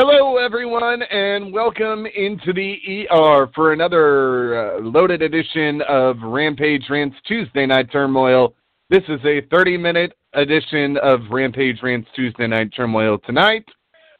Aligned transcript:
Hello, 0.00 0.36
everyone, 0.36 1.02
and 1.02 1.52
welcome 1.52 2.06
into 2.06 2.52
the 2.52 3.08
ER 3.10 3.50
for 3.52 3.72
another 3.72 4.76
uh, 4.76 4.80
loaded 4.80 5.22
edition 5.22 5.82
of 5.88 6.18
Rampage 6.22 6.84
Rants 6.88 7.16
Tuesday 7.26 7.66
Night 7.66 7.90
Turmoil. 7.90 8.54
This 8.90 9.02
is 9.08 9.18
a 9.24 9.42
30-minute 9.52 10.12
edition 10.34 10.98
of 10.98 11.22
Rampage 11.32 11.78
Rants 11.82 12.08
Tuesday 12.14 12.46
Night 12.46 12.70
Turmoil 12.76 13.18
tonight, 13.26 13.64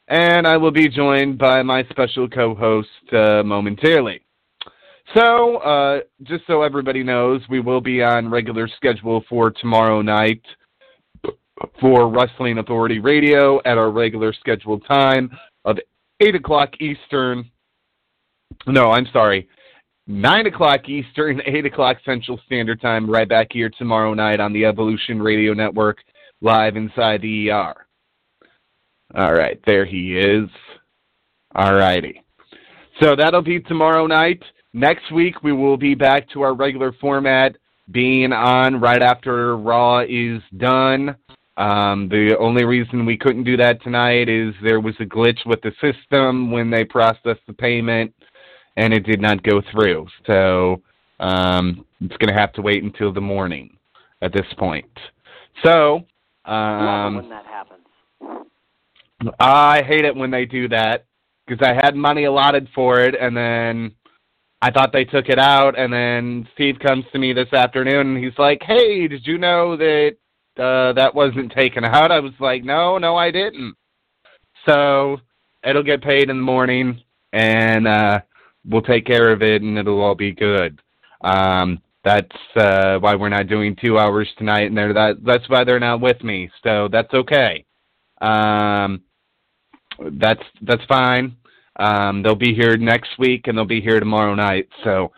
and 0.09 0.45
I 0.45 0.57
will 0.57 0.71
be 0.71 0.89
joined 0.89 1.37
by 1.37 1.63
my 1.63 1.85
special 1.91 2.27
co-host 2.27 3.13
uh, 3.13 3.41
momentarily. 3.43 4.19
So, 5.15 5.59
uh, 5.59 5.99
just 6.23 6.45
so 6.45 6.61
everybody 6.61 7.03
knows, 7.03 7.39
we 7.49 7.61
will 7.61 7.79
be 7.79 8.03
on 8.03 8.29
regular 8.29 8.67
schedule 8.67 9.23
for 9.29 9.49
tomorrow 9.49 10.01
night 10.01 10.41
for 11.79 12.09
Wrestling 12.09 12.57
Authority 12.57 12.99
Radio 12.99 13.59
at 13.63 13.77
our 13.77 13.91
regular 13.91 14.33
scheduled 14.33 14.85
time 14.85 15.31
of 15.65 15.77
8 16.19 16.35
o'clock 16.35 16.69
Eastern. 16.79 17.49
No, 18.67 18.91
I'm 18.91 19.07
sorry. 19.13 19.47
9 20.07 20.47
o'clock 20.47 20.89
Eastern, 20.89 21.41
8 21.45 21.65
o'clock 21.65 21.97
Central 22.03 22.39
Standard 22.45 22.81
Time, 22.81 23.09
right 23.09 23.29
back 23.29 23.47
here 23.51 23.69
tomorrow 23.77 24.13
night 24.13 24.39
on 24.39 24.53
the 24.53 24.65
Evolution 24.65 25.21
Radio 25.21 25.53
Network, 25.53 25.99
live 26.41 26.75
inside 26.75 27.21
the 27.21 27.51
ER. 27.51 27.75
All 29.15 29.33
right, 29.33 29.59
there 29.65 29.85
he 29.85 30.17
is. 30.17 30.49
All 31.55 31.73
righty. 31.73 32.23
So 33.01 33.15
that'll 33.15 33.41
be 33.41 33.59
tomorrow 33.59 34.05
night. 34.05 34.43
Next 34.73 35.11
week, 35.11 35.41
we 35.41 35.51
will 35.51 35.77
be 35.77 35.95
back 35.95 36.29
to 36.29 36.41
our 36.41 36.53
regular 36.53 36.91
format, 37.01 37.55
being 37.91 38.31
on 38.31 38.79
right 38.79 39.01
after 39.01 39.57
Raw 39.57 40.01
is 40.01 40.41
done. 40.57 41.15
Um, 41.59 42.07
the 42.07 42.37
only 42.39 42.63
reason 42.63 43.05
we 43.05 43.17
couldn't 43.17 43.43
do 43.43 43.57
that 43.57 43.83
tonight 43.83 44.29
is 44.29 44.53
there 44.63 44.79
was 44.79 44.95
a 45.01 45.05
glitch 45.05 45.45
with 45.45 45.59
the 45.61 45.73
system 45.81 46.51
when 46.51 46.71
they 46.71 46.85
processed 46.85 47.45
the 47.47 47.53
payment, 47.53 48.13
and 48.77 48.93
it 48.93 49.01
did 49.01 49.21
not 49.21 49.43
go 49.43 49.61
through. 49.69 50.07
So 50.25 50.81
um, 51.19 51.85
it's 51.99 52.15
going 52.15 52.33
to 52.33 52.39
have 52.39 52.53
to 52.53 52.61
wait 52.61 52.81
until 52.83 53.11
the 53.11 53.19
morning 53.19 53.75
at 54.21 54.31
this 54.31 54.45
point. 54.57 54.89
So 55.65 56.05
um, 56.45 57.17
when 57.17 57.29
that 57.29 57.45
happens. 57.45 57.81
I 59.41 59.83
hate 59.83 60.05
it 60.05 60.15
when 60.15 60.31
they 60.31 60.45
do 60.45 60.69
that 60.69 61.03
because 61.45 61.61
I 61.67 61.73
had 61.73 61.93
money 61.93 62.23
allotted 62.23 62.69
for 62.73 63.01
it, 63.01 63.15
and 63.19 63.35
then 63.35 63.91
I 64.61 64.71
thought 64.71 64.93
they 64.93 65.03
took 65.03 65.27
it 65.27 65.39
out, 65.39 65.77
and 65.77 65.91
then 65.91 66.47
Steve 66.53 66.77
comes 66.79 67.03
to 67.11 67.19
me 67.19 67.33
this 67.33 67.51
afternoon, 67.51 68.15
and 68.15 68.23
he's 68.23 68.37
like, 68.37 68.61
"Hey, 68.61 69.09
did 69.09 69.27
you 69.27 69.37
know 69.37 69.75
that 69.75 70.15
uh, 70.59 70.93
that 70.93 71.15
wasn't 71.15 71.51
taken 71.51 71.83
out?" 71.85 72.11
I 72.11 72.19
was 72.19 72.33
like, 72.39 72.63
"No, 72.63 72.97
no, 72.97 73.15
I 73.15 73.31
didn't." 73.31 73.75
So 74.67 75.17
it'll 75.63 75.83
get 75.83 76.01
paid 76.01 76.29
in 76.29 76.37
the 76.37 76.43
morning, 76.43 77.01
and 77.33 77.87
uh, 77.87 78.21
we'll 78.65 78.81
take 78.81 79.05
care 79.05 79.31
of 79.31 79.41
it, 79.41 79.61
and 79.61 79.77
it'll 79.77 80.01
all 80.01 80.15
be 80.15 80.31
good. 80.31 80.81
Um, 81.21 81.81
that's 82.03 82.27
uh, 82.55 82.97
why 82.99 83.15
we're 83.15 83.29
not 83.29 83.47
doing 83.47 83.75
two 83.75 83.97
hours 83.97 84.27
tonight, 84.37 84.67
and 84.67 84.77
they're 84.77 84.93
that. 84.93 85.23
That's 85.23 85.47
why 85.49 85.63
they're 85.63 85.79
not 85.79 86.01
with 86.01 86.23
me. 86.23 86.49
So 86.63 86.87
that's 86.91 87.13
okay. 87.13 87.65
Um, 88.21 89.01
that's 90.13 90.43
that's 90.61 90.83
fine. 90.85 91.35
Um, 91.77 92.23
they'll 92.23 92.35
be 92.35 92.53
here 92.53 92.77
next 92.77 93.17
week, 93.17 93.47
and 93.47 93.57
they'll 93.57 93.65
be 93.65 93.81
here 93.81 93.99
tomorrow 93.99 94.35
night. 94.35 94.67
So 94.83 95.11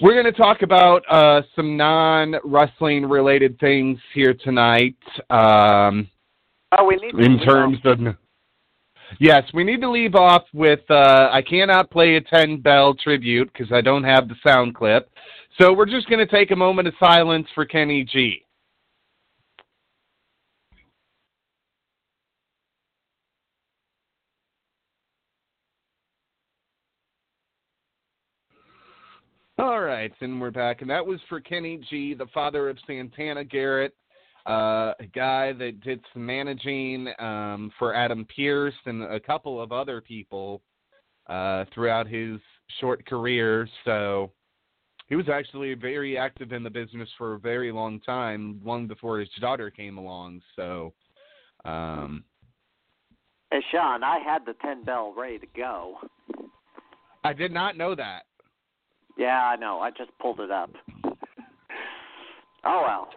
we're 0.00 0.12
going 0.20 0.32
to 0.32 0.32
talk 0.32 0.62
about 0.62 1.02
uh, 1.10 1.42
some 1.54 1.76
non-wrestling 1.76 3.06
related 3.06 3.58
things 3.58 3.98
here 4.14 4.34
tonight. 4.34 4.96
Um, 5.30 6.08
Oh, 6.76 6.84
we 6.84 6.96
need 6.96 7.12
to 7.12 7.18
in 7.24 7.38
terms 7.38 7.78
off- 7.86 7.98
of 8.00 8.16
yes, 9.20 9.44
we 9.54 9.62
need 9.62 9.80
to 9.80 9.88
leave 9.90 10.16
off 10.16 10.42
with. 10.52 10.80
Uh, 10.90 11.28
I 11.32 11.40
cannot 11.40 11.90
play 11.90 12.16
a 12.16 12.20
ten 12.20 12.60
bell 12.60 12.92
tribute 12.92 13.50
because 13.52 13.72
I 13.72 13.80
don't 13.80 14.02
have 14.02 14.28
the 14.28 14.34
sound 14.44 14.74
clip. 14.74 15.08
So 15.60 15.72
we're 15.72 15.86
just 15.86 16.08
going 16.08 16.18
to 16.18 16.26
take 16.26 16.50
a 16.50 16.56
moment 16.56 16.88
of 16.88 16.94
silence 16.98 17.46
for 17.54 17.64
Kenny 17.64 18.04
G. 18.04 18.44
All 29.58 29.80
right, 29.80 30.12
and 30.20 30.38
we're 30.38 30.50
back, 30.50 30.82
and 30.82 30.90
that 30.90 31.06
was 31.06 31.18
for 31.30 31.40
Kenny 31.40 31.80
G, 31.88 32.12
the 32.12 32.26
father 32.34 32.68
of 32.68 32.76
Santana 32.86 33.42
Garrett, 33.42 33.94
uh, 34.46 34.92
a 35.00 35.06
guy 35.14 35.54
that 35.54 35.80
did 35.80 35.98
some 36.12 36.26
managing 36.26 37.08
um, 37.18 37.72
for 37.78 37.94
Adam 37.94 38.26
Pearce 38.36 38.74
and 38.84 39.02
a 39.02 39.18
couple 39.18 39.58
of 39.58 39.72
other 39.72 40.02
people 40.02 40.60
uh, 41.28 41.64
throughout 41.72 42.06
his 42.06 42.38
short 42.80 43.06
career. 43.06 43.66
So 43.86 44.30
he 45.08 45.16
was 45.16 45.30
actually 45.30 45.72
very 45.72 46.18
active 46.18 46.52
in 46.52 46.62
the 46.62 46.68
business 46.68 47.08
for 47.16 47.32
a 47.32 47.38
very 47.38 47.72
long 47.72 47.98
time, 48.00 48.60
long 48.62 48.86
before 48.86 49.20
his 49.20 49.30
daughter 49.40 49.70
came 49.70 49.96
along. 49.96 50.42
So, 50.54 50.92
um, 51.64 52.24
Hey, 53.50 53.60
Sean, 53.72 54.04
I 54.04 54.18
had 54.18 54.44
the 54.44 54.54
10 54.60 54.84
bell 54.84 55.14
ready 55.16 55.38
to 55.38 55.46
go. 55.56 55.96
I 57.24 57.32
did 57.32 57.52
not 57.52 57.78
know 57.78 57.94
that. 57.94 58.24
Yeah, 59.16 59.44
I 59.44 59.56
know. 59.56 59.80
I 59.80 59.90
just 59.90 60.10
pulled 60.20 60.40
it 60.40 60.50
up. 60.50 60.70
Oh, 62.64 62.82
well. 62.84 63.08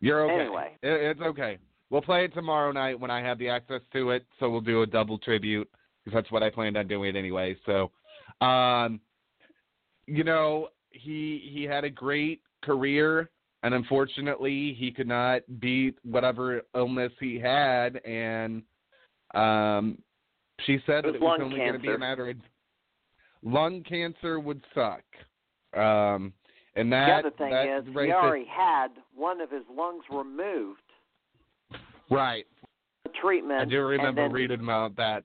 You're 0.00 0.24
okay. 0.24 0.44
Anyway. 0.44 0.76
It's 0.82 1.20
okay. 1.20 1.58
We'll 1.90 2.02
play 2.02 2.24
it 2.24 2.34
tomorrow 2.34 2.72
night 2.72 2.98
when 2.98 3.10
I 3.10 3.22
have 3.22 3.38
the 3.38 3.48
access 3.48 3.80
to 3.92 4.10
it. 4.10 4.26
So 4.38 4.50
we'll 4.50 4.60
do 4.60 4.82
a 4.82 4.86
double 4.86 5.18
tribute 5.18 5.70
because 6.04 6.16
that's 6.18 6.30
what 6.32 6.42
I 6.42 6.50
planned 6.50 6.76
on 6.76 6.88
doing 6.88 7.16
anyway. 7.16 7.56
So, 7.64 7.90
um, 8.44 9.00
you 10.06 10.24
know, 10.24 10.68
he 10.90 11.50
he 11.52 11.64
had 11.64 11.84
a 11.84 11.90
great 11.90 12.42
career, 12.62 13.30
and 13.62 13.74
unfortunately, 13.74 14.76
he 14.78 14.90
could 14.90 15.08
not 15.08 15.42
beat 15.60 15.96
whatever 16.02 16.62
illness 16.74 17.12
he 17.20 17.38
had. 17.38 17.96
And 18.04 18.62
um, 19.34 19.98
she 20.66 20.78
said 20.86 21.04
It 21.06 21.12
that 21.12 21.20
was 21.20 21.20
it 21.20 21.20
was 21.22 21.40
only 21.42 21.58
going 21.58 21.72
to 21.72 21.78
be 21.78 21.92
a 21.92 21.98
matter 21.98 22.28
of 22.28 22.36
lung 23.44 23.82
cancer 23.82 24.40
would 24.40 24.64
suck. 24.74 25.02
Um, 25.76 26.32
and 26.76 26.90
the 26.90 26.96
other 26.96 27.30
thing 27.30 27.50
that 27.50 27.66
is, 27.66 27.84
right 27.94 28.06
he 28.06 28.10
there- 28.10 28.20
already 28.20 28.46
had 28.46 28.88
one 29.14 29.40
of 29.40 29.50
his 29.50 29.62
lungs 29.68 30.04
removed. 30.10 30.80
right. 32.10 32.46
The 33.04 33.10
treatment. 33.20 33.60
I 33.60 33.64
do 33.66 33.82
remember 33.82 34.22
then, 34.22 34.32
reading 34.32 34.60
about 34.60 34.96
that. 34.96 35.24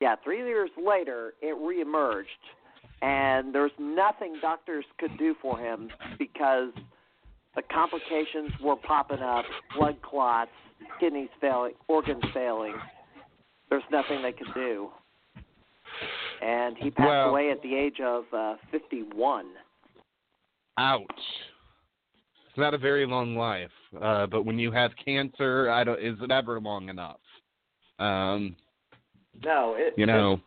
Yeah, 0.00 0.16
three 0.24 0.38
years 0.38 0.70
later, 0.76 1.34
it 1.40 1.54
reemerged, 1.56 2.24
and 3.00 3.54
there's 3.54 3.72
nothing 3.78 4.36
doctors 4.40 4.84
could 4.98 5.16
do 5.16 5.34
for 5.40 5.56
him 5.56 5.90
because 6.18 6.72
the 7.54 7.62
complications 7.62 8.50
were 8.60 8.76
popping 8.76 9.20
up, 9.20 9.44
blood 9.76 10.02
clots, 10.02 10.50
kidneys 10.98 11.30
failing, 11.40 11.74
organs 11.86 12.24
failing. 12.34 12.74
There's 13.70 13.84
nothing 13.90 14.20
they 14.20 14.32
could 14.32 14.52
do. 14.52 14.90
And 16.44 16.76
he 16.76 16.90
passed 16.90 17.08
Well- 17.08 17.30
away 17.30 17.50
at 17.50 17.62
the 17.62 17.74
age 17.74 18.00
of 18.00 18.24
uh, 18.32 18.56
51. 18.70 19.46
Ouch. 20.76 21.06
It's 22.48 22.58
not 22.58 22.74
a 22.74 22.78
very 22.78 23.06
long 23.06 23.36
life, 23.36 23.70
uh, 24.00 24.26
but 24.26 24.44
when 24.44 24.58
you 24.58 24.70
have 24.70 24.92
cancer, 25.02 25.70
I 25.70 25.82
don't. 25.84 25.98
Is 26.00 26.16
it 26.20 26.30
ever 26.30 26.60
long 26.60 26.88
enough? 26.88 27.20
Um, 27.98 28.54
No, 29.42 29.74
it, 29.76 29.94
you 29.96 30.06
know, 30.06 30.40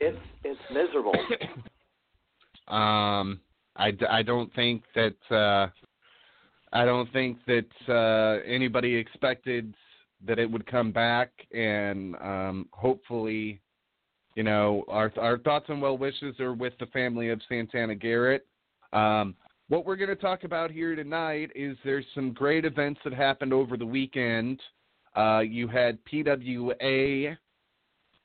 it's 0.00 0.18
it's 0.44 0.60
miserable. 0.70 1.12
um, 2.68 3.40
I, 3.76 3.90
d- 3.90 4.06
I 4.06 4.22
don't 4.22 4.52
think 4.54 4.82
that 4.94 5.16
uh, 5.30 5.68
I 6.72 6.84
don't 6.84 7.10
think 7.12 7.38
that 7.46 7.92
uh, 7.92 8.42
anybody 8.46 8.94
expected 8.94 9.74
that 10.26 10.38
it 10.38 10.50
would 10.50 10.66
come 10.66 10.92
back, 10.92 11.30
and 11.52 12.16
um, 12.16 12.68
hopefully, 12.72 13.60
you 14.34 14.42
know, 14.42 14.84
our 14.88 15.12
our 15.18 15.38
thoughts 15.38 15.66
and 15.68 15.82
well 15.82 15.98
wishes 15.98 16.38
are 16.40 16.54
with 16.54 16.74
the 16.78 16.86
family 16.86 17.30
of 17.30 17.40
Santana 17.48 17.94
Garrett. 17.94 18.46
Um, 18.92 19.34
what 19.68 19.84
we're 19.84 19.96
going 19.96 20.08
to 20.08 20.16
talk 20.16 20.44
about 20.44 20.70
here 20.70 20.96
tonight 20.96 21.50
is 21.54 21.76
there's 21.84 22.06
some 22.14 22.32
great 22.32 22.64
events 22.64 23.00
that 23.04 23.12
happened 23.12 23.52
over 23.52 23.76
the 23.76 23.84
weekend. 23.84 24.60
Uh, 25.14 25.40
you 25.40 25.68
had 25.68 25.98
PWA 26.10 27.36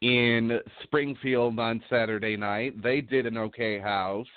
in 0.01 0.59
Springfield 0.83 1.59
on 1.59 1.81
Saturday 1.89 2.37
night. 2.37 2.81
They 2.81 3.01
did 3.01 3.25
an 3.25 3.37
okay 3.37 3.79
house. 3.79 4.27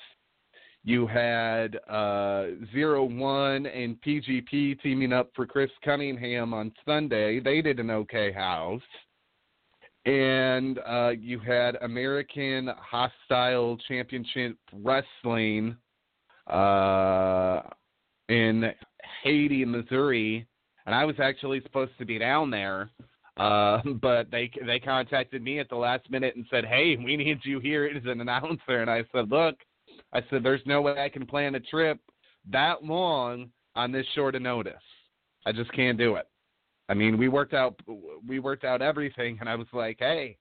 You 0.84 1.06
had 1.06 1.78
uh, 1.88 2.46
Zero 2.72 3.04
One 3.04 3.66
and 3.66 4.00
PGP 4.02 4.80
teaming 4.80 5.12
up 5.12 5.30
for 5.34 5.44
Chris 5.44 5.70
Cunningham 5.84 6.54
on 6.54 6.72
Sunday. 6.84 7.40
They 7.40 7.60
did 7.60 7.80
an 7.80 7.90
okay 7.90 8.30
house. 8.30 8.80
And 10.06 10.79
uh, 10.87 11.11
you 11.20 11.41
had 11.41 11.75
American 11.82 12.70
Hostile 12.79 13.76
Championship 13.88 14.56
Wrestling 14.73 15.76
uh, 16.47 17.62
in 18.29 18.73
Hayti, 19.25 19.64
Missouri, 19.64 20.47
and 20.87 20.94
I 20.94 21.05
was 21.05 21.17
actually 21.20 21.61
supposed 21.64 21.91
to 21.99 22.05
be 22.05 22.19
down 22.20 22.50
there, 22.50 22.91
uh, 23.37 23.81
but 24.00 24.31
they 24.31 24.49
they 24.64 24.79
contacted 24.79 25.43
me 25.43 25.58
at 25.58 25.69
the 25.69 25.76
last 25.76 26.09
minute 26.09 26.37
and 26.37 26.47
said, 26.50 26.64
"Hey, 26.64 26.97
we 26.97 27.17
need 27.17 27.41
you 27.43 27.59
here 27.59 27.85
as 27.87 28.05
an 28.06 28.20
announcer." 28.20 28.82
And 28.82 28.91
I 28.91 29.02
said, 29.12 29.29
"Look, 29.29 29.56
I 30.12 30.20
said 30.31 30.44
there's 30.44 30.62
no 30.67 30.82
way 30.82 31.02
I 31.02 31.09
can 31.09 31.26
plan 31.26 31.56
a 31.56 31.61
trip 31.61 31.99
that 32.52 32.85
long 32.85 33.50
on 33.75 33.91
this 33.91 34.06
short 34.14 34.37
a 34.37 34.41
notice. 34.41 34.75
I 35.44 35.50
just 35.50 35.73
can't 35.73 35.99
do 35.99 36.14
it." 36.14 36.29
I 36.88 36.94
mean, 36.94 37.19
we 37.19 37.29
worked 37.29 37.55
out 37.55 37.79
we 38.27 38.38
worked 38.38 38.65
out 38.65 38.83
everything, 38.83 39.38
and 39.41 39.49
I 39.49 39.55
was 39.56 39.67
like, 39.73 39.97
"Hey, 39.99 40.37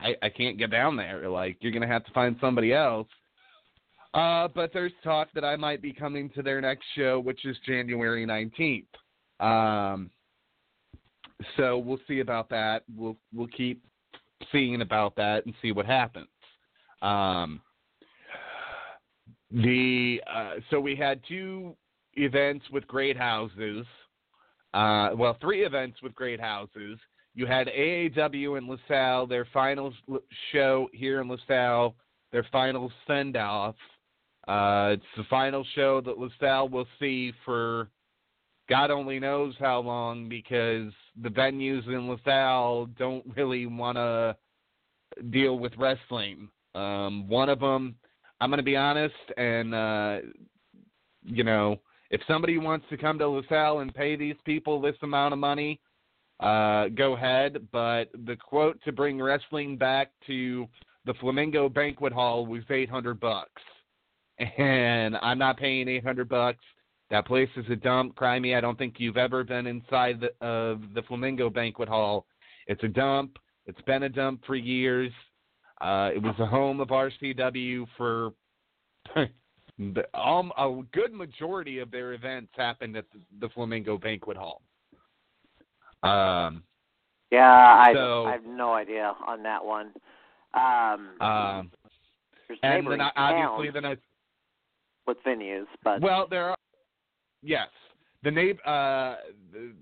I, 0.00 0.14
I 0.22 0.28
can't 0.28 0.58
get 0.58 0.70
down 0.70 0.96
there. 0.96 1.28
Like, 1.28 1.56
you're 1.60 1.72
gonna 1.72 1.86
have 1.86 2.04
to 2.04 2.12
find 2.12 2.36
somebody 2.40 2.72
else." 2.72 3.08
Uh, 4.14 4.48
but 4.48 4.72
there's 4.72 4.92
talk 5.04 5.28
that 5.34 5.44
I 5.44 5.56
might 5.56 5.82
be 5.82 5.92
coming 5.92 6.30
to 6.30 6.42
their 6.42 6.60
next 6.60 6.84
show, 6.94 7.20
which 7.20 7.44
is 7.44 7.56
January 7.66 8.24
19th. 8.24 8.86
Um, 9.40 10.10
so 11.56 11.76
we'll 11.78 12.00
see 12.08 12.20
about 12.20 12.48
that. 12.50 12.82
We'll 12.94 13.16
we'll 13.34 13.48
keep 13.48 13.82
seeing 14.52 14.80
about 14.80 15.16
that 15.16 15.44
and 15.46 15.54
see 15.60 15.72
what 15.72 15.86
happens. 15.86 16.28
Um, 17.02 17.60
the 19.50 20.22
uh, 20.32 20.54
so 20.70 20.80
we 20.80 20.96
had 20.96 21.20
two 21.28 21.76
events 22.14 22.64
with 22.72 22.86
great 22.86 23.16
houses. 23.16 23.86
Uh, 24.76 25.16
well, 25.16 25.38
three 25.40 25.64
events 25.64 26.02
with 26.02 26.14
great 26.14 26.38
houses. 26.38 26.98
You 27.34 27.46
had 27.46 27.68
AAW 27.68 28.58
in 28.58 28.68
LaSalle, 28.68 29.26
their 29.26 29.46
final 29.50 29.90
show 30.52 30.88
here 30.92 31.22
in 31.22 31.28
LaSalle, 31.28 31.94
their 32.30 32.46
final 32.52 32.92
send 33.06 33.38
off. 33.38 33.74
Uh, 34.46 34.90
it's 34.92 35.02
the 35.16 35.24
final 35.30 35.64
show 35.74 36.02
that 36.02 36.18
LaSalle 36.18 36.68
will 36.68 36.86
see 37.00 37.32
for 37.42 37.88
God 38.68 38.90
only 38.90 39.18
knows 39.18 39.54
how 39.58 39.80
long 39.80 40.28
because 40.28 40.92
the 41.22 41.30
venues 41.30 41.86
in 41.86 42.06
LaSalle 42.06 42.86
don't 42.98 43.24
really 43.34 43.64
want 43.64 43.96
to 43.96 44.36
deal 45.30 45.58
with 45.58 45.72
wrestling. 45.78 46.50
Um, 46.74 47.26
one 47.28 47.48
of 47.48 47.60
them, 47.60 47.94
I'm 48.42 48.50
going 48.50 48.58
to 48.58 48.62
be 48.62 48.76
honest, 48.76 49.14
and, 49.38 49.74
uh, 49.74 50.18
you 51.24 51.44
know, 51.44 51.80
if 52.10 52.20
somebody 52.26 52.58
wants 52.58 52.86
to 52.90 52.96
come 52.96 53.18
to 53.18 53.28
LaSalle 53.28 53.80
and 53.80 53.94
pay 53.94 54.16
these 54.16 54.36
people 54.44 54.80
this 54.80 54.96
amount 55.02 55.32
of 55.32 55.38
money, 55.38 55.80
uh, 56.40 56.88
go 56.88 57.14
ahead. 57.14 57.68
But 57.72 58.10
the 58.24 58.36
quote 58.36 58.80
to 58.84 58.92
bring 58.92 59.20
wrestling 59.20 59.76
back 59.76 60.10
to 60.26 60.66
the 61.04 61.14
Flamingo 61.14 61.68
Banquet 61.68 62.12
Hall 62.12 62.46
was 62.46 62.62
800 62.68 63.20
bucks 63.20 63.62
and 64.58 65.16
I'm 65.22 65.38
not 65.38 65.58
paying 65.58 65.88
800 65.88 66.28
bucks. 66.28 66.64
That 67.10 67.26
place 67.26 67.48
is 67.56 67.64
a 67.70 67.76
dump. 67.76 68.16
Cry 68.16 68.38
me. 68.38 68.54
I 68.54 68.60
don't 68.60 68.76
think 68.76 68.96
you've 68.98 69.16
ever 69.16 69.44
been 69.44 69.66
inside 69.66 70.20
the, 70.20 70.46
of 70.46 70.82
the 70.94 71.02
Flamingo 71.02 71.48
Banquet 71.48 71.88
Hall. 71.88 72.26
It's 72.66 72.82
a 72.82 72.88
dump. 72.88 73.38
It's 73.66 73.80
been 73.82 74.02
a 74.04 74.08
dump 74.08 74.42
for 74.46 74.56
years. 74.56 75.12
Uh, 75.80 76.10
it 76.14 76.22
was 76.22 76.34
the 76.38 76.46
home 76.46 76.80
of 76.80 76.88
RCW 76.88 77.86
for 77.96 78.32
the, 79.78 80.04
um, 80.18 80.52
a 80.56 80.82
good 80.92 81.12
majority 81.12 81.78
of 81.78 81.90
their 81.90 82.14
events 82.14 82.50
happened 82.56 82.96
at 82.96 83.04
the, 83.12 83.20
the 83.40 83.48
Flamingo 83.50 83.98
Banquet 83.98 84.36
Hall. 84.36 84.62
Um, 86.02 86.62
yeah, 87.30 87.50
I, 87.50 87.92
so, 87.92 88.24
I 88.26 88.32
have 88.32 88.44
no 88.44 88.72
idea 88.72 89.14
on 89.26 89.42
that 89.42 89.64
one. 89.64 89.92
Um, 90.54 91.20
um, 91.20 91.70
and 92.62 92.86
then 92.86 93.00
I- 93.00 93.10
obviously, 93.16 93.70
then 93.70 93.84
I 93.84 93.96
with 95.06 95.18
venues, 95.24 95.66
but 95.84 96.00
Well, 96.00 96.26
there 96.28 96.50
are 96.50 96.56
yes. 97.42 97.68
The 98.22 98.30
name 98.30 98.58
uh 98.64 99.16
the 99.52 99.72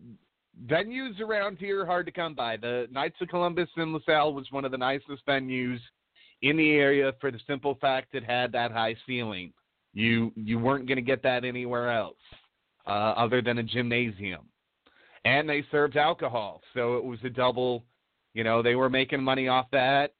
venues 0.66 1.20
around 1.20 1.58
here 1.58 1.82
are 1.82 1.86
hard 1.86 2.06
to 2.06 2.12
come 2.12 2.34
by. 2.34 2.56
The 2.56 2.88
Knights 2.90 3.16
of 3.20 3.28
Columbus 3.28 3.68
in 3.76 3.92
LaSalle 3.92 4.34
was 4.34 4.46
one 4.50 4.64
of 4.64 4.70
the 4.70 4.78
nicest 4.78 5.24
venues 5.26 5.78
in 6.42 6.56
the 6.56 6.72
area 6.72 7.12
for 7.20 7.30
the 7.30 7.40
simple 7.46 7.76
fact 7.80 8.14
it 8.14 8.24
had 8.24 8.52
that 8.52 8.70
high 8.70 8.96
ceiling. 9.06 9.52
You 9.94 10.32
you 10.36 10.58
weren't 10.58 10.86
going 10.86 10.96
to 10.96 11.02
get 11.02 11.22
that 11.22 11.44
anywhere 11.44 11.90
else 11.90 12.16
uh, 12.86 13.14
other 13.16 13.40
than 13.40 13.58
a 13.58 13.62
gymnasium. 13.62 14.48
And 15.24 15.48
they 15.48 15.64
served 15.70 15.96
alcohol, 15.96 16.60
so 16.74 16.96
it 16.96 17.04
was 17.04 17.18
a 17.24 17.30
double. 17.30 17.84
You 18.34 18.44
know, 18.44 18.62
they 18.62 18.74
were 18.74 18.90
making 18.90 19.22
money 19.22 19.48
off 19.48 19.66
that. 19.72 20.12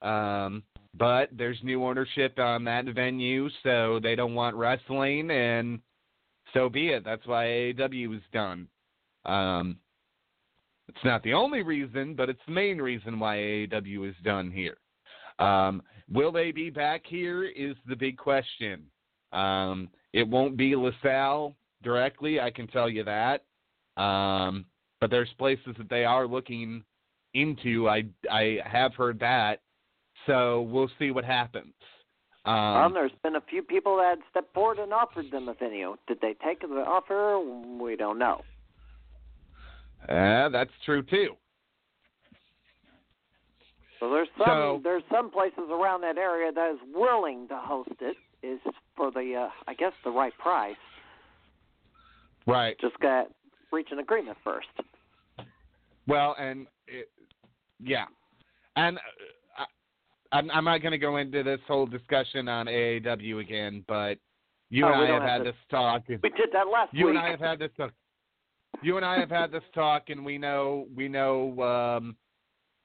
Um, 0.00 0.62
but 0.94 1.28
there's 1.32 1.58
new 1.62 1.84
ownership 1.84 2.38
on 2.38 2.64
that 2.64 2.86
venue, 2.86 3.50
so 3.62 4.00
they 4.02 4.14
don't 4.14 4.34
want 4.34 4.56
wrestling, 4.56 5.30
and 5.30 5.80
so 6.54 6.68
be 6.68 6.88
it. 6.88 7.04
That's 7.04 7.26
why 7.26 7.44
AAW 7.44 8.16
is 8.16 8.22
done. 8.32 8.68
Um, 9.26 9.76
it's 10.88 11.04
not 11.04 11.22
the 11.22 11.34
only 11.34 11.62
reason, 11.62 12.14
but 12.14 12.30
it's 12.30 12.40
the 12.46 12.52
main 12.52 12.78
reason 12.78 13.18
why 13.18 13.36
AAW 13.36 14.08
is 14.08 14.14
done 14.24 14.50
here. 14.50 14.78
Um, 15.38 15.82
will 16.10 16.32
they 16.32 16.52
be 16.52 16.70
back 16.70 17.02
here? 17.06 17.44
Is 17.44 17.76
the 17.86 17.96
big 17.96 18.16
question. 18.16 18.84
Um, 19.36 19.88
it 20.12 20.26
won't 20.26 20.56
be 20.56 20.74
LaSalle 20.74 21.54
directly, 21.82 22.40
I 22.40 22.50
can 22.50 22.66
tell 22.68 22.88
you 22.88 23.04
that. 23.04 23.44
Um, 24.00 24.64
but 25.00 25.10
there's 25.10 25.28
places 25.38 25.74
that 25.78 25.90
they 25.90 26.04
are 26.04 26.26
looking 26.26 26.82
into. 27.34 27.88
I 27.88 28.04
I 28.30 28.58
have 28.64 28.94
heard 28.94 29.20
that. 29.20 29.60
So 30.26 30.62
we'll 30.62 30.90
see 30.98 31.10
what 31.10 31.24
happens. 31.24 31.74
um, 32.46 32.54
Um, 32.54 32.94
there's 32.94 33.12
been 33.22 33.36
a 33.36 33.40
few 33.42 33.62
people 33.62 33.96
that 33.98 34.18
stepped 34.30 34.54
forward 34.54 34.78
and 34.78 34.92
offered 34.92 35.30
them 35.30 35.48
a 35.48 35.54
venue. 35.54 35.96
Did 36.08 36.20
they 36.20 36.34
take 36.44 36.60
the 36.60 36.84
offer? 36.86 37.38
We 37.38 37.96
don't 37.96 38.18
know. 38.18 38.42
uh, 40.08 40.48
that's 40.48 40.72
true 40.84 41.02
too. 41.02 41.36
So 44.00 44.10
there's 44.10 44.28
some 44.38 44.46
So- 44.46 44.80
there's 44.82 45.02
some 45.10 45.30
places 45.30 45.68
around 45.70 46.02
that 46.02 46.16
area 46.18 46.52
that 46.52 46.70
is 46.74 46.80
willing 46.94 47.48
to 47.48 47.56
host 47.58 47.90
it. 48.00 48.16
Is 48.42 48.60
for 48.96 49.10
the 49.10 49.34
uh, 49.46 49.50
I 49.66 49.74
guess 49.74 49.92
the 50.04 50.10
right 50.10 50.36
price. 50.38 50.76
Right. 52.46 52.76
Just 52.80 52.98
got 53.00 53.26
reach 53.72 53.88
an 53.90 53.98
agreement 53.98 54.36
first. 54.44 54.68
Well, 56.06 56.36
and 56.38 56.66
it, 56.86 57.08
yeah, 57.82 58.04
and 58.76 58.96
uh, 58.98 59.00
I, 60.32 60.38
I'm, 60.38 60.50
I'm 60.52 60.64
not 60.64 60.80
going 60.80 60.92
to 60.92 60.98
go 60.98 61.16
into 61.16 61.42
this 61.42 61.58
whole 61.66 61.86
discussion 61.86 62.48
on 62.48 62.66
AAW 62.66 63.40
again, 63.40 63.84
but 63.88 64.18
you 64.70 64.84
Oh, 64.84 64.92
and 64.92 65.02
I 65.02 65.06
have 65.12 65.22
have 65.22 65.30
had 65.30 65.38
to- 65.38 65.44
this 65.44 65.54
talk. 65.70 66.02
We 66.08 66.16
did 66.16 66.50
that 66.52 66.68
last 66.72 66.94
You 66.94 67.06
week. 67.06 67.16
and 67.16 67.24
I 67.26 67.30
have 67.30 67.40
had 67.40 67.58
this 67.58 67.70
talk. 67.76 67.92
You 68.82 68.96
and 68.98 69.04
I 69.06 69.18
have 69.18 69.30
had 69.30 69.50
this 69.50 69.64
talk, 69.74 70.04
and 70.10 70.24
we 70.24 70.38
know 70.38 70.86
we 70.94 71.08
know 71.08 71.60
um, 71.98 72.16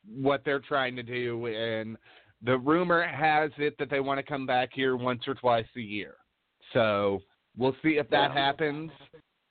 what 0.10 0.42
they're 0.44 0.60
trying 0.62 0.96
to 0.96 1.04
do, 1.04 1.46
and 1.46 1.96
the 2.44 2.58
rumor 2.58 3.06
has 3.06 3.52
it 3.58 3.76
that 3.80 3.90
they 3.90 4.00
want 4.00 4.18
to 4.18 4.24
come 4.24 4.46
back 4.46 4.70
here 4.74 4.96
once 4.96 5.22
or 5.28 5.36
twice 5.36 5.66
a 5.78 5.82
year. 5.82 6.16
So 6.74 7.22
we'll 7.58 7.76
see 7.84 7.98
if 7.98 8.10
that 8.10 8.32
happens. 8.32 8.92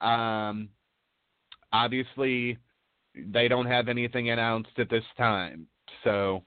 Um, 0.00 0.68
obviously, 1.72 2.58
they 3.14 3.48
don't 3.48 3.66
have 3.66 3.88
anything 3.88 4.30
announced 4.30 4.78
at 4.78 4.88
this 4.90 5.04
time. 5.16 5.66
So 6.04 6.42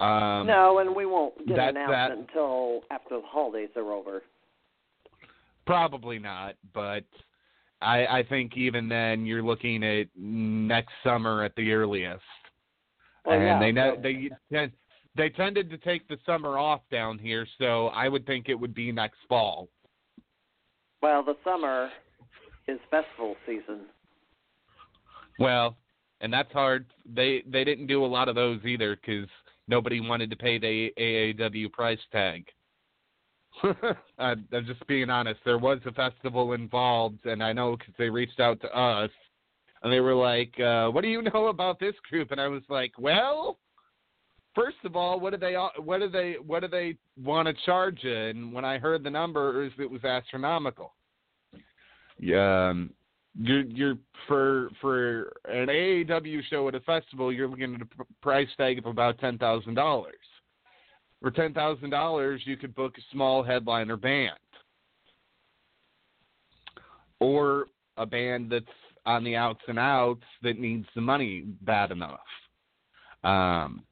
um, 0.00 0.46
no, 0.48 0.78
and 0.78 0.94
we 0.94 1.06
won't 1.06 1.36
get 1.46 1.56
that's 1.56 1.70
an 1.70 1.82
announcement 1.82 2.26
that. 2.26 2.32
until 2.32 2.80
after 2.90 3.20
the 3.20 3.22
holidays 3.24 3.68
are 3.76 3.92
over. 3.92 4.22
Probably 5.64 6.18
not, 6.18 6.56
but 6.74 7.04
I, 7.80 8.06
I 8.06 8.24
think 8.28 8.56
even 8.56 8.88
then 8.88 9.24
you're 9.24 9.44
looking 9.44 9.84
at 9.84 10.08
next 10.16 10.92
summer 11.04 11.44
at 11.44 11.54
the 11.56 11.72
earliest. 11.72 12.22
Well, 13.24 13.36
and 13.36 13.44
yeah, 13.44 13.60
they 13.60 13.70
know 13.70 13.96
they 14.02 14.28
tend, 14.52 14.72
they 15.16 15.28
tended 15.28 15.70
to 15.70 15.78
take 15.78 16.08
the 16.08 16.18
summer 16.24 16.58
off 16.58 16.80
down 16.90 17.18
here, 17.18 17.46
so 17.58 17.88
I 17.88 18.08
would 18.08 18.26
think 18.26 18.48
it 18.48 18.58
would 18.58 18.74
be 18.74 18.92
next 18.92 19.18
fall. 19.28 19.68
Well, 21.02 21.22
the 21.22 21.36
summer 21.44 21.90
is 22.68 22.78
festival 22.90 23.36
season. 23.46 23.82
Well, 25.38 25.76
and 26.20 26.32
that's 26.32 26.52
hard. 26.52 26.86
They 27.12 27.42
they 27.46 27.64
didn't 27.64 27.88
do 27.88 28.04
a 28.04 28.06
lot 28.06 28.28
of 28.28 28.34
those 28.34 28.60
either 28.64 28.96
because 28.96 29.28
nobody 29.68 30.00
wanted 30.00 30.30
to 30.30 30.36
pay 30.36 30.58
the 30.58 30.90
AAW 30.98 31.72
price 31.72 31.98
tag. 32.10 32.46
I'm 34.18 34.46
just 34.66 34.86
being 34.86 35.10
honest. 35.10 35.40
There 35.44 35.58
was 35.58 35.80
a 35.84 35.92
festival 35.92 36.52
involved, 36.52 37.26
and 37.26 37.42
I 37.42 37.52
know 37.52 37.76
because 37.76 37.94
they 37.98 38.08
reached 38.08 38.40
out 38.40 38.60
to 38.62 38.74
us, 38.74 39.10
and 39.82 39.92
they 39.92 40.00
were 40.00 40.14
like, 40.14 40.58
uh, 40.60 40.88
"What 40.88 41.02
do 41.02 41.08
you 41.08 41.22
know 41.22 41.48
about 41.48 41.78
this 41.78 41.94
group?" 42.08 42.30
And 42.30 42.40
I 42.40 42.48
was 42.48 42.62
like, 42.68 42.92
"Well, 42.98 43.58
first 44.54 44.76
of 44.84 44.96
all, 44.96 45.20
what 45.20 45.30
do 45.30 45.36
they 45.36 45.54
what 45.54 45.98
do 45.98 46.08
they 46.08 46.36
what 46.44 46.60
do 46.60 46.68
they 46.68 46.96
want 47.22 47.48
to 47.48 47.54
charge 47.64 47.98
you?" 48.02 48.14
And 48.14 48.52
when 48.52 48.64
I 48.64 48.78
heard 48.78 49.02
the 49.02 49.10
numbers, 49.10 49.72
it 49.78 49.90
was 49.90 50.04
astronomical. 50.04 50.92
Yeah, 52.18 52.70
um, 52.70 52.90
you're 53.38 53.62
you're 53.62 53.98
for 54.28 54.70
for 54.80 55.32
an 55.46 55.68
AAW 55.68 56.42
show 56.48 56.68
at 56.68 56.74
a 56.74 56.80
festival, 56.80 57.32
you're 57.32 57.48
looking 57.48 57.74
at 57.74 57.82
a 57.82 58.04
price 58.20 58.48
tag 58.56 58.78
of 58.78 58.86
about 58.86 59.18
ten 59.18 59.38
thousand 59.38 59.74
dollars. 59.74 60.14
For 61.20 61.30
ten 61.30 61.54
thousand 61.54 61.90
dollars, 61.90 62.42
you 62.44 62.56
could 62.56 62.74
book 62.74 62.98
a 62.98 63.02
small 63.12 63.42
headliner 63.42 63.96
band, 63.96 64.38
or 67.20 67.66
a 67.96 68.06
band 68.06 68.50
that's 68.50 68.66
on 69.06 69.24
the 69.24 69.34
outs 69.34 69.62
and 69.66 69.78
outs 69.78 70.24
that 70.42 70.58
needs 70.58 70.86
the 70.94 71.00
money 71.00 71.44
bad 71.62 71.90
enough. 71.90 72.20
Um, 73.24 73.82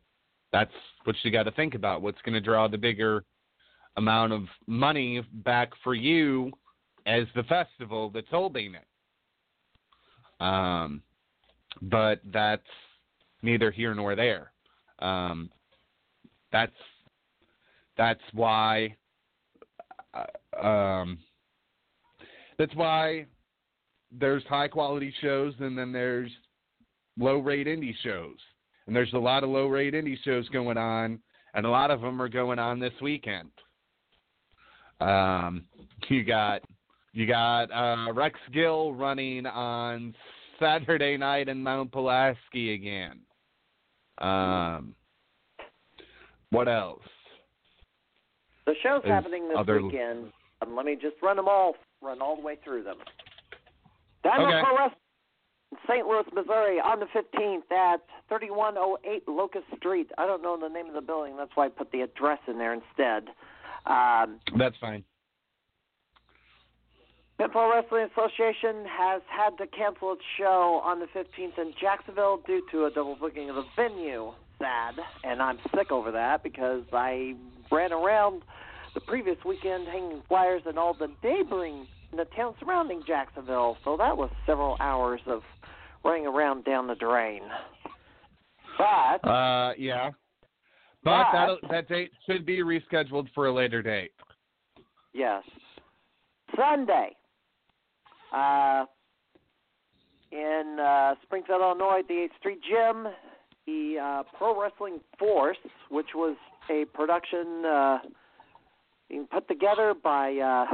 that's 0.53 0.73
what 1.05 1.17
you 1.23 1.31
got 1.31 1.45
to 1.45 1.53
think 1.53 1.75
about. 1.75 2.03
What's 2.03 2.21
going 2.23 2.35
to 2.35 2.41
draw 2.41 2.69
the 2.69 2.79
bigger 2.79 3.25
amount 3.97 4.33
of 4.33 4.43
money 4.67 5.23
back 5.33 5.71
for 5.83 5.95
you 5.95 6.51
as 7.07 7.25
the 7.35 7.43
festival 7.45 8.11
that's 8.11 8.29
holding 8.31 8.75
it? 8.75 8.85
Um, 10.43 11.03
but 11.83 12.21
that's 12.33 12.63
neither 13.43 13.71
here 13.71 13.95
nor 13.95 14.17
there. 14.17 14.53
Um, 14.99 15.51
that's 16.53 16.73
that's 17.97 18.21
why 18.33 18.97
uh, 20.15 20.67
um, 20.67 21.19
that's 22.59 22.75
why 22.75 23.27
there's 24.11 24.45
high 24.45 24.69
quality 24.69 25.13
shows 25.21 25.55
and 25.61 25.79
then 25.79 25.93
there's 25.93 26.31
low 27.19 27.39
rate 27.39 27.67
indie 27.67 27.95
shows. 28.03 28.37
And 28.91 28.97
there's 28.97 29.13
a 29.13 29.19
lot 29.19 29.45
of 29.45 29.51
low 29.51 29.69
rate 29.69 29.95
indie 29.95 30.17
shows 30.25 30.49
going 30.49 30.77
on 30.77 31.21
and 31.55 31.65
a 31.65 31.71
lot 31.71 31.93
of 31.93 32.01
them 32.01 32.21
are 32.21 32.29
going 32.29 32.59
on 32.59 32.81
this 32.81 32.93
weekend. 33.01 33.49
Um, 35.01 35.63
you 36.09 36.25
got 36.25 36.63
you 37.13 37.25
got 37.25 37.71
uh, 37.71 38.13
Rex 38.13 38.37
Gill 38.53 38.93
running 38.93 39.47
on 39.47 40.13
Saturday 40.59 41.17
night 41.17 41.49
in 41.49 41.63
Mount 41.63 41.93
Pulaski 41.93 42.75
again. 42.75 43.21
Um, 44.19 44.97
what 46.51 46.67
else? 46.67 46.99
The 48.67 48.75
show's 48.83 49.05
happening 49.05 49.47
this 49.47 49.57
other- 49.57 49.83
weekend. 49.83 50.33
Um, 50.63 50.75
let 50.75 50.85
me 50.85 50.97
just 51.01 51.15
run 51.23 51.37
them 51.37 51.47
all, 51.47 51.77
run 52.03 52.21
all 52.21 52.35
the 52.35 52.43
way 52.43 52.59
through 52.65 52.83
them. 52.83 52.97
Diamond 54.25 54.53
Okay. 54.53 54.63
Pro 54.65 54.77
Wrestling 54.77 54.97
in 54.97 55.10
St. 55.89 56.07
Louis, 56.07 56.25
Missouri, 56.35 56.81
on 56.81 56.99
the 57.01 57.07
15th 57.07 57.71
at 57.71 58.01
3108 58.29 59.29
Locust 59.29 59.67
Street. 59.77 60.11
I 60.19 60.27
don't 60.27 60.43
know 60.43 60.59
the 60.61 60.69
name 60.69 60.87
of 60.87 60.95
the 60.95 61.01
building. 61.01 61.37
That's 61.37 61.53
why 61.55 61.67
I 61.67 61.69
put 61.69 61.93
the 61.93 62.01
address 62.01 62.41
in 62.49 62.59
there 62.59 62.73
instead. 62.73 63.29
Um, 63.87 64.41
That's 64.59 64.77
fine. 64.81 65.05
Pinfall 67.41 67.73
Wrestling 67.73 68.07
Association 68.13 68.85
has 68.85 69.23
had 69.27 69.57
to 69.59 69.67
cancel 69.69 70.13
its 70.13 70.23
show 70.37 70.83
on 70.85 71.01
the 71.01 71.07
15th 71.07 71.59
in 71.59 71.73
Jacksonville 71.81 72.43
due 72.47 72.63
to 72.71 72.85
a 72.85 72.91
double 72.91 73.17
booking 73.17 73.49
of 73.49 73.57
the 73.57 73.65
venue. 73.77 74.33
Sad, 74.59 74.97
and 75.25 75.41
I'm 75.41 75.59
sick 75.75 75.91
over 75.91 76.11
that 76.11 76.43
because 76.43 76.83
I 76.93 77.35
ran 77.73 77.95
around 77.95 78.43
the 78.93 79.01
previous 79.01 79.39
weekend 79.43 79.87
hanging 79.87 80.21
flyers 80.29 80.61
in 80.69 80.77
all 80.77 80.93
the 80.93 81.09
neighboring, 81.25 81.87
in 82.13 82.19
the 82.19 82.27
town 82.37 82.55
surrounding 82.61 83.03
Jacksonville. 83.07 83.79
So 83.85 83.97
that 83.97 84.19
was 84.19 84.29
several 84.45 84.77
hours 84.79 85.23
of 85.27 85.43
running 86.05 86.27
around 86.27 86.65
down 86.65 86.87
the 86.87 86.95
drain. 86.95 87.43
But 88.79 89.27
Uh, 89.29 89.75
yeah. 89.77 90.11
But 91.03 91.27
But- 91.33 91.61
that 91.63 91.71
that 91.71 91.89
date 91.89 92.13
should 92.27 92.45
be 92.47 92.59
rescheduled 92.59 93.29
for 93.35 93.47
a 93.47 93.53
later 93.53 93.83
date. 93.83 94.13
Yes. 95.13 95.43
Sunday. 96.57 97.17
Uh, 98.33 98.85
in 100.31 100.79
uh, 100.81 101.15
Springfield, 101.23 101.61
Illinois, 101.61 102.01
at 102.01 102.09
the 102.09 102.15
8th 102.15 102.37
Street 102.39 102.61
Gym, 102.63 103.09
the 103.67 103.99
uh, 103.99 104.23
Pro 104.39 104.61
Wrestling 104.61 105.01
Force, 105.19 105.57
which 105.89 106.15
was 106.15 106.37
a 106.71 106.85
production 106.95 107.65
uh, 107.65 107.99
being 109.09 109.27
put 109.27 109.49
together 109.49 109.93
by 110.01 110.37
uh, 110.37 110.67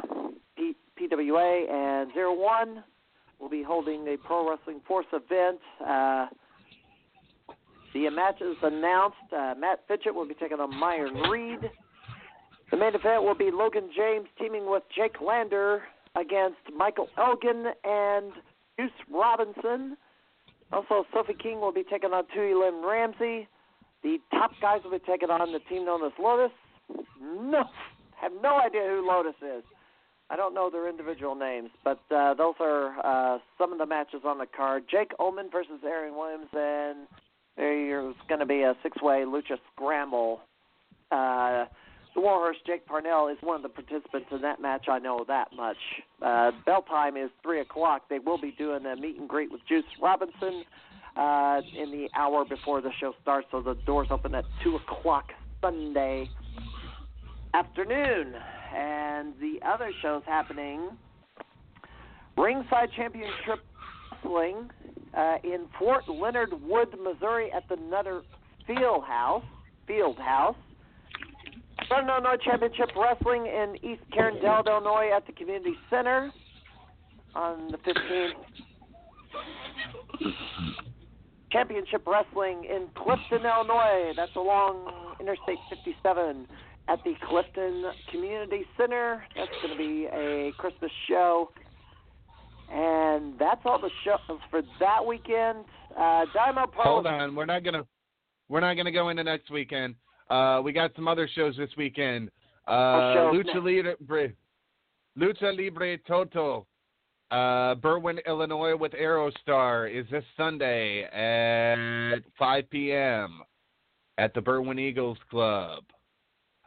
P- 0.57 0.77
PWA 1.01 1.71
and 1.71 2.13
Zero 2.13 2.35
One, 2.35 2.85
will 3.41 3.49
be 3.49 3.63
holding 3.63 4.07
a 4.09 4.17
Pro 4.17 4.49
Wrestling 4.49 4.81
Force 4.87 5.07
event. 5.13 5.61
Uh, 5.85 6.27
the 7.93 8.11
matches 8.11 8.57
announced 8.63 9.17
uh, 9.35 9.55
Matt 9.59 9.81
Fitchett 9.89 10.15
will 10.15 10.29
be 10.29 10.35
taking 10.35 10.59
on 10.61 10.75
Myron 10.79 11.15
Reed. 11.31 11.71
The 12.71 12.77
main 12.77 12.95
event 12.95 13.23
will 13.23 13.35
be 13.35 13.51
Logan 13.53 13.91
James 13.97 14.27
teaming 14.39 14.69
with 14.69 14.83
Jake 14.95 15.21
Lander 15.21 15.83
against 16.15 16.59
Michael 16.77 17.09
Elgin 17.17 17.67
and 17.85 18.33
Juice 18.79 18.91
Robinson. 19.13 19.97
Also, 20.73 21.05
Sophie 21.15 21.37
King 21.41 21.61
will 21.61 21.73
be 21.73 21.85
taking 21.85 22.11
on 22.11 22.25
Tui 22.35 22.55
Lynn 22.55 22.83
Ramsey. 22.85 23.49
The 24.03 24.19
top 24.33 24.51
guys 24.61 24.81
will 24.85 24.91
be 24.91 25.05
taking 25.07 25.31
on 25.31 25.53
the 25.53 25.61
team 25.69 25.85
known 25.85 26.05
as 26.05 26.13
Lotus. 26.21 26.53
No, 27.23 27.65
have 28.21 28.33
no 28.43 28.59
idea 28.59 28.83
who 28.83 29.07
Lotus 29.07 29.37
is. 29.43 29.63
I 30.29 30.37
don't 30.37 30.55
know 30.55 30.71
their 30.71 30.89
individual 30.89 31.35
names, 31.37 31.71
but 31.85 32.01
uh, 32.15 32.35
those 32.35 32.55
are 32.61 32.97
uh, 33.05 33.39
some 33.59 33.73
of 33.73 33.79
the 33.79 33.87
matches 33.87 34.23
on 34.25 34.39
the 34.39 34.47
card. 34.47 34.85
Jake 34.91 35.13
Oman 35.21 35.51
versus 35.53 35.81
Aaron 35.85 36.17
Williams, 36.17 36.49
and 36.53 37.07
there's 37.57 38.15
going 38.29 38.41
to 38.41 38.47
be 38.47 38.63
a 38.63 38.75
six-way 38.83 39.25
lucha 39.25 39.57
scramble. 39.73 40.41
Uh, 41.13 41.67
the 42.15 42.21
Warhorse 42.21 42.57
Jake 42.67 42.87
Parnell 42.87 43.29
is 43.29 43.37
one 43.41 43.57
of 43.57 43.63
the 43.63 43.69
participants 43.69 44.29
in 44.33 44.41
that 44.41 44.61
match. 44.61 44.87
I 44.89 44.99
know 44.99 45.25
that 45.29 45.49
much. 45.55 45.77
Uh, 46.21 46.51
bell 46.65 46.83
time 46.83 47.17
is 47.17 47.31
three 47.43 47.61
o'clock. 47.61 48.03
They 48.09 48.19
will 48.19 48.41
be 48.41 48.53
doing 48.53 48.85
a 48.87 48.97
meet 48.97 49.19
and 49.19 49.29
greet 49.29 49.53
with 49.53 49.61
Juice 49.69 49.85
Robinson 50.03 50.65
uh, 51.17 51.61
in 51.79 51.93
the 51.93 52.09
hour 52.17 52.45
before 52.45 52.81
the 52.81 52.91
show 52.99 53.13
starts. 53.23 53.47
So 53.51 53.61
the 53.61 53.75
doors 53.87 54.09
open 54.11 54.35
at 54.35 54.45
two 54.65 54.77
o'clock 54.77 55.27
Sunday 55.61 56.29
afternoon. 57.55 58.35
And 58.77 59.33
the 59.41 59.59
other 59.67 59.91
shows 60.03 60.23
happening: 60.27 60.91
Ringside 62.37 62.91
Championship 62.95 63.65
Wrestling 64.13 64.71
uh, 65.17 65.37
in 65.43 65.67
Fort 65.79 66.05
Leonard 66.09 66.51
Wood, 66.63 66.89
Missouri, 67.03 67.51
at 67.53 67.67
the 67.69 67.77
Nutter 67.77 68.23
Field 68.67 69.05
House. 69.05 69.45
Field 69.87 70.19
House. 70.19 70.57
Southern 71.89 72.09
Illinois 72.09 72.37
Championship 72.45 72.91
Wrestling 72.97 73.47
in 73.47 73.77
East 73.83 74.03
Carondelet, 74.13 74.67
Illinois, 74.67 75.11
at 75.15 75.27
the 75.27 75.33
Community 75.33 75.75
Center 75.89 76.33
on 77.35 77.71
the 77.71 77.79
15th. 77.79 78.33
Championship 81.53 82.03
Wrestling 82.07 82.65
in 82.65 82.89
Clifton, 82.95 83.47
Illinois. 83.47 84.13
That's 84.17 84.35
along 84.35 84.93
Interstate 85.21 85.59
57 85.71 86.47
at 86.89 87.03
the 87.05 87.15
Clifton 87.29 87.85
Community 88.11 88.65
Center. 88.77 89.25
That's 89.37 89.51
going 89.63 89.77
to 89.77 89.79
be 89.79 90.07
a 90.07 90.53
Christmas 90.59 90.91
show. 91.09 91.51
And 92.73 93.39
that's 93.39 93.61
all 93.65 93.81
the 93.81 93.91
shows 94.05 94.39
for 94.51 94.63
that 94.81 95.05
weekend. 95.05 95.65
Uh, 95.97 96.25
Dynamo. 96.35 96.71
Hold 96.77 97.07
on, 97.07 97.35
we're 97.35 97.47
not 97.47 97.63
gonna 97.65 97.87
we're 98.49 98.61
not 98.61 98.75
gonna 98.75 98.91
go 98.91 99.09
into 99.09 99.23
next 99.23 99.51
weekend. 99.51 99.95
Uh, 100.29 100.61
we 100.65 100.73
got 100.73 100.91
some 100.97 101.07
other 101.07 101.29
shows 101.33 101.57
this 101.57 101.71
weekend. 101.77 102.29
Uh, 102.67 103.31
Lucha 103.33 103.63
Libre, 103.63 104.33
Lucha 105.17 105.57
Libre 105.57 105.97
Toto, 105.99 106.67
uh, 107.31 107.77
Berwyn, 107.77 108.19
Illinois 108.27 108.77
with 108.77 108.93
Aerostar 108.93 109.89
is 109.89 110.05
this 110.11 110.25
Sunday 110.37 111.05
at 111.05 112.23
5 112.39 112.71
p.m. 112.71 113.41
at 114.19 114.35
the 114.35 114.41
Berwyn 114.41 114.81
Eagles 114.81 115.19
Club. 115.31 115.85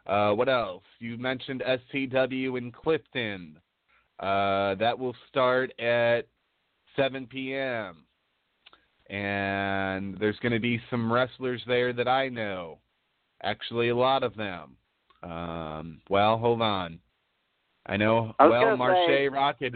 Uh, 0.07 0.31
what 0.33 0.49
else? 0.49 0.83
You 0.99 1.17
mentioned 1.17 1.63
SCW 1.93 2.57
in 2.57 2.71
Clifton. 2.71 3.57
Uh, 4.19 4.75
that 4.75 4.97
will 4.97 5.15
start 5.29 5.71
at 5.79 6.27
7 6.95 7.27
p.m. 7.27 8.03
And 9.09 10.17
there's 10.19 10.37
going 10.39 10.51
to 10.51 10.59
be 10.59 10.81
some 10.89 11.11
wrestlers 11.11 11.61
there 11.67 11.93
that 11.93 12.07
I 12.07 12.29
know. 12.29 12.79
Actually, 13.41 13.89
a 13.89 13.95
lot 13.95 14.23
of 14.23 14.35
them. 14.35 14.75
Um, 15.23 16.01
well, 16.09 16.37
hold 16.37 16.61
on. 16.61 16.99
I 17.85 17.97
know. 17.97 18.33
I 18.39 18.47
well, 18.47 18.77
Marche 18.77 19.07
say- 19.07 19.29
Rocket. 19.29 19.73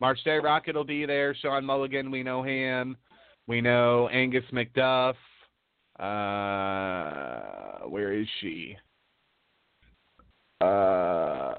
Marche 0.00 0.26
Rockett 0.26 0.74
will 0.74 0.84
be 0.84 1.06
there. 1.06 1.34
Sean 1.34 1.64
Mulligan, 1.64 2.10
we 2.10 2.22
know 2.22 2.42
him. 2.42 2.96
We 3.46 3.60
know 3.60 4.08
Angus 4.08 4.44
McDuff. 4.52 5.14
Uh, 5.98 7.88
where 7.88 8.12
is 8.12 8.26
she? 8.40 8.76
Uh, 10.60 11.54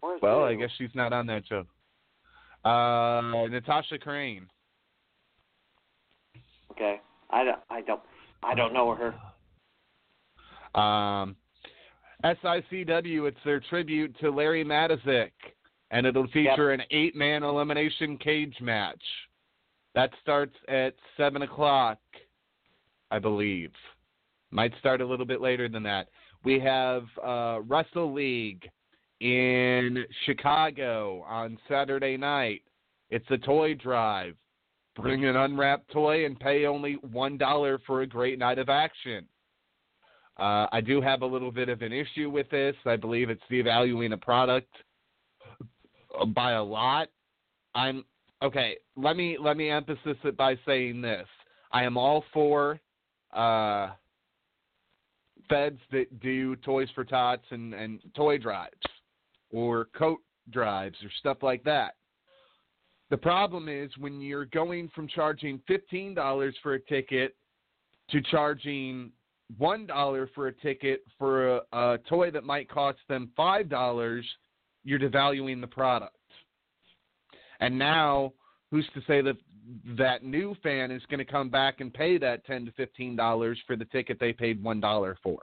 Where's 0.00 0.20
well? 0.22 0.44
I 0.44 0.54
guess 0.54 0.70
she's 0.78 0.94
not 0.94 1.12
on 1.12 1.26
that 1.26 1.42
show. 1.48 1.64
Uh, 2.64 3.46
Natasha 3.48 3.98
Crane. 3.98 4.46
Okay. 6.70 7.00
I 7.30 7.44
don't. 7.44 7.60
I 7.70 7.80
don't. 7.80 8.00
I 8.42 8.54
don't 8.54 8.72
know 8.72 8.94
her. 8.94 9.14
Um, 10.78 11.36
SICW, 12.24 13.28
it's 13.28 13.38
their 13.44 13.60
tribute 13.60 14.18
to 14.20 14.30
Larry 14.30 14.64
Matysik, 14.64 15.30
and 15.90 16.06
it'll 16.06 16.26
feature 16.28 16.72
an 16.72 16.82
eight-man 16.90 17.42
elimination 17.42 18.18
cage 18.18 18.56
match. 18.60 19.02
That 19.94 20.10
starts 20.20 20.54
at 20.68 20.94
seven 21.16 21.42
o'clock, 21.42 21.98
I 23.10 23.18
believe. 23.18 23.70
Might 24.50 24.72
start 24.80 25.00
a 25.00 25.06
little 25.06 25.26
bit 25.26 25.40
later 25.40 25.68
than 25.68 25.82
that. 25.84 26.08
We 26.44 26.60
have 26.60 27.04
uh, 27.24 27.60
Wrestle 27.66 28.12
League 28.12 28.68
in 29.20 30.04
Chicago 30.26 31.24
on 31.26 31.58
Saturday 31.68 32.16
night. 32.18 32.62
It's 33.08 33.24
a 33.30 33.38
toy 33.38 33.74
drive. 33.74 34.34
Bring 34.94 35.24
an 35.24 35.36
unwrapped 35.36 35.90
toy 35.90 36.26
and 36.26 36.38
pay 36.38 36.66
only 36.66 36.94
one 37.10 37.38
dollar 37.38 37.80
for 37.86 38.02
a 38.02 38.06
great 38.06 38.38
night 38.38 38.58
of 38.58 38.68
action. 38.68 39.26
Uh, 40.38 40.66
I 40.70 40.80
do 40.80 41.00
have 41.00 41.22
a 41.22 41.26
little 41.26 41.50
bit 41.50 41.68
of 41.68 41.80
an 41.82 41.92
issue 41.92 42.28
with 42.28 42.50
this. 42.50 42.76
I 42.84 42.96
believe 42.96 43.30
it's 43.30 43.42
devaluing 43.50 44.12
a 44.12 44.16
product 44.16 44.72
by 46.28 46.52
a 46.52 46.62
lot. 46.62 47.08
I'm 47.74 48.04
okay. 48.42 48.76
Let 48.96 49.16
me 49.16 49.38
let 49.40 49.56
me 49.56 49.70
emphasize 49.70 50.16
it 50.22 50.36
by 50.36 50.58
saying 50.66 51.00
this: 51.00 51.26
I 51.72 51.84
am 51.84 51.96
all 51.96 52.24
for 52.32 52.80
uh, 53.32 53.90
feds 55.48 55.80
that 55.92 56.20
do 56.20 56.56
toys 56.56 56.88
for 56.94 57.04
tots 57.04 57.44
and 57.50 57.74
and 57.74 58.00
toy 58.14 58.38
drives 58.38 58.74
or 59.50 59.86
coat 59.96 60.18
drives 60.50 60.96
or 61.02 61.10
stuff 61.20 61.38
like 61.42 61.62
that. 61.64 61.94
The 63.10 63.16
problem 63.16 63.68
is 63.68 63.90
when 63.98 64.20
you're 64.20 64.46
going 64.46 64.90
from 64.94 65.08
charging 65.08 65.60
fifteen 65.66 66.14
dollars 66.14 66.56
for 66.62 66.74
a 66.74 66.80
ticket 66.80 67.36
to 68.10 68.20
charging 68.22 69.12
one 69.58 69.86
dollar 69.86 70.28
for 70.34 70.48
a 70.48 70.52
ticket 70.52 71.02
for 71.18 71.56
a, 71.56 71.60
a 71.72 71.98
toy 72.08 72.30
that 72.30 72.44
might 72.44 72.68
cost 72.68 72.98
them 73.08 73.30
five 73.36 73.68
dollars, 73.68 74.24
you're 74.84 74.98
devaluing 74.98 75.60
the 75.60 75.66
product. 75.66 76.16
And 77.60 77.78
now, 77.78 78.32
who's 78.70 78.88
to 78.94 79.00
say 79.06 79.20
that 79.22 79.36
that 79.96 80.24
new 80.24 80.54
fan 80.62 80.90
is 80.90 81.02
going 81.10 81.18
to 81.18 81.24
come 81.24 81.48
back 81.48 81.80
and 81.80 81.92
pay 81.92 82.18
that 82.18 82.44
ten 82.44 82.64
to 82.66 82.72
fifteen 82.72 83.16
dollars 83.16 83.58
for 83.66 83.76
the 83.76 83.84
ticket 83.86 84.18
they 84.20 84.32
paid 84.32 84.62
one 84.62 84.80
dollar 84.80 85.16
for? 85.22 85.38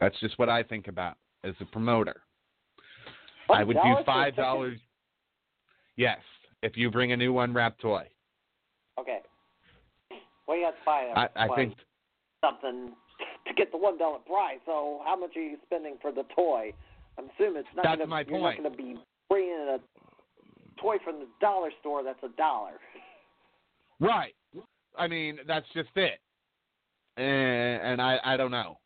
That's 0.00 0.18
just 0.20 0.38
what 0.38 0.48
I 0.48 0.62
think 0.62 0.88
about 0.88 1.16
as 1.44 1.54
a 1.60 1.64
promoter. 1.66 2.22
I 3.50 3.64
would 3.64 3.74
do 3.74 3.80
$1 3.80 3.94
for 3.94 4.00
a 4.00 4.04
five 4.04 4.36
dollars. 4.36 4.78
Yes, 5.96 6.18
if 6.62 6.76
you 6.76 6.90
bring 6.90 7.12
a 7.12 7.16
new 7.16 7.38
unwrapped 7.38 7.80
toy. 7.80 8.06
Okay. 8.98 9.20
Well, 10.46 10.56
you 10.56 10.64
have 10.64 10.74
to 10.74 10.80
buy 10.84 11.28
a, 11.36 11.40
I, 11.44 11.54
think 11.56 11.74
something 12.40 12.92
to 13.46 13.54
get 13.54 13.70
the 13.70 13.78
one 13.78 13.98
dollar 13.98 14.18
price. 14.18 14.58
So 14.66 15.00
how 15.04 15.16
much 15.16 15.36
are 15.36 15.42
you 15.42 15.56
spending 15.66 15.96
for 16.00 16.12
the 16.12 16.24
toy? 16.34 16.72
I'm 17.18 17.28
assuming 17.34 17.60
it's 17.60 17.68
not 17.74 17.84
That's 17.84 17.98
gonna, 17.98 18.08
my 18.08 18.24
you're 18.26 18.40
not 18.40 18.56
going 18.56 18.70
to 18.70 18.76
be 18.76 18.96
bringing 19.28 19.50
in 19.50 19.76
a 19.76 19.78
toy 20.80 20.96
from 21.04 21.20
the 21.20 21.26
dollar 21.40 21.70
store 21.80 22.02
that's 22.02 22.22
a 22.22 22.36
dollar. 22.36 22.72
Right. 24.00 24.34
I 24.96 25.08
mean, 25.08 25.38
that's 25.46 25.66
just 25.74 25.90
it. 25.96 26.20
And, 27.16 27.92
and 27.92 28.02
I, 28.02 28.18
I 28.24 28.36
don't 28.36 28.50
know. 28.50 28.78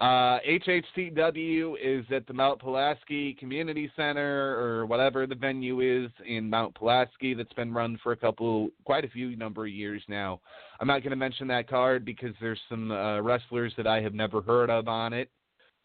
Uh, 0.00 0.38
HHCW 0.48 1.74
is 1.78 2.06
at 2.10 2.26
the 2.26 2.32
Mount 2.32 2.58
Pulaski 2.58 3.34
Community 3.34 3.92
Center 3.94 4.58
or 4.58 4.86
whatever 4.86 5.26
the 5.26 5.34
venue 5.34 5.80
is 5.80 6.10
in 6.26 6.48
Mount 6.48 6.74
Pulaski 6.74 7.34
that's 7.34 7.52
been 7.52 7.70
run 7.70 7.98
for 8.02 8.12
a 8.12 8.16
couple, 8.16 8.70
quite 8.86 9.04
a 9.04 9.08
few 9.08 9.36
number 9.36 9.66
of 9.66 9.72
years 9.72 10.02
now. 10.08 10.40
I'm 10.80 10.86
not 10.86 11.02
going 11.02 11.10
to 11.10 11.16
mention 11.16 11.46
that 11.48 11.68
card 11.68 12.06
because 12.06 12.34
there's 12.40 12.58
some 12.70 12.90
uh, 12.90 13.20
wrestlers 13.20 13.74
that 13.76 13.86
I 13.86 14.00
have 14.00 14.14
never 14.14 14.40
heard 14.40 14.70
of 14.70 14.88
on 14.88 15.12
it, 15.12 15.30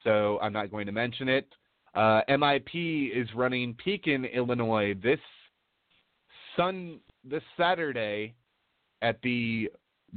so 0.06 0.40
I'm 0.42 0.54
not 0.54 0.72
going 0.72 0.86
to 0.86 0.94
mention 0.94 1.28
it. 1.28 1.50
Uh, 1.94 2.22
MIP 2.30 3.12
is 3.14 3.28
running 3.36 3.74
Pekin, 3.84 4.24
Illinois 4.24 4.94
this 5.04 5.20
sun 6.56 7.00
this 7.24 7.44
Saturday 7.58 8.34
at 9.02 9.22
the 9.22 9.70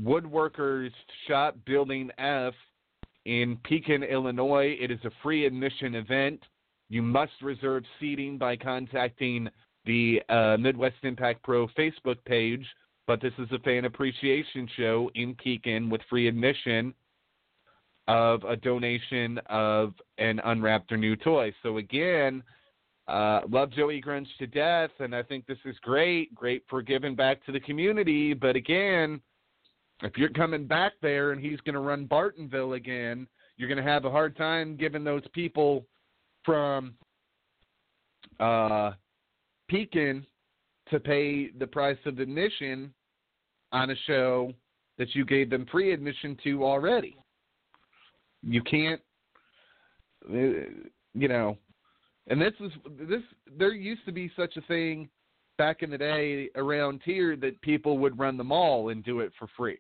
Woodworkers 0.03 0.91
Shop 1.27 1.57
Building 1.67 2.11
F 2.19 2.55
in 3.25 3.59
Pekin, 3.65 4.03
Illinois. 4.03 4.77
It 4.81 4.91
is 4.91 5.01
a 5.05 5.11
free 5.23 5.47
admission 5.47 5.95
event. 5.95 6.43
You 6.89 7.03
must 7.03 7.33
reserve 7.43 7.85
seating 8.01 8.39
by 8.39 8.57
contacting 8.57 9.49
the 9.85 10.23
uh, 10.29 10.57
Midwest 10.59 10.97
Impact 11.03 11.43
Pro 11.43 11.67
Facebook 11.69 12.17
page. 12.25 12.67
But 13.07 13.23
this 13.23 13.33
is 13.39 13.49
a 13.53 13.59
fan 13.61 13.87
appreciation 13.87 14.69
show 14.77 15.11
in 15.15 15.35
Pekin 15.35 15.89
with 15.89 16.03
free 16.11 16.29
admission 16.29 16.93
of 18.07 18.45
a 18.45 18.57
donation 18.57 19.39
of 19.47 19.95
an 20.19 20.41
unwrapped 20.45 20.93
or 20.93 20.97
new 20.97 21.17
toy. 21.17 21.53
So 21.63 21.79
again, 21.79 22.43
uh, 23.09 23.41
love 23.51 23.71
Joey 23.71 24.03
Grunge 24.03 24.29
to 24.39 24.47
death, 24.47 24.91
and 25.01 25.15
I 25.15 25.23
think 25.23 25.47
this 25.47 25.59
is 25.65 25.77
great, 25.81 26.35
great 26.35 26.63
for 26.69 26.83
giving 26.83 27.15
back 27.15 27.45
to 27.47 27.53
the 27.53 27.61
community. 27.61 28.35
But 28.35 28.55
again, 28.55 29.21
if 30.03 30.17
you're 30.17 30.29
coming 30.29 30.67
back 30.67 30.93
there 31.01 31.33
and 31.33 31.41
he's 31.41 31.61
going 31.61 31.75
to 31.75 31.81
run 31.81 32.07
Bartonville 32.07 32.77
again, 32.77 33.27
you're 33.57 33.69
going 33.69 33.83
to 33.83 33.91
have 33.91 34.05
a 34.05 34.11
hard 34.11 34.37
time 34.37 34.77
giving 34.77 35.05
those 35.05 35.27
people 35.33 35.87
from 36.45 36.95
uh, 38.39 38.93
Pekin 39.69 40.25
to 40.91 41.01
pay 41.01 41.51
the 41.51 41.67
price 41.67 41.99
of 42.05 42.19
admission 42.19 42.93
on 43.73 43.91
a 43.91 43.97
show 44.07 44.53
that 44.99 45.15
you 45.15 45.25
gave 45.25 45.49
them 45.49 45.67
free 45.73 45.93
admission 45.93 46.37
to 46.45 46.65
already. 46.65 47.17
You 48.43 48.63
can't, 48.63 49.01
uh, 50.31 50.37
you 51.15 51.29
know, 51.29 51.57
and 52.29 52.41
this 52.41 52.55
is 52.61 52.73
this. 53.09 53.23
There 53.59 53.73
used 53.73 54.05
to 54.07 54.13
be 54.13 54.31
such 54.37 54.57
a 54.57 54.61
thing 54.63 55.09
back 55.57 55.83
in 55.83 55.91
the 55.91 55.99
day 55.99 56.49
around 56.55 57.01
here 57.05 57.37
that 57.37 57.61
people 57.63 57.99
would 57.99 58.19
run 58.19 58.37
the 58.37 58.45
mall 58.45 58.91
and 58.91 59.05
do 59.05 59.21
it 59.21 59.33
for 59.39 59.49
free. 59.57 59.79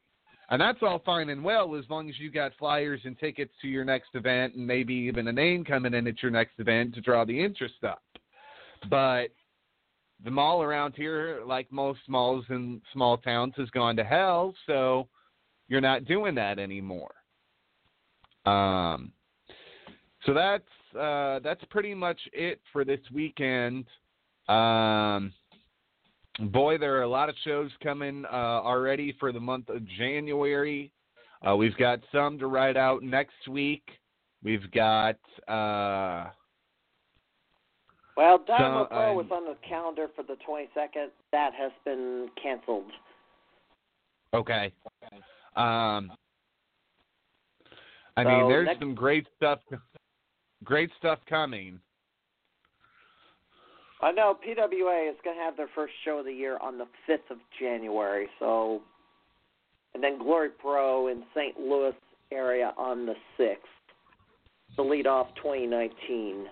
And 0.51 0.61
that's 0.61 0.79
all 0.83 1.01
fine 1.05 1.29
and 1.29 1.45
well 1.45 1.77
as 1.77 1.85
long 1.91 2.09
as 2.09 2.19
you 2.19 2.31
got 2.31 2.53
flyers 2.59 3.01
and 3.05 3.19
tickets 3.19 3.53
to 3.61 3.69
your 3.69 3.85
next 3.85 4.09
event 4.15 4.55
and 4.55 4.67
maybe 4.67 4.95
even 4.95 5.29
a 5.29 5.33
name 5.33 5.63
coming 5.65 5.93
in 5.93 6.07
at 6.07 6.23
your 6.23 6.31
next 6.31 6.59
event 6.59 6.95
to 6.95 7.01
draw 7.01 7.25
the 7.25 7.39
interest 7.39 7.85
up. 7.87 8.03
But 8.89 9.29
the 10.25 10.31
mall 10.31 10.63
around 10.63 10.95
here, 10.97 11.43
like 11.47 11.71
most 11.71 12.01
malls 12.09 12.45
in 12.49 12.81
small 12.93 13.19
towns, 13.19 13.55
has 13.59 13.69
gone 13.71 13.95
to 13.97 14.05
hell, 14.05 14.55
so 14.67 15.07
you're 15.69 15.81
not 15.81 16.07
doing 16.07 16.35
that 16.37 16.59
anymore. 16.59 17.15
Um, 18.47 19.13
so 20.25 20.33
that's 20.33 20.65
uh, 20.99 21.39
that's 21.41 21.63
pretty 21.71 21.95
much 21.95 22.19
it 22.33 22.61
for 22.73 22.85
this 22.85 23.01
weekend. 23.13 23.85
Um, 24.49 25.33
boy, 26.41 26.79
there 26.79 26.97
are 26.99 27.03
a 27.03 27.09
lot 27.09 27.29
of 27.29 27.35
shows 27.45 27.71
coming 27.83 28.25
uh, 28.27 28.35
already 28.35 29.15
for 29.21 29.33
the 29.33 29.41
month 29.41 29.69
of 29.69 29.87
January. 29.99 30.91
Uh, 31.47 31.55
we've 31.57 31.77
got 31.77 32.01
some 32.13 32.39
to 32.39 32.47
write 32.47 32.77
out 32.77 33.03
next 33.03 33.47
week. 33.49 33.85
We've 34.43 34.71
got 34.73 35.17
uh, 35.49 36.31
Well, 38.17 38.39
Dynamo 38.47 38.85
So, 38.85 38.89
Pro 38.91 39.11
um, 39.11 39.17
was 39.17 39.27
on 39.33 39.45
the 39.45 39.57
calendar 39.69 40.09
for 40.17 40.23
the 40.23 40.37
22nd. 40.49 41.09
That 41.33 41.53
has 41.55 41.73
been 41.85 42.29
canceled. 42.43 42.91
okay. 44.35 44.73
Um, 45.57 46.13
I 48.17 48.23
So 48.25 48.29
mean, 48.29 48.49
there's 48.49 48.67
next- 48.67 48.79
some 48.81 48.95
great 48.95 49.27
stuff, 49.37 49.61
great 50.64 50.90
stuff 50.99 51.18
coming. 51.29 51.81
I 54.01 54.12
know 54.12 54.37
PWA 54.47 55.11
is 55.11 55.16
going 55.25 55.37
to 55.37 55.42
have 55.42 55.57
their 55.57 55.68
first 55.75 55.92
show 56.05 56.18
of 56.18 56.25
the 56.25 56.33
year 56.33 56.59
on 56.62 56.79
the 56.79 56.87
5th 57.09 57.31
of 57.31 57.38
January. 57.59 58.29
So, 58.38 58.81
and 59.94 60.03
then 60.03 60.18
Glory 60.18 60.51
Pro 60.51 61.09
in 61.09 61.25
St. 61.35 61.59
Louis 61.59 61.94
area 62.31 62.73
on 62.77 63.07
the 63.07 63.14
6th 63.38 63.57
to 64.77 64.83
lead 64.83 65.07
off 65.07 65.29
2019. 65.37 66.47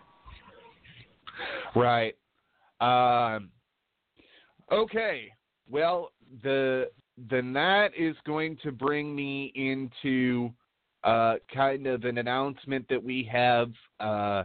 Right. 1.77 2.17
Um, 2.81 3.51
okay. 4.73 5.31
Well, 5.71 6.11
the 6.43 6.91
then 7.31 7.53
that 7.53 7.93
is 7.97 8.15
going 8.27 8.59
to 8.63 8.73
bring 8.73 9.15
me 9.15 9.53
into 9.55 10.51
uh, 11.07 11.37
kind 11.55 11.87
of 11.87 12.05
an 12.05 12.19
announcement 12.19 12.87
that 12.91 13.03
we 13.03 13.29
have 13.33 13.71
uh, 14.01 14.45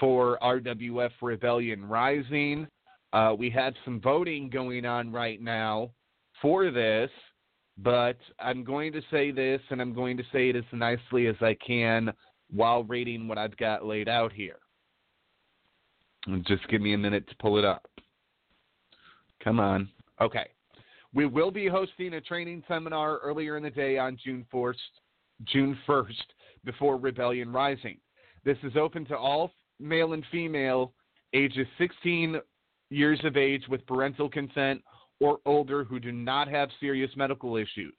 for 0.00 0.38
RWF 0.42 1.10
Rebellion 1.22 1.84
Rising. 1.84 2.66
Uh, 3.12 3.34
we 3.38 3.50
have 3.50 3.74
some 3.84 4.00
voting 4.00 4.48
going 4.48 4.84
on 4.86 5.12
right 5.12 5.40
now 5.40 5.90
for 6.40 6.70
this, 6.70 7.10
but 7.78 8.16
I'm 8.38 8.64
going 8.64 8.92
to 8.92 9.02
say 9.10 9.30
this, 9.30 9.60
and 9.70 9.80
I'm 9.80 9.92
going 9.92 10.16
to 10.16 10.24
say 10.32 10.48
it 10.48 10.56
as 10.56 10.64
nicely 10.72 11.26
as 11.26 11.36
I 11.40 11.56
can. 11.64 12.12
while 12.52 12.84
reading 12.84 13.28
what 13.28 13.38
I've 13.38 13.56
got 13.56 13.84
laid 13.84 14.08
out 14.08 14.32
here. 14.32 14.58
Just 16.46 16.66
give 16.68 16.80
me 16.80 16.94
a 16.94 16.98
minute 16.98 17.28
to 17.28 17.34
pull 17.36 17.58
it 17.58 17.64
up. 17.64 17.88
Come 19.42 19.60
on. 19.60 19.88
Okay. 20.20 20.48
We 21.14 21.26
will 21.26 21.50
be 21.50 21.66
hosting 21.66 22.14
a 22.14 22.20
training 22.20 22.62
seminar 22.68 23.18
earlier 23.18 23.56
in 23.56 23.62
the 23.62 23.70
day 23.70 23.98
on 23.98 24.18
June 24.22 24.46
1st, 24.52 24.74
June 25.44 25.78
1st 25.88 26.14
before 26.64 26.96
Rebellion 26.96 27.52
Rising. 27.52 27.98
This 28.44 28.58
is 28.62 28.76
open 28.76 29.04
to 29.06 29.16
all 29.16 29.52
male 29.78 30.12
and 30.12 30.24
female 30.30 30.92
ages 31.32 31.66
16 31.78 32.40
years 32.90 33.20
of 33.24 33.36
age 33.36 33.64
with 33.68 33.86
parental 33.86 34.28
consent 34.28 34.82
or 35.20 35.38
older 35.44 35.84
who 35.84 36.00
do 36.00 36.12
not 36.12 36.48
have 36.48 36.68
serious 36.80 37.10
medical 37.16 37.56
issues. 37.56 37.94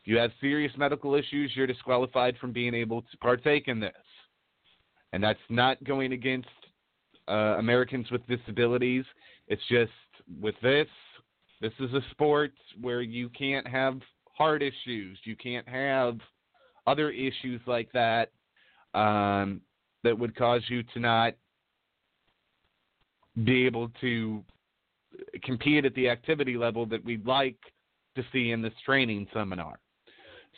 If 0.00 0.06
you 0.06 0.18
have 0.18 0.30
serious 0.40 0.72
medical 0.76 1.14
issues, 1.14 1.52
you're 1.54 1.66
disqualified 1.66 2.36
from 2.38 2.52
being 2.52 2.74
able 2.74 3.02
to 3.02 3.16
partake 3.20 3.68
in 3.68 3.80
this. 3.80 3.92
And 5.12 5.22
that's 5.22 5.38
not 5.48 5.82
going 5.84 6.12
against 6.12 6.48
uh, 7.28 7.56
Americans 7.58 8.10
with 8.10 8.26
disabilities. 8.26 9.04
It's 9.48 9.62
just 9.70 9.92
with 10.40 10.54
this, 10.62 10.88
this 11.60 11.72
is 11.80 11.92
a 11.94 12.00
sport 12.10 12.52
where 12.80 13.00
you 13.00 13.28
can't 13.30 13.66
have 13.66 13.98
heart 14.36 14.62
issues. 14.62 15.18
You 15.24 15.36
can't 15.36 15.66
have 15.68 16.18
other 16.86 17.10
issues 17.10 17.60
like 17.66 17.90
that 17.92 18.30
um, 18.94 19.60
that 20.04 20.18
would 20.18 20.36
cause 20.36 20.62
you 20.68 20.82
to 20.94 21.00
not 21.00 21.34
be 23.44 23.66
able 23.66 23.90
to 24.00 24.42
compete 25.42 25.84
at 25.84 25.94
the 25.94 26.08
activity 26.08 26.56
level 26.56 26.86
that 26.86 27.04
we'd 27.04 27.26
like 27.26 27.58
to 28.14 28.22
see 28.32 28.50
in 28.50 28.62
this 28.62 28.72
training 28.84 29.26
seminar. 29.32 29.78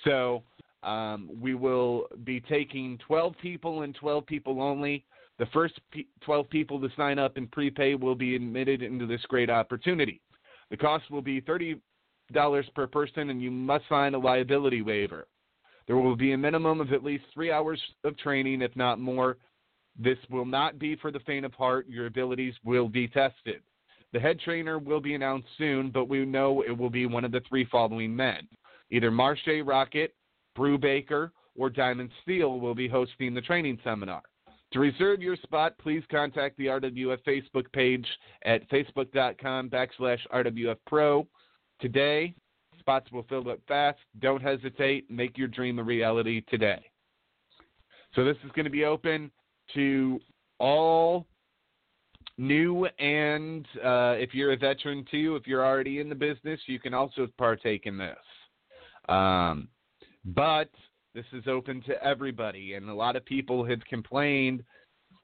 So 0.05 0.43
um, 0.83 1.29
we 1.41 1.55
will 1.55 2.07
be 2.25 2.41
taking 2.41 2.99
12 3.07 3.35
people 3.43 3.83
and 3.83 3.95
12 3.95 4.27
people 4.27 4.63
only. 4.63 5.05
The 5.39 5.47
first 5.47 5.75
12 6.23 6.49
people 6.51 6.81
to 6.81 6.89
sign 6.97 7.19
up 7.19 7.37
and 7.37 7.51
prepay 7.51 7.95
will 7.95 8.15
be 8.15 8.37
admitted 8.37 8.83
into 8.83 9.07
this 9.07 9.21
great 9.29 9.51
opportunity. 9.51 10.21
The 10.71 10.77
cost 10.77 11.11
will 11.11 11.23
be 11.23 11.41
$30 11.41 11.81
per 12.75 12.87
person, 12.87 13.31
and 13.31 13.41
you 13.41 13.51
must 13.51 13.85
sign 13.89 14.15
a 14.15 14.19
liability 14.19 14.83
waiver. 14.83 15.27
There 15.89 15.97
will 15.97 16.17
be 16.17 16.33
a 16.33 16.39
minimum 16.39 16.81
of 16.81 16.93
at 16.93 17.03
least 17.03 17.25
three 17.35 17.51
hours 17.51 17.81
of 18.05 18.17
training, 18.19 18.63
if 18.63 18.77
not 18.77 19.01
more. 19.01 19.39
This 19.99 20.19
will 20.31 20.45
not 20.45 20.79
be 20.79 20.95
for 20.95 21.11
the 21.11 21.21
faint 21.21 21.45
of 21.45 21.55
heart. 21.55 21.89
Your 21.89 22.07
abilities 22.07 22.55
will 22.63 22.89
be 22.89 23.09
tested. 23.09 23.63
The 24.13 24.21
head 24.21 24.39
trainer 24.39 24.79
will 24.79 25.01
be 25.01 25.15
announced 25.15 25.49
soon, 25.57 25.91
but 25.91 26.09
we 26.09 26.25
know 26.25 26.63
it 26.63 26.77
will 26.77 26.91
be 26.91 27.07
one 27.07 27.25
of 27.25 27.33
the 27.33 27.41
three 27.49 27.65
following 27.65 28.15
men. 28.15 28.47
Either 28.91 29.11
Marche 29.11 29.63
Rockett, 29.65 30.11
Brew 30.55 30.79
Baker, 30.79 31.33
or 31.57 31.71
Diamond 31.71 32.11
Steel 32.23 32.61
will 32.61 32.75
be 32.75 32.89
hosting 32.89 33.35
the 33.35 33.41
training 33.41 33.79
seminar. 33.83 34.23
To 34.73 34.81
reserve 34.81 35.23
your 35.23 35.37
spot, 35.37 35.77
please 35.79 36.03
contact 36.11 36.59
the 36.59 36.67
RWF 36.67 37.19
Facebook 37.27 37.73
page 37.73 38.07
at 38.45 38.69
facebook.com 38.69 39.71
backslash 39.71 40.21
RWF 40.33 40.77
Pro. 40.87 41.27
Today, 41.81 42.35
spots 42.89 43.13
will 43.13 43.25
fill 43.29 43.51
up 43.51 43.61
fast. 43.69 43.99
Don't 44.19 44.41
hesitate. 44.41 45.11
Make 45.11 45.37
your 45.37 45.49
dream 45.49 45.79
a 45.79 45.83
reality 45.83 46.41
today. 46.49 46.81
So 48.15 48.25
this 48.25 48.37
is 48.47 48.51
going 48.53 48.65
to 48.65 48.71
be 48.71 48.87
open 48.87 49.31
to 49.75 50.19
all 50.59 51.27
new 52.39 52.87
and 52.99 53.67
uh, 53.85 54.15
if 54.17 54.33
you're 54.33 54.53
a 54.53 54.57
veteran 54.57 55.05
too, 55.11 55.37
if 55.37 55.47
you're 55.47 55.67
already 55.67 56.01
in 56.01 56.09
the 56.09 56.15
business, 56.15 56.59
you 56.65 56.81
can 56.81 56.95
also 56.95 57.29
partake 57.37 57.85
in 57.85 57.99
this. 57.99 58.17
Um, 59.11 59.69
but 60.25 60.71
this 61.15 61.27
is 61.35 61.45
open 61.47 61.83
to 61.83 62.03
everybody, 62.03 62.73
and 62.73 62.89
a 62.89 62.95
lot 62.95 63.17
of 63.17 63.25
people 63.27 63.67
have 63.67 63.81
complained 63.85 64.63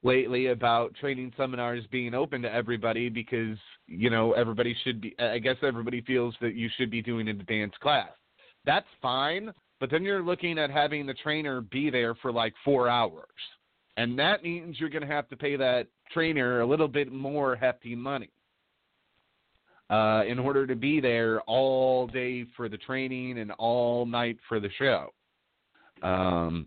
lately 0.04 0.48
about 0.48 0.94
training 0.94 1.32
seminars 1.36 1.84
being 1.90 2.14
open 2.14 2.42
to 2.42 2.54
everybody 2.54 3.08
because 3.08 3.58
you 3.88 4.10
know 4.10 4.32
everybody 4.32 4.76
should 4.84 5.00
be. 5.00 5.16
I 5.18 5.38
guess 5.38 5.56
everybody 5.62 6.02
feels 6.02 6.34
that 6.40 6.54
you 6.54 6.68
should 6.76 6.90
be 6.90 7.02
doing 7.02 7.28
an 7.28 7.40
advanced 7.40 7.80
class. 7.80 8.10
That's 8.64 8.86
fine, 9.02 9.52
but 9.80 9.90
then 9.90 10.04
you're 10.04 10.22
looking 10.22 10.58
at 10.58 10.70
having 10.70 11.06
the 11.06 11.14
trainer 11.14 11.60
be 11.60 11.90
there 11.90 12.14
for 12.14 12.30
like 12.30 12.54
four 12.64 12.88
hours. 12.88 13.26
And 13.96 14.18
that 14.18 14.42
means 14.42 14.78
you're 14.78 14.90
going 14.90 15.06
to 15.06 15.12
have 15.12 15.28
to 15.28 15.36
pay 15.36 15.56
that 15.56 15.86
trainer 16.12 16.60
a 16.60 16.66
little 16.66 16.88
bit 16.88 17.12
more 17.12 17.54
hefty 17.54 17.94
money 17.94 18.30
uh, 19.90 20.22
in 20.26 20.38
order 20.38 20.66
to 20.66 20.74
be 20.74 21.00
there 21.00 21.40
all 21.42 22.06
day 22.08 22.44
for 22.56 22.68
the 22.68 22.78
training 22.78 23.38
and 23.38 23.52
all 23.52 24.04
night 24.04 24.38
for 24.48 24.58
the 24.58 24.70
show. 24.78 25.12
Um, 26.02 26.66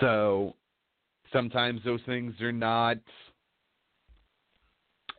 so 0.00 0.54
sometimes 1.32 1.80
those 1.84 2.00
things 2.06 2.34
are 2.40 2.52
not 2.52 2.98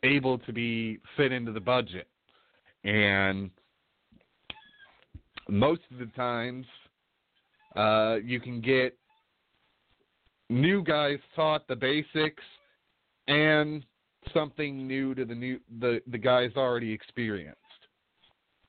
able 0.04 0.38
to 0.40 0.54
be 0.54 1.00
fit 1.16 1.32
into 1.32 1.52
the 1.52 1.60
budget. 1.60 2.08
And 2.84 3.50
most 5.50 5.82
of 5.92 6.00
the 6.00 6.06
times, 6.16 6.66
uh, 7.76 8.18
you 8.24 8.40
can 8.40 8.62
get 8.62 8.98
new 10.50 10.84
guys 10.84 11.20
taught 11.36 11.68
the 11.68 11.76
basics 11.76 12.44
and 13.28 13.84
something 14.34 14.88
new 14.88 15.14
to 15.16 15.26
the 15.26 15.36
new 15.36 15.60
the 15.80 16.02
the 16.08 16.18
guys 16.18 16.52
already 16.56 16.92
experienced. 16.92 17.58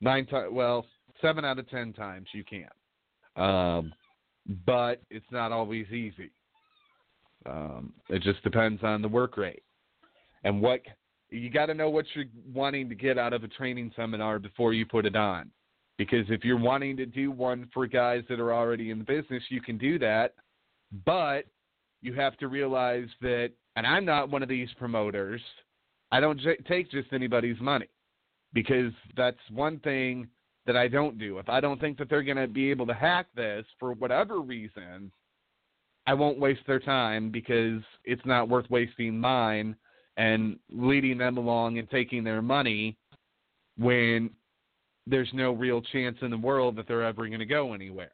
Nine 0.01 0.27
times, 0.27 0.51
well, 0.53 0.87
seven 1.21 1.45
out 1.45 1.59
of 1.59 1.69
ten 1.69 1.93
times 1.93 2.29
you 2.33 2.45
can, 2.45 2.69
um, 3.37 3.93
but 4.67 5.03
it's 5.11 5.27
not 5.31 5.53
always 5.53 5.87
easy. 5.89 6.31
Um, 7.47 7.93
it 8.09 8.23
just 8.23 8.43
depends 8.43 8.83
on 8.83 9.03
the 9.03 9.09
work 9.09 9.37
rate 9.37 9.63
and 10.45 10.61
what 10.61 10.81
you 11.31 11.51
got 11.51 11.67
to 11.67 11.75
know 11.75 11.91
what 11.91 12.07
you're 12.15 12.25
wanting 12.53 12.89
to 12.89 12.95
get 12.95 13.19
out 13.19 13.33
of 13.33 13.45
a 13.45 13.49
training 13.49 13.93
seminar 13.95 14.39
before 14.39 14.73
you 14.73 14.87
put 14.87 15.07
it 15.07 15.17
on. 15.17 15.51
Because 15.99 16.27
if 16.29 16.45
you're 16.45 16.59
wanting 16.59 16.97
to 16.97 17.07
do 17.07 17.31
one 17.31 17.69
for 17.75 17.87
guys 17.87 18.23
that 18.29 18.39
are 18.41 18.53
already 18.53 18.91
in 18.91 18.99
the 18.99 19.05
business, 19.05 19.43
you 19.49 19.61
can 19.61 19.77
do 19.77 19.99
that. 19.99 20.35
But 21.05 21.45
you 22.01 22.15
have 22.15 22.37
to 22.39 22.49
realize 22.49 23.09
that, 23.21 23.51
and 23.77 23.87
I'm 23.87 24.05
not 24.05 24.31
one 24.31 24.43
of 24.43 24.49
these 24.49 24.69
promoters, 24.79 25.41
I 26.13 26.21
don't 26.21 26.41
j- 26.41 26.57
take 26.69 26.91
just 26.91 27.13
anybody's 27.13 27.61
money 27.61 27.89
because 28.53 28.93
that's 29.17 29.37
one 29.53 29.81
thing 29.81 30.29
that 30.67 30.77
I 30.77 30.89
don't 30.89 31.19
do. 31.19 31.39
If 31.39 31.49
I 31.49 31.61
don't 31.61 31.81
think 31.81 31.99
that 31.99 32.09
they're 32.09 32.23
going 32.23 32.37
to 32.37 32.47
be 32.47 32.71
able 32.71 32.87
to 32.87 32.95
hack 32.95 33.27
this 33.35 33.67
for 33.79 33.93
whatever 33.93 34.41
reason, 34.41 35.11
I 36.09 36.15
won't 36.15 36.39
waste 36.39 36.63
their 36.67 36.81
time 36.81 37.31
because 37.31 37.83
it's 38.03 38.25
not 38.25 38.49
worth 38.49 38.65
wasting 38.71 39.21
mine 39.21 39.77
and 40.17 40.59
leading 40.71 41.19
them 41.19 41.37
along 41.37 41.77
and 41.77 41.89
taking 41.91 42.25
their 42.25 42.41
money 42.41 42.97
when 43.77 44.31
there's 45.07 45.29
no 45.35 45.53
real 45.53 45.83
chance 45.83 46.17
in 46.23 46.31
the 46.31 46.39
world 46.39 46.77
that 46.77 46.89
they're 46.89 47.05
ever 47.05 47.27
going 47.27 47.41
to 47.41 47.45
go 47.45 47.75
anywhere. 47.75 48.13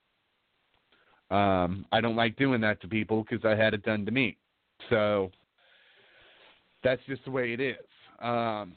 Um, 1.31 1.87
I 1.93 2.01
don't 2.01 2.17
like 2.17 2.35
doing 2.35 2.61
that 2.63 2.81
to 2.81 2.89
people 2.89 3.25
because 3.29 3.45
I 3.45 3.55
had 3.55 3.75
it 3.75 3.85
done 3.85 4.05
to 4.07 4.11
me. 4.11 4.39
So 4.91 5.31
that's 6.83 7.03
just 7.07 7.25
the 7.25 7.31
way 7.31 7.53
it 7.53 7.61
is. 7.61 7.77
Um, 8.21 8.73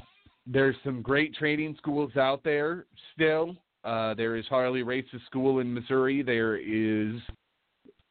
there's 0.45 0.75
some 0.83 1.01
great 1.01 1.33
training 1.33 1.75
schools 1.79 2.15
out 2.17 2.43
there 2.43 2.85
still. 3.15 3.55
Uh, 3.83 4.13
there 4.13 4.35
is 4.35 4.45
Harley 4.45 4.83
Race's 4.83 5.21
School 5.25 5.57
in 5.57 5.73
Missouri. 5.73 6.21
There 6.21 6.57
is 6.57 7.19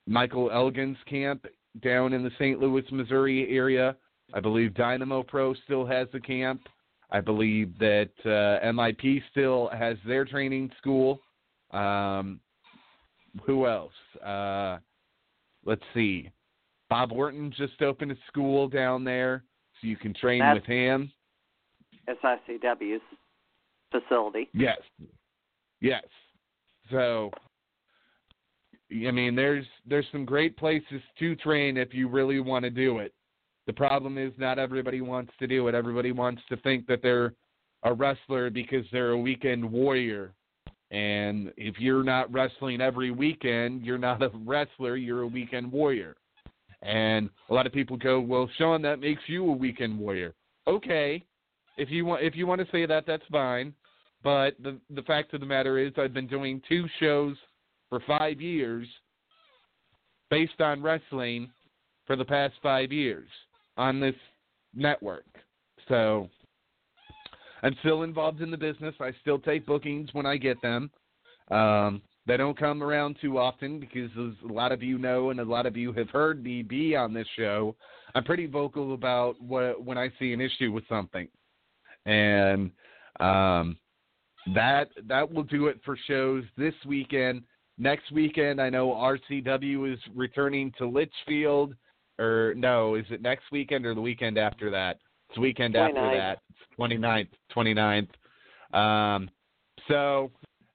Michael 0.06 0.50
Elgin's 0.50 0.98
camp 1.08 1.46
down 1.82 2.12
in 2.12 2.22
the 2.22 2.30
St. 2.38 2.60
Louis, 2.60 2.84
Missouri 2.90 3.48
area. 3.54 3.96
I 4.34 4.40
believe 4.40 4.74
Dynamo 4.74 5.22
Pro 5.22 5.54
still 5.64 5.86
has 5.86 6.08
a 6.14 6.20
camp. 6.20 6.62
I 7.10 7.20
believe 7.20 7.78
that 7.78 8.10
uh, 8.24 8.64
MIP 8.66 9.22
still 9.30 9.70
has 9.72 9.96
their 10.06 10.24
training 10.24 10.70
school. 10.78 11.20
Um, 11.70 12.40
who 13.44 13.66
else? 13.66 13.92
Uh, 14.24 14.78
let's 15.64 15.82
see. 15.94 16.30
Bob 16.88 17.12
Wharton 17.12 17.52
just 17.56 17.82
opened 17.82 18.12
a 18.12 18.16
school 18.28 18.68
down 18.68 19.04
there, 19.04 19.44
so 19.80 19.86
you 19.86 19.96
can 19.96 20.14
train 20.14 20.40
That's 20.40 20.60
with 20.60 20.66
him. 20.66 21.12
SICW's 22.08 23.02
facility. 23.90 24.48
Yes. 24.52 24.78
Yes. 25.80 26.04
So 26.90 27.30
I 28.90 29.10
mean 29.10 29.34
there's 29.34 29.66
there's 29.86 30.06
some 30.12 30.24
great 30.24 30.56
places 30.56 31.02
to 31.18 31.36
train 31.36 31.76
if 31.76 31.92
you 31.92 32.08
really 32.08 32.40
want 32.40 32.64
to 32.64 32.70
do 32.70 32.98
it. 32.98 33.12
The 33.66 33.72
problem 33.72 34.16
is 34.16 34.32
not 34.38 34.58
everybody 34.58 35.00
wants 35.00 35.32
to 35.40 35.46
do 35.46 35.66
it. 35.68 35.74
Everybody 35.74 36.12
wants 36.12 36.42
to 36.48 36.56
think 36.58 36.86
that 36.86 37.02
they're 37.02 37.34
a 37.82 37.92
wrestler 37.92 38.48
because 38.50 38.84
they're 38.92 39.10
a 39.10 39.18
weekend 39.18 39.64
warrior. 39.64 40.32
And 40.92 41.52
if 41.56 41.80
you're 41.80 42.04
not 42.04 42.32
wrestling 42.32 42.80
every 42.80 43.10
weekend, 43.10 43.84
you're 43.84 43.98
not 43.98 44.22
a 44.22 44.30
wrestler, 44.44 44.96
you're 44.96 45.22
a 45.22 45.26
weekend 45.26 45.70
warrior. 45.70 46.16
And 46.82 47.28
a 47.50 47.54
lot 47.54 47.66
of 47.66 47.72
people 47.72 47.96
go, 47.96 48.20
"Well, 48.20 48.48
Sean, 48.56 48.82
that 48.82 49.00
makes 49.00 49.22
you 49.26 49.48
a 49.48 49.52
weekend 49.52 49.98
warrior." 49.98 50.34
Okay. 50.68 51.24
If 51.76 51.90
you 51.90 52.06
want 52.06 52.22
if 52.22 52.36
you 52.36 52.46
want 52.46 52.60
to 52.60 52.70
say 52.70 52.86
that, 52.86 53.04
that's 53.04 53.26
fine. 53.32 53.74
But 54.22 54.54
the 54.62 54.78
the 54.90 55.02
fact 55.02 55.34
of 55.34 55.40
the 55.40 55.46
matter 55.46 55.78
is 55.78 55.92
I've 55.96 56.14
been 56.14 56.28
doing 56.28 56.62
two 56.68 56.86
shows 57.00 57.36
for 57.88 58.00
5 58.06 58.40
years 58.40 58.86
based 60.30 60.60
on 60.60 60.82
wrestling 60.82 61.50
for 62.06 62.16
the 62.16 62.24
past 62.24 62.54
five 62.62 62.92
years 62.92 63.28
on 63.76 64.00
this 64.00 64.14
network. 64.74 65.24
So 65.88 66.28
I'm 67.62 67.76
still 67.80 68.02
involved 68.02 68.40
in 68.42 68.50
the 68.50 68.56
business. 68.56 68.94
I 69.00 69.12
still 69.20 69.38
take 69.38 69.66
bookings 69.66 70.10
when 70.12 70.26
I 70.26 70.36
get 70.36 70.60
them. 70.62 70.90
Um, 71.50 72.02
they 72.26 72.36
don't 72.36 72.58
come 72.58 72.82
around 72.82 73.16
too 73.20 73.38
often 73.38 73.78
because, 73.78 74.10
as 74.18 74.50
a 74.50 74.52
lot 74.52 74.72
of 74.72 74.82
you 74.82 74.98
know, 74.98 75.30
and 75.30 75.38
a 75.38 75.44
lot 75.44 75.64
of 75.64 75.76
you 75.76 75.92
have 75.92 76.10
heard 76.10 76.42
me 76.42 76.62
be 76.62 76.96
on 76.96 77.14
this 77.14 77.26
show, 77.36 77.76
I'm 78.14 78.24
pretty 78.24 78.46
vocal 78.46 78.94
about 78.94 79.40
what 79.40 79.84
when 79.84 79.96
I 79.96 80.10
see 80.18 80.32
an 80.32 80.40
issue 80.40 80.72
with 80.72 80.82
something, 80.88 81.28
and 82.04 82.72
um, 83.20 83.76
that 84.54 84.88
that 85.06 85.32
will 85.32 85.44
do 85.44 85.66
it 85.66 85.78
for 85.84 85.96
shows 86.08 86.42
this 86.56 86.74
weekend. 86.84 87.42
Next 87.78 88.10
weekend, 88.10 88.60
I 88.60 88.70
know 88.70 88.88
RCW 88.88 89.92
is 89.92 89.98
returning 90.14 90.72
to 90.78 90.86
Litchfield, 90.86 91.74
or 92.18 92.54
no, 92.56 92.94
is 92.94 93.04
it 93.10 93.20
next 93.20 93.44
weekend 93.52 93.84
or 93.84 93.94
the 93.94 94.00
weekend 94.00 94.38
after 94.38 94.70
that? 94.70 94.98
It's 95.28 95.38
weekend 95.38 95.74
29th. 95.74 95.88
after 95.88 96.16
that, 96.16 96.38
it's 96.50 96.78
29th, 96.78 97.28
29th. 97.54 98.78
Um, 98.78 99.30
so, 99.88 100.30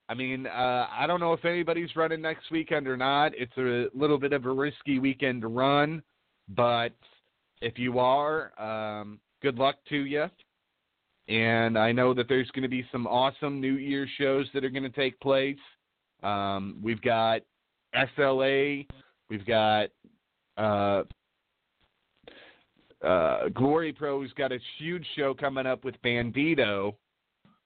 I 0.08 0.14
mean, 0.14 0.46
uh, 0.46 0.86
I 0.90 1.06
don't 1.08 1.18
know 1.18 1.32
if 1.32 1.44
anybody's 1.44 1.94
running 1.96 2.20
next 2.20 2.50
weekend 2.52 2.86
or 2.86 2.96
not. 2.96 3.32
It's 3.34 3.56
a 3.56 3.86
little 3.96 4.18
bit 4.18 4.32
of 4.32 4.44
a 4.44 4.52
risky 4.52 5.00
weekend 5.00 5.42
to 5.42 5.48
run, 5.48 6.02
but 6.50 6.92
if 7.60 7.78
you 7.78 7.98
are, 7.98 8.52
um, 8.60 9.18
good 9.42 9.58
luck 9.58 9.76
to 9.88 9.96
you. 9.96 10.26
And 11.28 11.78
I 11.78 11.92
know 11.92 12.14
that 12.14 12.28
there's 12.28 12.50
going 12.50 12.62
to 12.62 12.68
be 12.68 12.84
some 12.92 13.06
awesome 13.06 13.60
New 13.60 13.74
Year 13.74 14.06
shows 14.18 14.46
that 14.54 14.64
are 14.64 14.70
going 14.70 14.82
to 14.82 14.90
take 14.90 15.18
place. 15.20 15.56
Um, 16.22 16.78
we've 16.82 17.00
got 17.02 17.42
SLA, 17.94 18.86
we've 19.28 19.46
got 19.46 19.88
uh, 20.56 21.02
uh, 23.04 23.48
Glory 23.54 23.92
Pro's 23.92 24.32
got 24.34 24.52
a 24.52 24.58
huge 24.78 25.06
show 25.16 25.34
coming 25.34 25.66
up 25.66 25.84
with 25.84 25.94
Bandito, 26.04 26.94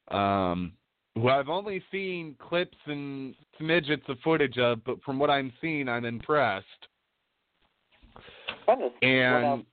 um, 0.08 0.72
who 1.14 1.28
I've 1.28 1.48
only 1.48 1.82
seen 1.92 2.36
clips 2.38 2.76
and 2.86 3.34
smidgets 3.60 4.08
of 4.08 4.18
footage 4.24 4.58
of, 4.58 4.82
but 4.84 5.02
from 5.02 5.18
what 5.18 5.30
I'm 5.30 5.52
seeing, 5.60 5.88
I'm 5.88 6.04
impressed. 6.04 6.66
Trying 8.64 8.78
to 8.78 8.88
see 9.00 9.06
And 9.06 9.64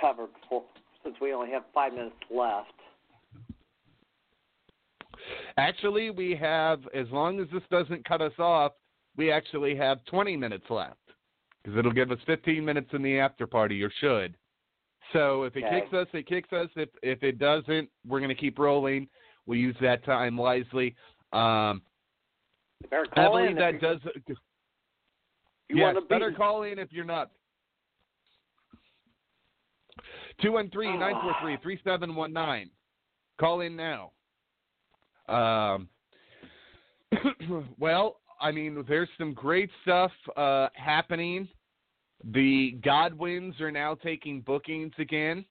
covered 0.00 0.30
for, 0.48 0.62
since 1.04 1.16
we 1.20 1.32
only 1.32 1.50
have 1.50 1.62
five 1.72 1.92
minutes 1.92 2.16
left. 2.30 2.72
Actually, 5.56 6.10
we 6.10 6.34
have, 6.36 6.80
as 6.94 7.06
long 7.10 7.40
as 7.40 7.46
this 7.52 7.62
doesn't 7.70 8.06
cut 8.06 8.20
us 8.20 8.32
off, 8.38 8.72
we 9.16 9.30
actually 9.30 9.76
have 9.76 10.04
20 10.06 10.36
minutes 10.36 10.64
left 10.70 10.98
because 11.62 11.78
it'll 11.78 11.92
give 11.92 12.10
us 12.10 12.18
15 12.26 12.64
minutes 12.64 12.88
in 12.92 13.02
the 13.02 13.18
after 13.18 13.46
party, 13.46 13.82
or 13.82 13.90
should. 14.00 14.36
So 15.12 15.42
if 15.42 15.56
it 15.56 15.64
Okay. 15.64 15.80
kicks 15.82 15.92
us, 15.92 16.08
it 16.12 16.26
kicks 16.26 16.52
us. 16.52 16.68
If 16.76 16.88
if 17.02 17.22
it 17.22 17.38
doesn't, 17.38 17.90
we're 18.06 18.20
going 18.20 18.28
to 18.30 18.34
keep 18.34 18.58
rolling. 18.58 19.08
We'll 19.46 19.58
use 19.58 19.76
that 19.80 20.04
time 20.04 20.36
wisely. 20.36 20.94
Um, 21.32 21.82
I 22.92 23.04
call 23.14 23.32
believe 23.32 23.50
in 23.50 23.56
that 23.56 23.74
if 23.74 23.80
does. 23.80 23.98
you 25.68 25.76
yes, 25.76 25.94
want 25.94 25.96
to 25.96 26.02
better 26.02 26.30
be. 26.30 26.36
call 26.36 26.62
in 26.62 26.78
if 26.78 26.92
you're 26.92 27.04
not. 27.04 27.30
Two 30.40 30.52
one 30.52 30.70
three 30.70 30.96
nine 30.96 31.14
four 31.22 31.34
three 31.42 31.58
three 31.62 31.80
seven 31.84 32.14
one 32.14 32.32
nine. 32.32 32.70
Call 33.38 33.60
in 33.60 33.76
now. 33.76 34.12
Um. 35.28 35.88
well, 37.78 38.20
I 38.40 38.50
mean, 38.50 38.84
there's 38.88 39.08
some 39.18 39.34
great 39.34 39.70
stuff 39.82 40.10
uh, 40.36 40.68
happening. 40.74 41.48
The 42.24 42.78
Godwins 42.84 43.60
are 43.60 43.70
now 43.70 43.94
taking 43.94 44.40
bookings 44.40 44.92
again. 44.98 45.44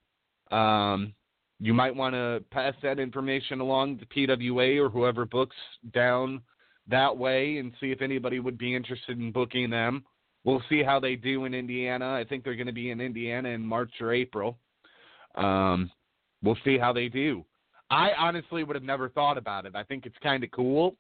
Um, 0.51 1.13
you 1.60 1.73
might 1.73 1.95
want 1.95 2.15
to 2.15 2.43
pass 2.51 2.73
that 2.84 2.99
information 2.99 3.62
along 3.62 3.99
to 3.99 4.05
PWA 4.07 4.84
or 4.84 4.89
whoever 4.89 5.25
books 5.25 5.55
down 5.93 6.41
that 6.88 7.15
way 7.15 7.57
and 7.57 7.71
see 7.79 7.91
if 7.91 8.01
anybody 8.01 8.39
would 8.39 8.57
be 8.57 8.75
interested 8.75 9.19
in 9.19 9.31
booking 9.31 9.69
them. 9.69 10.03
We'll 10.43 10.63
see 10.69 10.81
how 10.81 10.99
they 10.99 11.15
do 11.15 11.45
in 11.45 11.53
Indiana. 11.53 12.13
I 12.13 12.25
think 12.27 12.43
they're 12.43 12.55
going 12.55 12.67
to 12.67 12.73
be 12.73 12.89
in 12.89 12.99
Indiana 12.99 13.49
in 13.49 13.65
March 13.65 13.91
or 14.01 14.12
April. 14.12 14.57
Um, 15.36 15.91
we'll 16.41 16.57
see 16.65 16.77
how 16.77 16.91
they 16.91 17.07
do. 17.07 17.45
I 17.91 18.12
honestly 18.17 18.63
would 18.63 18.75
have 18.75 18.84
never 18.84 19.10
thought 19.10 19.38
about 19.38 19.65
it. 19.65 19.75
I 19.75 19.84
think 19.84 20.06
it's 20.06 20.15
kind 20.23 20.43
of 20.43 20.51
cool 20.51 20.95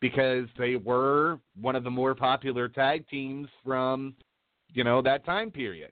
because 0.00 0.46
they 0.56 0.76
were 0.76 1.40
one 1.60 1.74
of 1.74 1.82
the 1.84 1.90
more 1.90 2.14
popular 2.14 2.68
tag 2.68 3.06
teams 3.08 3.48
from, 3.64 4.14
you 4.72 4.84
know, 4.84 5.02
that 5.02 5.26
time 5.26 5.50
period. 5.50 5.90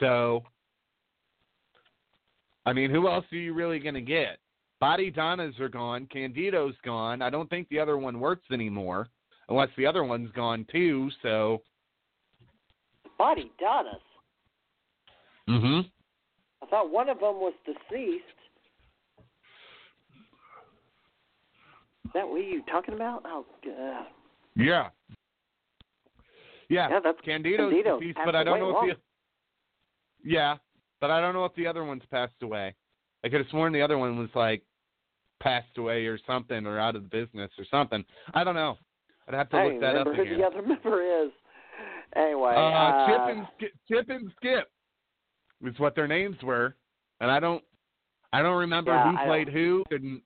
So, 0.00 0.42
I 2.64 2.72
mean, 2.72 2.90
who 2.90 3.08
else 3.08 3.26
are 3.30 3.36
you 3.36 3.52
really 3.52 3.78
going 3.78 3.94
to 3.94 4.00
get? 4.00 4.38
Body 4.80 5.10
Donnas 5.10 5.60
are 5.60 5.68
gone. 5.68 6.08
Candido's 6.12 6.74
gone. 6.82 7.20
I 7.20 7.28
don't 7.28 7.48
think 7.50 7.68
the 7.68 7.78
other 7.78 7.98
one 7.98 8.18
works 8.18 8.46
anymore, 8.50 9.08
unless 9.50 9.68
the 9.76 9.86
other 9.86 10.02
one's 10.02 10.32
gone 10.32 10.66
too. 10.72 11.10
So, 11.22 11.62
Body 13.18 13.52
Donnas. 13.60 14.00
hmm 15.46 15.80
I 16.62 16.66
thought 16.66 16.90
one 16.90 17.10
of 17.10 17.20
them 17.20 17.34
was 17.34 17.52
deceased. 17.66 18.24
Is 22.01 22.01
that 22.14 22.28
what 22.28 22.38
you 22.38 22.62
talking 22.70 22.94
about? 22.94 23.22
Oh, 23.26 23.44
God. 23.64 24.06
yeah, 24.56 24.88
yeah. 26.68 26.88
Yeah, 26.88 27.00
that's 27.02 27.20
Candido's 27.24 27.70
Candido 27.70 28.00
passed 28.14 28.24
but 28.24 28.34
I 28.36 28.44
don't 28.44 28.58
know 28.60 28.70
long. 28.70 28.88
if 28.90 28.96
the 28.96 30.30
yeah, 30.30 30.56
but 31.00 31.10
I 31.10 31.20
don't 31.20 31.34
know 31.34 31.44
if 31.44 31.54
the 31.54 31.66
other 31.66 31.84
one's 31.84 32.02
passed 32.10 32.32
away. 32.42 32.74
I 33.24 33.28
could 33.28 33.40
have 33.40 33.48
sworn 33.50 33.72
the 33.72 33.82
other 33.82 33.98
one 33.98 34.16
was 34.18 34.30
like 34.34 34.62
passed 35.42 35.76
away 35.76 36.06
or 36.06 36.18
something, 36.26 36.66
or 36.66 36.78
out 36.78 36.96
of 36.96 37.02
the 37.02 37.08
business 37.08 37.50
or 37.58 37.64
something. 37.70 38.04
I 38.32 38.44
don't 38.44 38.54
know. 38.54 38.78
I'd 39.28 39.34
have 39.34 39.50
to 39.50 39.56
I 39.56 39.64
look 39.66 39.80
that 39.80 39.96
up 39.96 40.06
remember 40.06 40.14
who 40.14 40.22
again. 40.22 40.38
the 40.38 40.46
other 40.46 40.62
member 40.66 41.24
is. 41.24 41.30
Anyway, 42.14 42.54
Uh, 42.54 42.60
uh, 42.60 43.06
Chip 43.06 43.36
and 43.36 43.46
Skip, 43.56 43.72
Chip 43.88 44.08
and 44.10 44.32
Skip 44.36 44.70
is 45.64 45.78
what 45.78 45.94
their 45.94 46.06
names 46.08 46.36
were, 46.42 46.76
and 47.20 47.30
I 47.30 47.40
don't, 47.40 47.62
I 48.32 48.42
don't 48.42 48.58
remember 48.58 48.92
Yeah, 48.92 49.10
who 49.12 49.18
I 49.18 49.24
played 49.26 49.48
who, 49.48 49.82
and, 49.90 50.20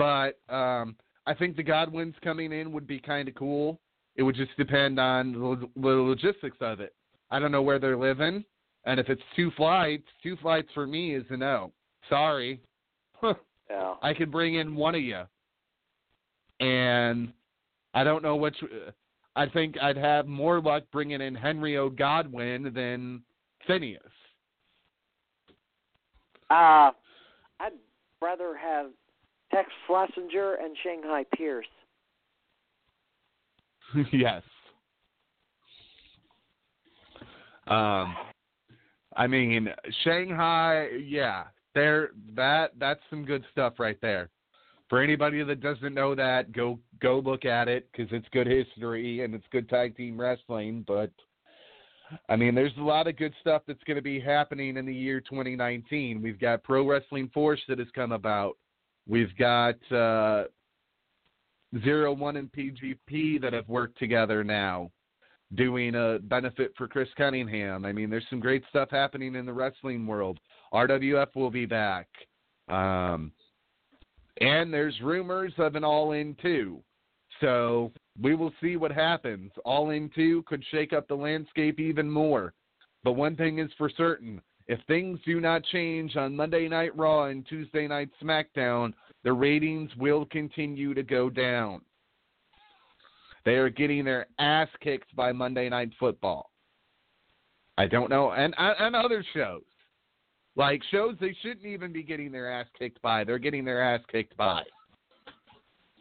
but 0.00 0.38
um, 0.48 0.96
I 1.26 1.34
think 1.34 1.56
the 1.56 1.62
Godwins 1.62 2.14
coming 2.24 2.52
in 2.52 2.72
would 2.72 2.86
be 2.86 2.98
kind 2.98 3.28
of 3.28 3.34
cool. 3.34 3.78
It 4.16 4.22
would 4.22 4.34
just 4.34 4.56
depend 4.56 4.98
on 4.98 5.32
the, 5.32 5.68
logistics 5.76 6.56
of 6.62 6.80
it. 6.80 6.94
I 7.30 7.38
don't 7.38 7.52
know 7.52 7.60
where 7.60 7.78
they're 7.78 7.98
living, 7.98 8.42
and 8.86 8.98
if 8.98 9.10
it's 9.10 9.20
two 9.36 9.50
flights, 9.58 10.04
two 10.22 10.38
flights 10.38 10.68
for 10.72 10.86
me 10.86 11.14
is 11.14 11.24
a 11.28 11.36
no. 11.36 11.72
Sorry, 12.08 12.62
yeah. 13.22 13.94
I 14.02 14.14
could 14.14 14.32
bring 14.32 14.54
in 14.54 14.74
one 14.74 14.94
of 14.94 15.02
you, 15.02 15.20
and 16.60 17.30
I 17.92 18.02
don't 18.02 18.22
know 18.22 18.36
which. 18.36 18.56
I 19.36 19.48
think 19.50 19.76
I'd 19.82 19.98
have 19.98 20.26
more 20.26 20.62
luck 20.62 20.84
bringing 20.92 21.20
in 21.20 21.34
Henry 21.34 21.76
O. 21.76 21.90
Godwin 21.90 22.72
than 22.74 23.22
Phineas. 23.66 24.02
Uh, 26.48 26.90
I'd 27.60 27.72
rather 28.22 28.56
have 28.56 28.92
Tex 29.52 29.68
Slazenger 29.88 30.62
and 30.62 30.76
Shanghai 30.82 31.24
Pierce. 31.34 31.66
yes. 34.12 34.42
Um, 37.66 38.14
I 39.16 39.26
mean 39.26 39.68
Shanghai. 40.04 40.88
Yeah, 41.04 41.44
there. 41.74 42.10
That 42.34 42.72
that's 42.78 43.00
some 43.10 43.24
good 43.24 43.44
stuff 43.52 43.74
right 43.78 43.98
there. 44.00 44.30
For 44.88 45.00
anybody 45.00 45.42
that 45.44 45.60
doesn't 45.60 45.94
know 45.94 46.14
that, 46.16 46.52
go 46.52 46.78
go 47.00 47.20
look 47.20 47.44
at 47.44 47.68
it 47.68 47.88
because 47.90 48.12
it's 48.12 48.26
good 48.32 48.46
history 48.46 49.24
and 49.24 49.34
it's 49.34 49.46
good 49.52 49.68
tag 49.68 49.96
team 49.96 50.20
wrestling. 50.20 50.84
But 50.86 51.12
I 52.28 52.36
mean, 52.36 52.54
there's 52.54 52.76
a 52.78 52.82
lot 52.82 53.06
of 53.06 53.16
good 53.16 53.34
stuff 53.40 53.62
that's 53.66 53.82
going 53.84 53.96
to 53.96 54.02
be 54.02 54.20
happening 54.20 54.76
in 54.76 54.86
the 54.86 54.94
year 54.94 55.20
2019. 55.20 56.20
We've 56.20 56.40
got 56.40 56.64
Pro 56.64 56.88
Wrestling 56.88 57.30
Force 57.32 57.60
that 57.68 57.78
has 57.78 57.88
come 57.94 58.12
about. 58.12 58.56
We've 59.10 59.36
got 59.36 59.74
uh, 59.92 60.44
Zero 61.82 62.12
One 62.12 62.36
and 62.36 62.50
PGP 62.52 63.42
that 63.42 63.52
have 63.52 63.68
worked 63.68 63.98
together 63.98 64.44
now, 64.44 64.92
doing 65.56 65.96
a 65.96 66.20
benefit 66.22 66.72
for 66.78 66.86
Chris 66.86 67.08
Cunningham. 67.16 67.84
I 67.84 67.90
mean, 67.90 68.08
there's 68.08 68.26
some 68.30 68.38
great 68.38 68.62
stuff 68.68 68.88
happening 68.88 69.34
in 69.34 69.46
the 69.46 69.52
wrestling 69.52 70.06
world. 70.06 70.38
RWF 70.72 71.34
will 71.34 71.50
be 71.50 71.66
back. 71.66 72.06
Um, 72.68 73.32
and 74.40 74.72
there's 74.72 74.94
rumors 75.02 75.52
of 75.58 75.74
an 75.74 75.82
all 75.82 76.12
in 76.12 76.36
two. 76.40 76.80
So 77.40 77.90
we 78.22 78.36
will 78.36 78.52
see 78.62 78.76
what 78.76 78.92
happens. 78.92 79.50
All 79.64 79.90
in 79.90 80.08
two 80.14 80.44
could 80.44 80.62
shake 80.70 80.92
up 80.92 81.08
the 81.08 81.16
landscape 81.16 81.80
even 81.80 82.08
more. 82.08 82.54
But 83.02 83.14
one 83.14 83.34
thing 83.34 83.58
is 83.58 83.70
for 83.76 83.90
certain 83.90 84.40
if 84.70 84.78
things 84.86 85.18
do 85.26 85.40
not 85.40 85.64
change 85.64 86.16
on 86.16 86.36
Monday 86.36 86.68
Night 86.68 86.96
Raw 86.96 87.24
and 87.24 87.44
Tuesday 87.44 87.88
Night 87.88 88.08
SmackDown, 88.22 88.92
the 89.24 89.32
ratings 89.32 89.90
will 89.96 90.24
continue 90.26 90.94
to 90.94 91.02
go 91.02 91.28
down. 91.28 91.80
They 93.44 93.54
are 93.54 93.68
getting 93.68 94.04
their 94.04 94.28
ass 94.38 94.68
kicked 94.80 95.14
by 95.16 95.32
Monday 95.32 95.68
Night 95.68 95.90
Football. 95.98 96.52
I 97.78 97.88
don't 97.88 98.10
know, 98.10 98.30
and 98.30 98.54
and 98.56 98.94
other 98.94 99.24
shows, 99.34 99.64
like 100.54 100.82
shows 100.92 101.16
they 101.20 101.34
shouldn't 101.42 101.66
even 101.66 101.92
be 101.92 102.04
getting 102.04 102.30
their 102.30 102.52
ass 102.52 102.66
kicked 102.78 103.02
by. 103.02 103.24
They're 103.24 103.38
getting 103.38 103.64
their 103.64 103.82
ass 103.82 104.02
kicked 104.12 104.36
by. 104.36 104.62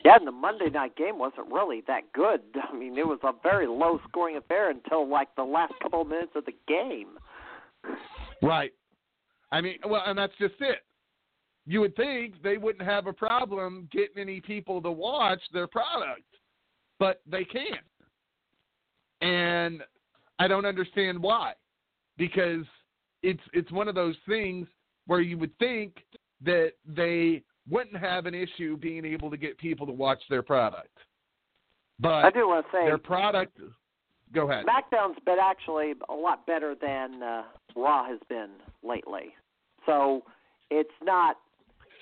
Yeah, 0.05 0.17
and 0.17 0.27
the 0.27 0.31
Monday 0.31 0.69
night 0.69 0.95
game 0.95 1.17
wasn't 1.17 1.51
really 1.51 1.81
that 1.87 2.13
good. 2.13 2.41
I 2.71 2.75
mean, 2.75 2.99
it 2.99 3.07
was 3.07 3.19
a 3.23 3.31
very 3.41 3.65
low 3.65 3.99
scoring 4.07 4.37
affair 4.37 4.69
until 4.69 5.09
like 5.09 5.35
the 5.35 5.43
last 5.43 5.73
couple 5.81 6.01
of 6.03 6.07
minutes 6.07 6.33
of 6.35 6.45
the 6.45 6.53
game. 6.67 7.17
Right. 8.41 8.71
I 9.51 9.61
mean, 9.61 9.77
well, 9.87 10.03
and 10.05 10.17
that's 10.17 10.33
just 10.39 10.55
it. 10.59 10.79
You 11.65 11.81
would 11.81 11.95
think 11.95 12.41
they 12.41 12.57
wouldn't 12.57 12.87
have 12.87 13.07
a 13.07 13.13
problem 13.13 13.87
getting 13.91 14.17
any 14.17 14.41
people 14.41 14.81
to 14.81 14.91
watch 14.91 15.41
their 15.53 15.67
product, 15.67 16.23
but 16.97 17.21
they 17.29 17.43
can't. 17.43 17.85
And 19.21 19.83
I 20.39 20.47
don't 20.47 20.65
understand 20.65 21.21
why. 21.21 21.53
Because 22.17 22.65
it's 23.23 23.41
it's 23.53 23.71
one 23.71 23.87
of 23.87 23.95
those 23.95 24.15
things 24.27 24.67
where 25.07 25.21
you 25.21 25.37
would 25.37 25.57
think 25.57 25.95
that 26.43 26.73
they 26.85 27.43
wouldn't 27.69 27.97
have 27.97 28.25
an 28.25 28.33
issue 28.33 28.77
being 28.77 29.05
able 29.05 29.29
to 29.29 29.37
get 29.37 29.57
people 29.57 29.85
to 29.85 29.93
watch 29.93 30.21
their 30.29 30.41
product. 30.41 30.97
But 31.99 32.25
I 32.25 32.31
do 32.31 32.47
want 32.47 32.65
to 32.65 32.71
say 32.71 32.85
their 32.85 32.97
product 32.97 33.59
go 34.33 34.49
ahead. 34.49 34.65
SmackDown's 34.65 35.19
been 35.25 35.37
actually 35.41 35.93
a 36.09 36.13
lot 36.13 36.45
better 36.45 36.75
than 36.79 37.21
uh, 37.23 37.43
Raw 37.75 38.05
has 38.05 38.19
been 38.29 38.49
lately. 38.83 39.33
So 39.85 40.23
it's 40.69 40.89
not 41.03 41.37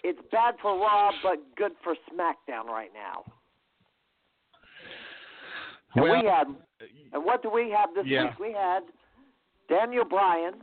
it's 0.03 0.19
bad 0.31 0.55
for 0.61 0.77
Raw 0.79 1.11
but 1.23 1.37
good 1.55 1.71
for 1.83 1.95
SmackDown 2.11 2.65
right 2.65 2.91
now. 2.93 3.23
And 5.95 6.03
Well, 6.03 6.21
we 6.21 6.27
had 6.27 6.47
and 7.13 7.23
what 7.25 7.41
do 7.41 7.49
we 7.49 7.71
have 7.71 7.89
this 7.95 8.05
Yeah. 8.05 8.25
week? 8.25 8.39
We 8.39 8.51
had 8.53 8.81
Daniel 9.69 10.05
Bryan. 10.05 10.53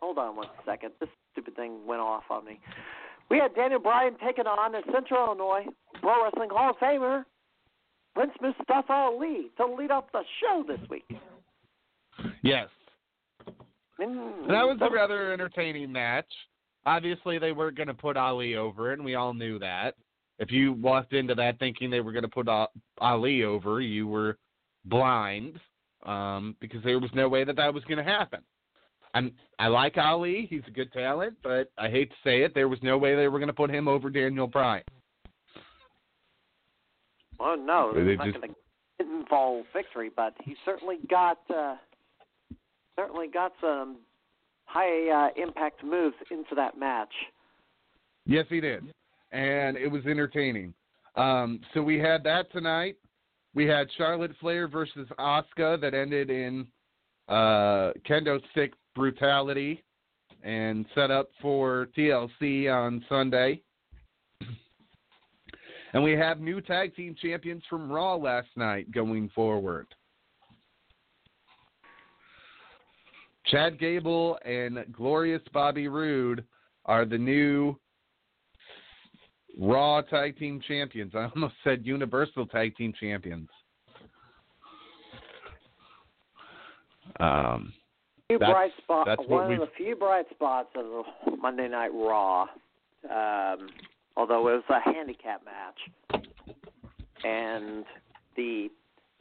Hold 0.00 0.18
on 0.18 0.36
one 0.36 0.48
second. 0.64 0.92
This 1.00 1.10
stupid 1.32 1.56
thing 1.56 1.84
went 1.86 2.00
off 2.00 2.24
on 2.30 2.44
me. 2.44 2.58
We 3.28 3.38
had 3.38 3.54
Daniel 3.54 3.80
Bryan 3.80 4.16
taking 4.24 4.46
on 4.46 4.74
a 4.74 4.82
Central 4.90 5.26
Illinois 5.26 5.66
Pro 6.00 6.24
Wrestling 6.24 6.50
Hall 6.50 6.70
of 6.70 6.76
Famer, 6.78 7.24
Prince 8.14 8.32
Mustafa 8.40 8.92
Ali, 8.92 9.50
to 9.56 9.66
lead 9.66 9.90
off 9.90 10.04
the 10.12 10.22
show 10.40 10.64
this 10.66 10.80
week. 10.88 11.08
yes. 12.42 12.68
Mm, 14.00 14.48
That 14.48 14.64
was 14.64 14.78
a 14.80 14.90
rather 14.90 15.32
entertaining 15.32 15.92
match. 15.92 16.26
Obviously, 16.86 17.38
they 17.38 17.52
weren't 17.52 17.76
going 17.76 17.88
to 17.88 17.94
put 17.94 18.16
Ali 18.16 18.56
over, 18.56 18.92
and 18.92 19.04
we 19.04 19.14
all 19.14 19.34
knew 19.34 19.58
that. 19.58 19.94
If 20.38 20.50
you 20.50 20.72
walked 20.72 21.12
into 21.12 21.34
that 21.34 21.58
thinking 21.58 21.90
they 21.90 22.00
were 22.00 22.12
going 22.12 22.22
to 22.22 22.28
put 22.28 22.48
Ali 23.00 23.44
over, 23.44 23.80
you 23.80 24.08
were 24.08 24.38
blind 24.86 25.60
um, 26.06 26.56
because 26.60 26.82
there 26.82 26.98
was 26.98 27.10
no 27.14 27.28
way 27.28 27.44
that 27.44 27.56
that 27.56 27.74
was 27.74 27.84
going 27.84 27.98
to 27.98 28.04
happen. 28.04 28.40
I'm, 29.12 29.32
I 29.58 29.66
like 29.66 29.98
Ali; 29.98 30.46
he's 30.48 30.62
a 30.66 30.70
good 30.70 30.92
talent, 30.92 31.36
but 31.42 31.70
I 31.76 31.90
hate 31.90 32.10
to 32.10 32.16
say 32.24 32.42
it, 32.42 32.54
there 32.54 32.68
was 32.68 32.78
no 32.82 32.96
way 32.96 33.14
they 33.14 33.28
were 33.28 33.38
going 33.38 33.48
to 33.48 33.52
put 33.52 33.70
him 33.70 33.86
over 33.86 34.08
Daniel 34.08 34.46
Bryan. 34.46 34.84
Oh 37.40 37.54
no, 37.54 37.92
it's 37.94 38.18
not 38.18 38.26
just- 38.26 38.40
going 38.40 38.54
to 38.54 39.20
involve 39.20 39.64
victory, 39.72 40.10
but 40.14 40.34
he 40.44 40.54
certainly 40.64 40.98
got 41.08 41.38
uh, 41.54 41.76
certainly 42.96 43.28
got 43.28 43.52
some 43.60 43.98
high 44.66 45.08
uh, 45.08 45.42
impact 45.42 45.82
moves 45.82 46.16
into 46.30 46.54
that 46.54 46.78
match. 46.78 47.12
Yes, 48.26 48.44
he 48.48 48.60
did, 48.60 48.92
and 49.32 49.76
it 49.76 49.90
was 49.90 50.04
entertaining. 50.06 50.74
Um, 51.16 51.60
so 51.74 51.82
we 51.82 51.98
had 51.98 52.22
that 52.24 52.52
tonight. 52.52 52.96
We 53.54 53.66
had 53.66 53.88
Charlotte 53.96 54.32
Flair 54.40 54.68
versus 54.68 55.08
Asuka 55.18 55.80
that 55.80 55.94
ended 55.94 56.30
in 56.30 56.66
uh, 57.28 57.92
kendo 58.08 58.40
stick 58.52 58.74
brutality 58.94 59.82
and 60.42 60.86
set 60.94 61.10
up 61.10 61.30
for 61.40 61.88
TLC 61.96 62.72
on 62.72 63.04
Sunday. 63.08 63.62
And 65.92 66.02
we 66.02 66.12
have 66.12 66.40
new 66.40 66.60
tag 66.60 66.94
team 66.94 67.16
champions 67.20 67.62
from 67.68 67.90
Raw 67.90 68.14
last 68.14 68.48
night 68.56 68.90
going 68.92 69.28
forward. 69.34 69.86
Chad 73.46 73.80
Gable 73.80 74.38
and 74.44 74.84
Glorious 74.92 75.42
Bobby 75.52 75.88
Roode 75.88 76.44
are 76.84 77.04
the 77.04 77.18
new 77.18 77.76
Raw 79.58 80.02
Tag 80.02 80.38
Team 80.38 80.60
Champions. 80.66 81.12
I 81.14 81.28
almost 81.34 81.54
said 81.64 81.84
Universal 81.84 82.46
Tag 82.46 82.76
Team 82.76 82.92
Champions. 82.98 83.48
Um, 87.18 87.72
Few 88.28 88.38
bright 88.38 88.70
what 88.86 89.28
One 89.28 89.52
of 89.52 89.58
the 89.58 89.66
few 89.76 89.96
bright 89.96 90.26
spots 90.30 90.68
of 90.76 91.04
Monday 91.40 91.68
Night 91.68 91.90
Raw, 91.92 92.42
um, 93.10 93.68
although 94.20 94.46
it 94.48 94.62
was 94.68 94.82
a 94.86 94.92
handicap 94.92 95.40
match, 95.46 96.22
and 97.24 97.86
the 98.36 98.68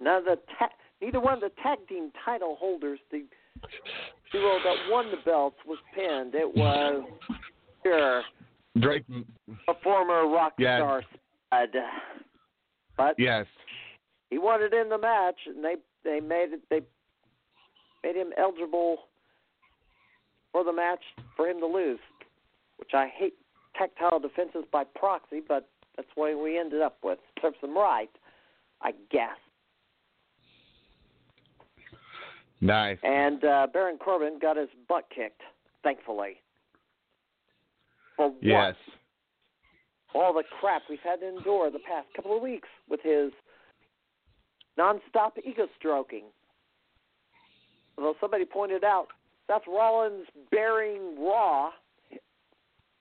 none 0.01 0.17
of 0.17 0.25
the 0.25 0.37
ta- 0.59 0.75
neither 1.01 1.21
one 1.21 1.35
of 1.35 1.39
the 1.39 1.51
tag 1.63 1.79
team 1.87 2.11
title 2.25 2.57
holders, 2.59 2.99
the 3.09 3.23
duo 4.33 4.57
that 4.61 4.75
won 4.89 5.09
the 5.09 5.17
belts, 5.23 5.55
was 5.65 5.77
pinned. 5.95 6.35
It 6.35 6.53
was 6.53 7.05
sure 7.81 8.23
Drake, 8.77 9.05
a 9.69 9.73
former 9.81 10.27
rock 10.27 10.53
Yeah. 10.57 10.79
star 10.79 11.03
Spud, 11.47 11.75
but 12.97 13.15
yes, 13.17 13.45
he 14.29 14.37
it 14.61 14.73
in 14.73 14.89
the 14.89 14.97
match, 14.97 15.39
and 15.45 15.63
they 15.63 15.75
they 16.03 16.19
made 16.19 16.51
it 16.51 16.61
they 16.69 16.81
made 18.03 18.17
him 18.17 18.33
eligible 18.37 19.07
for 20.51 20.65
the 20.65 20.73
match 20.73 21.03
for 21.37 21.47
him 21.47 21.61
to 21.61 21.67
lose, 21.67 21.99
which 22.75 22.93
I 22.93 23.07
hate 23.07 23.35
tactile 23.79 24.19
defenses 24.19 24.65
by 24.71 24.83
proxy, 24.83 25.41
but 25.45 25.67
that's 25.95 26.09
what 26.15 26.37
we 26.41 26.59
ended 26.59 26.81
up 26.81 26.97
with. 27.03 27.17
Serves 27.41 27.57
them 27.61 27.75
right, 27.75 28.09
I 28.81 28.91
guess. 29.11 29.37
nice. 32.61 32.97
And 33.03 33.43
uh, 33.43 33.67
Baron 33.71 33.97
Corbin 33.97 34.37
got 34.39 34.57
his 34.57 34.69
butt 34.87 35.05
kicked, 35.15 35.41
thankfully. 35.83 36.35
For 38.17 38.27
what? 38.27 38.37
Yes, 38.41 38.75
all 40.13 40.33
the 40.33 40.43
crap 40.59 40.83
we've 40.89 40.99
had 41.03 41.21
to 41.21 41.29
endure 41.29 41.71
the 41.71 41.79
past 41.79 42.07
couple 42.15 42.35
of 42.35 42.41
weeks 42.41 42.67
with 42.89 42.99
his 43.01 43.31
nonstop 44.77 45.31
ego 45.45 45.67
stroking. 45.77 46.25
Although 47.97 48.15
somebody 48.19 48.45
pointed 48.45 48.83
out 48.83 49.07
Seth 49.47 49.63
Rollins 49.67 50.25
bearing 50.51 51.17
Raw 51.19 51.71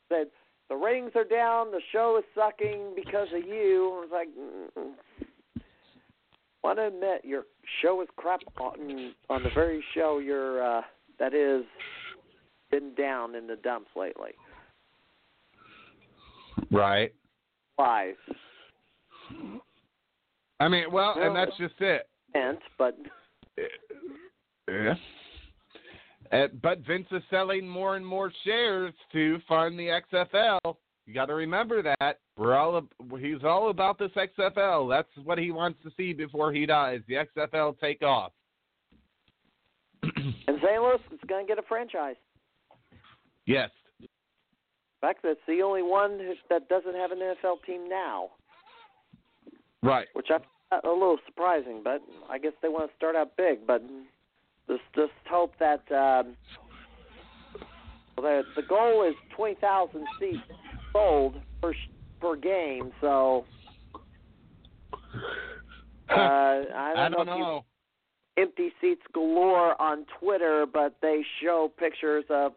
said 0.08 0.28
the 0.68 0.76
ratings 0.76 1.12
are 1.14 1.24
down, 1.24 1.70
the 1.70 1.80
show 1.92 2.18
is 2.18 2.24
sucking 2.34 2.92
because 2.94 3.28
of 3.34 3.46
you. 3.46 3.92
I 3.96 4.00
was 4.00 4.08
like, 4.12 4.28
want 6.62 6.78
to 6.78 6.86
admit 6.86 7.24
your 7.24 7.44
show 7.82 8.02
is 8.02 8.08
crap 8.16 8.40
on 8.60 9.14
on 9.30 9.42
the 9.42 9.50
very 9.54 9.82
show 9.94 10.18
you're 10.18 10.62
uh, 10.62 10.82
that 11.18 11.34
is 11.34 11.64
been 12.70 12.94
down 12.94 13.34
in 13.34 13.46
the 13.46 13.56
dumps 13.56 13.90
lately. 13.96 14.32
right. 16.70 17.12
Live. 17.78 18.16
I 20.60 20.68
mean, 20.68 20.90
well, 20.90 21.14
and 21.16 21.34
that's 21.34 21.56
just 21.56 21.74
it. 21.80 22.08
And 22.34 22.58
but 22.76 22.98
Yeah. 24.68 24.94
Uh, 26.32 26.48
but 26.62 26.80
Vince 26.80 27.06
is 27.10 27.22
selling 27.30 27.66
more 27.66 27.96
and 27.96 28.06
more 28.06 28.32
shares 28.44 28.92
to 29.12 29.38
fund 29.48 29.78
the 29.78 30.00
XFL. 30.12 30.76
You 31.06 31.14
got 31.14 31.26
to 31.26 31.34
remember 31.34 31.82
that. 31.82 32.18
We're 32.36 32.54
all 32.54 32.82
he's 33.18 33.42
all 33.42 33.70
about 33.70 33.98
this 33.98 34.10
XFL. 34.14 34.90
That's 34.90 35.08
what 35.26 35.38
he 35.38 35.50
wants 35.50 35.78
to 35.84 35.90
see 35.96 36.12
before 36.12 36.52
he 36.52 36.66
dies. 36.66 37.00
The 37.08 37.14
XFL 37.36 37.78
take 37.80 38.02
off. 38.02 38.32
and 40.02 40.34
St. 40.46 40.82
Louis 40.82 41.00
is 41.12 41.18
going 41.26 41.46
to 41.46 41.48
get 41.50 41.58
a 41.58 41.66
franchise. 41.66 42.16
yes. 43.46 43.70
In 44.00 45.08
fact, 45.08 45.20
that's 45.22 45.38
the 45.46 45.62
only 45.62 45.82
one 45.82 46.18
who- 46.18 46.34
that 46.50 46.68
doesn't 46.68 46.94
have 46.94 47.12
an 47.12 47.20
NFL 47.20 47.62
team 47.64 47.88
now, 47.88 48.30
Right. 49.80 50.08
which 50.14 50.26
I 50.30 50.38
found 50.70 50.84
a 50.84 50.90
little 50.90 51.18
surprising. 51.24 51.82
But 51.84 52.02
I 52.28 52.38
guess 52.38 52.52
they 52.62 52.68
want 52.68 52.90
to 52.90 52.96
start 52.96 53.14
out 53.14 53.36
big. 53.36 53.64
But 53.64 53.80
just 54.68 54.82
just 54.94 55.12
hope 55.28 55.54
that 55.58 55.82
um, 55.90 56.36
well, 58.16 58.22
the 58.22 58.42
the 58.56 58.62
goal 58.62 59.04
is 59.08 59.14
twenty 59.34 59.56
thousand 59.60 60.06
seats 60.20 60.38
sold 60.92 61.36
per 61.60 61.74
per 62.20 62.36
game. 62.36 62.92
So 63.00 63.44
uh, 66.10 66.12
I 66.14 66.92
don't, 66.94 66.98
I 66.98 67.08
don't 67.08 67.26
know. 67.26 67.38
know. 67.38 67.64
empty 68.36 68.72
seats 68.80 69.02
galore 69.12 69.80
on 69.80 70.04
Twitter, 70.20 70.66
but 70.72 70.96
they 71.02 71.22
show 71.42 71.72
pictures 71.78 72.24
of 72.30 72.52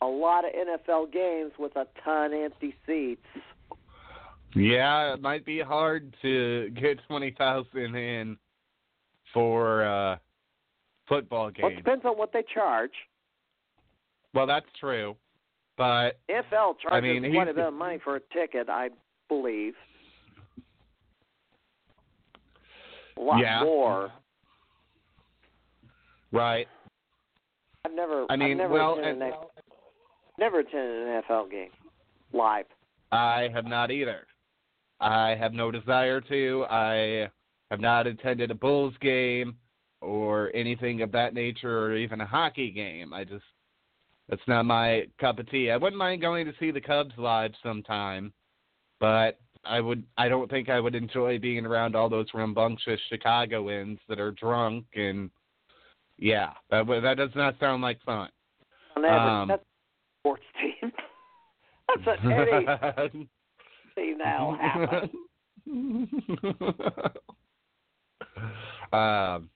a 0.00 0.06
lot 0.06 0.44
of 0.44 0.52
NFL 0.52 1.12
games 1.12 1.52
with 1.58 1.74
a 1.76 1.86
ton 2.04 2.32
of 2.32 2.40
empty 2.40 2.74
seats. 2.86 3.26
Yeah, 4.54 5.12
it 5.14 5.20
might 5.20 5.44
be 5.44 5.60
hard 5.60 6.14
to 6.22 6.70
get 6.70 7.00
twenty 7.06 7.34
thousand 7.36 7.94
in 7.94 8.36
for 9.34 9.84
uh 9.84 10.16
football 11.08 11.50
game. 11.50 11.62
Well, 11.64 11.72
it 11.72 11.76
depends 11.76 12.04
on 12.04 12.16
what 12.18 12.32
they 12.32 12.44
charge. 12.54 12.92
Well, 14.34 14.46
that's 14.46 14.66
true, 14.78 15.16
but 15.76 16.18
NFL 16.30 16.78
charges 16.80 16.90
I 16.90 17.00
mean, 17.00 17.32
quite 17.32 17.48
a 17.48 17.54
bit 17.54 17.64
of 17.64 17.74
money 17.74 17.98
for 18.02 18.16
a 18.16 18.20
ticket, 18.32 18.68
I 18.68 18.90
believe. 19.28 19.74
A 23.16 23.20
lot 23.20 23.40
Yeah. 23.40 23.64
more. 23.64 24.12
right. 26.30 26.68
I've 27.84 27.92
never. 27.94 28.26
I 28.30 28.36
mean, 28.36 28.52
I've 28.52 28.56
never 28.58 28.74
well, 28.74 28.98
attended 28.98 29.32
an, 29.32 29.34
never 30.38 30.58
attended 30.60 31.08
an 31.08 31.22
NFL 31.22 31.50
game 31.50 31.70
live. 32.32 32.66
I 33.10 33.48
have 33.54 33.64
not 33.64 33.90
either. 33.90 34.26
I 35.00 35.34
have 35.36 35.52
no 35.54 35.70
desire 35.70 36.20
to. 36.20 36.66
I 36.68 37.30
have 37.70 37.80
not 37.80 38.06
attended 38.06 38.50
a 38.50 38.54
Bulls 38.54 38.94
game 39.00 39.56
or 40.00 40.50
anything 40.54 41.02
of 41.02 41.12
that 41.12 41.34
nature 41.34 41.86
or 41.86 41.96
even 41.96 42.20
a 42.20 42.26
hockey 42.26 42.70
game. 42.70 43.12
I 43.12 43.24
just 43.24 43.44
that's 44.28 44.42
not 44.46 44.64
my 44.64 45.06
cup 45.20 45.38
of 45.38 45.50
tea. 45.50 45.70
I 45.70 45.76
wouldn't 45.76 45.98
mind 45.98 46.20
going 46.20 46.46
to 46.46 46.52
see 46.60 46.70
the 46.70 46.80
Cubs 46.80 47.12
live 47.16 47.52
sometime, 47.62 48.32
but 49.00 49.38
I 49.64 49.80
would 49.80 50.04
I 50.16 50.28
don't 50.28 50.50
think 50.50 50.68
I 50.68 50.80
would 50.80 50.94
enjoy 50.94 51.38
being 51.38 51.66
around 51.66 51.96
all 51.96 52.08
those 52.08 52.26
rambunctious 52.34 53.00
Chicagoans 53.08 53.98
that 54.08 54.20
are 54.20 54.32
drunk 54.32 54.84
and 54.94 55.30
yeah, 56.18 56.50
that 56.70 56.86
that 56.86 57.16
does 57.16 57.30
not 57.34 57.58
sound 57.60 57.82
like 57.82 58.00
fun. 58.02 58.28
On 58.96 59.04
average, 59.04 59.20
Um, 59.20 59.48
that's 59.48 59.62
a 59.62 60.20
sports 60.20 60.44
team. 60.60 60.92
that's 62.04 62.20
an 62.24 63.28
team 63.94 64.18
that'll 64.18 64.56
happen. 64.56 65.10
um, 68.92 69.50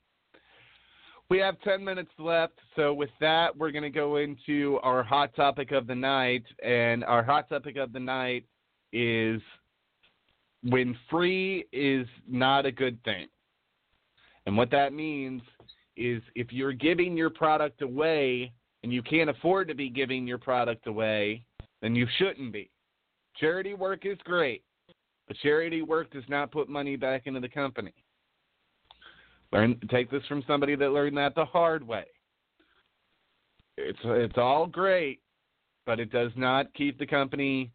we 1.32 1.38
have 1.38 1.58
10 1.62 1.82
minutes 1.82 2.10
left, 2.18 2.58
so 2.76 2.92
with 2.92 3.08
that, 3.18 3.56
we're 3.56 3.70
going 3.70 3.82
to 3.82 3.88
go 3.88 4.16
into 4.16 4.78
our 4.82 5.02
hot 5.02 5.34
topic 5.34 5.72
of 5.72 5.86
the 5.86 5.94
night. 5.94 6.44
And 6.62 7.02
our 7.04 7.22
hot 7.22 7.48
topic 7.48 7.78
of 7.78 7.94
the 7.94 8.00
night 8.00 8.44
is 8.92 9.40
when 10.62 10.94
free 11.08 11.64
is 11.72 12.06
not 12.28 12.66
a 12.66 12.70
good 12.70 13.02
thing. 13.04 13.28
And 14.44 14.58
what 14.58 14.70
that 14.72 14.92
means 14.92 15.40
is 15.96 16.20
if 16.34 16.52
you're 16.52 16.74
giving 16.74 17.16
your 17.16 17.30
product 17.30 17.80
away 17.80 18.52
and 18.82 18.92
you 18.92 19.02
can't 19.02 19.30
afford 19.30 19.68
to 19.68 19.74
be 19.74 19.88
giving 19.88 20.26
your 20.26 20.36
product 20.36 20.86
away, 20.86 21.46
then 21.80 21.96
you 21.96 22.06
shouldn't 22.18 22.52
be. 22.52 22.70
Charity 23.38 23.72
work 23.72 24.04
is 24.04 24.18
great, 24.24 24.64
but 25.28 25.38
charity 25.38 25.80
work 25.80 26.12
does 26.12 26.24
not 26.28 26.52
put 26.52 26.68
money 26.68 26.96
back 26.96 27.22
into 27.24 27.40
the 27.40 27.48
company. 27.48 27.94
Learn 29.52 29.78
take 29.90 30.10
this 30.10 30.22
from 30.28 30.42
somebody 30.46 30.74
that 30.76 30.90
learned 30.90 31.16
that 31.18 31.34
the 31.34 31.44
hard 31.44 31.86
way. 31.86 32.04
It's 33.76 33.98
it's 34.04 34.38
all 34.38 34.66
great, 34.66 35.20
but 35.86 36.00
it 36.00 36.10
does 36.10 36.32
not 36.36 36.72
keep 36.74 36.98
the 36.98 37.06
company 37.06 37.70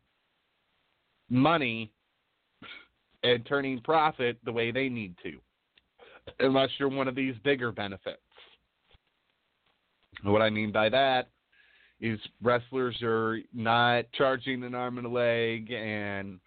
money 1.30 1.92
and 3.24 3.46
turning 3.46 3.82
profit 3.82 4.38
the 4.44 4.52
way 4.52 4.72
they 4.72 4.90
need 4.90 5.16
to. 5.24 5.34
Unless 6.40 6.70
you're 6.78 6.90
one 6.90 7.08
of 7.08 7.16
these 7.16 7.36
bigger 7.44 7.72
benefits. 7.72 8.22
What 10.24 10.42
I 10.42 10.50
mean 10.50 10.72
by 10.72 10.90
that 10.90 11.30
is 12.00 12.20
wrestlers 12.42 12.98
are 13.02 13.40
not 13.54 14.06
charging 14.14 14.64
an 14.64 14.76
arm 14.76 14.98
and 14.98 15.08
a 15.08 15.10
leg 15.10 15.72
and 15.72 16.40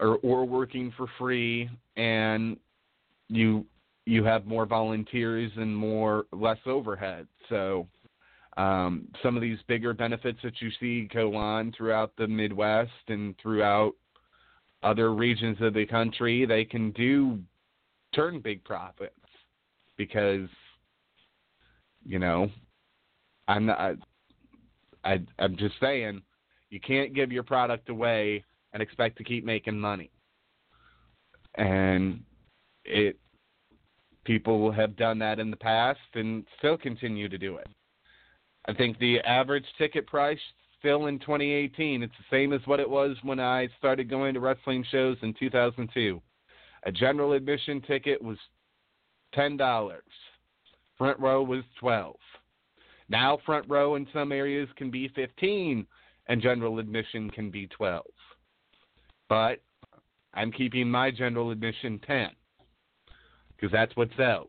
or 0.00 0.18
or 0.22 0.44
working 0.44 0.92
for 0.96 1.06
free 1.18 1.68
and 1.96 2.56
you 3.28 3.64
you 4.10 4.24
have 4.24 4.44
more 4.44 4.66
volunteers 4.66 5.52
and 5.56 5.74
more 5.74 6.26
less 6.32 6.58
overhead. 6.66 7.28
So 7.48 7.86
um, 8.56 9.06
some 9.22 9.36
of 9.36 9.40
these 9.40 9.58
bigger 9.68 9.94
benefits 9.94 10.40
that 10.42 10.60
you 10.60 10.70
see 10.80 11.08
go 11.14 11.36
on 11.36 11.72
throughout 11.76 12.12
the 12.18 12.26
Midwest 12.26 12.90
and 13.06 13.36
throughout 13.40 13.92
other 14.82 15.14
regions 15.14 15.58
of 15.60 15.74
the 15.74 15.86
country, 15.86 16.44
they 16.44 16.64
can 16.64 16.90
do 16.90 17.38
turn 18.12 18.40
big 18.40 18.64
profits 18.64 19.14
because 19.96 20.48
you 22.04 22.18
know 22.18 22.50
I'm 23.46 23.66
not. 23.66 23.78
I, 23.78 23.94
I 25.04 25.20
I'm 25.38 25.56
just 25.56 25.76
saying 25.80 26.20
you 26.70 26.80
can't 26.80 27.14
give 27.14 27.30
your 27.30 27.44
product 27.44 27.88
away 27.90 28.44
and 28.72 28.82
expect 28.82 29.18
to 29.18 29.24
keep 29.24 29.44
making 29.44 29.78
money. 29.78 30.10
And 31.54 32.24
it 32.84 33.16
people 34.24 34.70
have 34.70 34.96
done 34.96 35.18
that 35.18 35.38
in 35.38 35.50
the 35.50 35.56
past 35.56 35.98
and 36.14 36.44
still 36.58 36.76
continue 36.76 37.28
to 37.28 37.38
do 37.38 37.56
it. 37.56 37.68
I 38.66 38.74
think 38.74 38.98
the 38.98 39.20
average 39.20 39.64
ticket 39.78 40.06
price 40.06 40.38
still 40.78 41.06
in 41.06 41.18
2018 41.18 42.02
it's 42.02 42.12
the 42.18 42.36
same 42.36 42.52
as 42.52 42.60
what 42.66 42.80
it 42.80 42.88
was 42.88 43.16
when 43.22 43.40
I 43.40 43.68
started 43.78 44.08
going 44.08 44.34
to 44.34 44.40
wrestling 44.40 44.84
shows 44.90 45.16
in 45.22 45.34
2002. 45.38 46.20
A 46.84 46.92
general 46.92 47.32
admission 47.32 47.80
ticket 47.82 48.20
was 48.20 48.38
$10. 49.34 49.92
Front 50.96 51.20
row 51.20 51.42
was 51.42 51.64
12. 51.78 52.16
Now 53.08 53.38
front 53.44 53.66
row 53.68 53.96
in 53.96 54.06
some 54.12 54.32
areas 54.32 54.68
can 54.76 54.90
be 54.90 55.08
15 55.08 55.86
and 56.28 56.42
general 56.42 56.78
admission 56.78 57.30
can 57.30 57.50
be 57.50 57.66
12. 57.68 58.04
But 59.28 59.60
I'm 60.34 60.52
keeping 60.52 60.90
my 60.90 61.10
general 61.10 61.50
admission 61.50 62.00
10 62.06 62.30
because 63.60 63.72
that's 63.72 63.94
what 63.96 64.08
sells. 64.16 64.48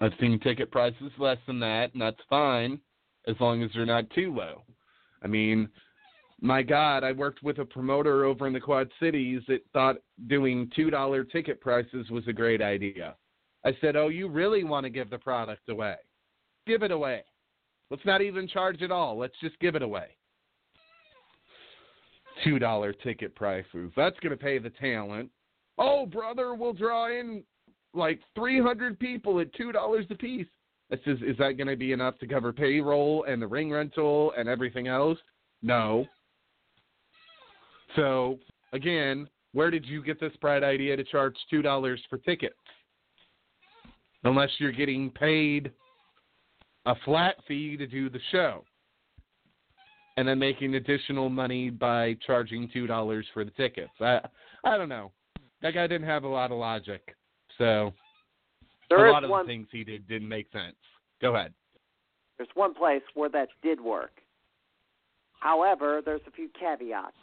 I've 0.00 0.12
seen 0.20 0.38
ticket 0.40 0.70
prices 0.70 1.10
less 1.18 1.38
than 1.46 1.58
that, 1.60 1.92
and 1.92 2.02
that's 2.02 2.20
fine 2.30 2.78
as 3.26 3.34
long 3.40 3.62
as 3.62 3.70
they're 3.74 3.86
not 3.86 4.08
too 4.10 4.34
low. 4.34 4.62
I 5.22 5.26
mean, 5.26 5.68
my 6.40 6.62
God, 6.62 7.02
I 7.02 7.12
worked 7.12 7.42
with 7.42 7.58
a 7.58 7.64
promoter 7.64 8.24
over 8.24 8.46
in 8.46 8.52
the 8.52 8.60
Quad 8.60 8.88
Cities 9.00 9.42
that 9.48 9.64
thought 9.72 9.96
doing 10.28 10.70
$2 10.78 11.30
ticket 11.32 11.60
prices 11.60 12.08
was 12.10 12.22
a 12.28 12.32
great 12.32 12.62
idea. 12.62 13.16
I 13.64 13.76
said, 13.80 13.96
Oh, 13.96 14.08
you 14.08 14.28
really 14.28 14.62
want 14.62 14.84
to 14.84 14.90
give 14.90 15.10
the 15.10 15.18
product 15.18 15.68
away? 15.68 15.96
Give 16.66 16.84
it 16.84 16.92
away. 16.92 17.24
Let's 17.90 18.06
not 18.06 18.22
even 18.22 18.46
charge 18.46 18.82
at 18.82 18.92
all. 18.92 19.18
Let's 19.18 19.34
just 19.40 19.58
give 19.58 19.74
it 19.74 19.82
away. 19.82 20.16
$2 22.46 22.94
ticket 23.02 23.34
prices. 23.34 23.92
That's 23.96 24.18
going 24.20 24.36
to 24.36 24.42
pay 24.42 24.58
the 24.58 24.70
talent. 24.70 25.30
Oh, 25.78 26.06
brother, 26.06 26.54
we'll 26.54 26.72
draw 26.72 27.08
in 27.08 27.42
like 27.94 28.20
300 28.34 28.98
people 28.98 29.40
at 29.40 29.52
$2 29.54 30.10
a 30.10 30.14
piece. 30.14 30.46
I 30.90 30.96
says, 31.04 31.18
Is 31.22 31.36
that 31.38 31.56
going 31.56 31.68
to 31.68 31.76
be 31.76 31.92
enough 31.92 32.18
to 32.18 32.26
cover 32.26 32.52
payroll 32.52 33.24
and 33.24 33.40
the 33.40 33.46
ring 33.46 33.70
rental 33.70 34.32
and 34.36 34.48
everything 34.48 34.88
else? 34.88 35.18
No. 35.62 36.06
So, 37.96 38.38
again, 38.72 39.28
where 39.52 39.70
did 39.70 39.86
you 39.86 40.02
get 40.02 40.20
this 40.20 40.32
bright 40.40 40.62
idea 40.62 40.96
to 40.96 41.04
charge 41.04 41.36
$2 41.52 41.98
for 42.08 42.18
tickets? 42.18 42.54
Unless 44.24 44.50
you're 44.58 44.72
getting 44.72 45.10
paid 45.10 45.70
a 46.86 46.94
flat 47.04 47.36
fee 47.46 47.76
to 47.76 47.86
do 47.86 48.08
the 48.08 48.20
show. 48.32 48.64
And 50.18 50.26
then 50.26 50.38
making 50.38 50.74
additional 50.74 51.28
money 51.28 51.70
by 51.70 52.16
charging 52.26 52.68
$2 52.68 53.22
for 53.32 53.44
the 53.44 53.50
tickets. 53.52 53.92
I 54.00 54.20
I 54.64 54.76
don't 54.76 54.88
know. 54.88 55.12
That 55.62 55.74
guy 55.74 55.86
didn't 55.86 56.08
have 56.08 56.24
a 56.24 56.28
lot 56.28 56.50
of 56.50 56.58
logic. 56.58 57.14
So, 57.56 57.92
There 58.90 59.06
a 59.06 59.12
lot 59.12 59.22
of 59.24 59.30
one. 59.30 59.46
the 59.46 59.52
things 59.52 59.68
he 59.70 59.84
did 59.84 60.08
didn't 60.08 60.28
make 60.28 60.50
sense. 60.52 60.76
Go 61.22 61.34
ahead. 61.36 61.54
There's 62.36 62.48
one 62.54 62.74
place 62.74 63.02
where 63.14 63.28
that 63.30 63.48
did 63.62 63.80
work. 63.80 64.12
However, 65.40 66.00
there's 66.04 66.20
a 66.26 66.30
few 66.32 66.48
caveats. 66.58 67.14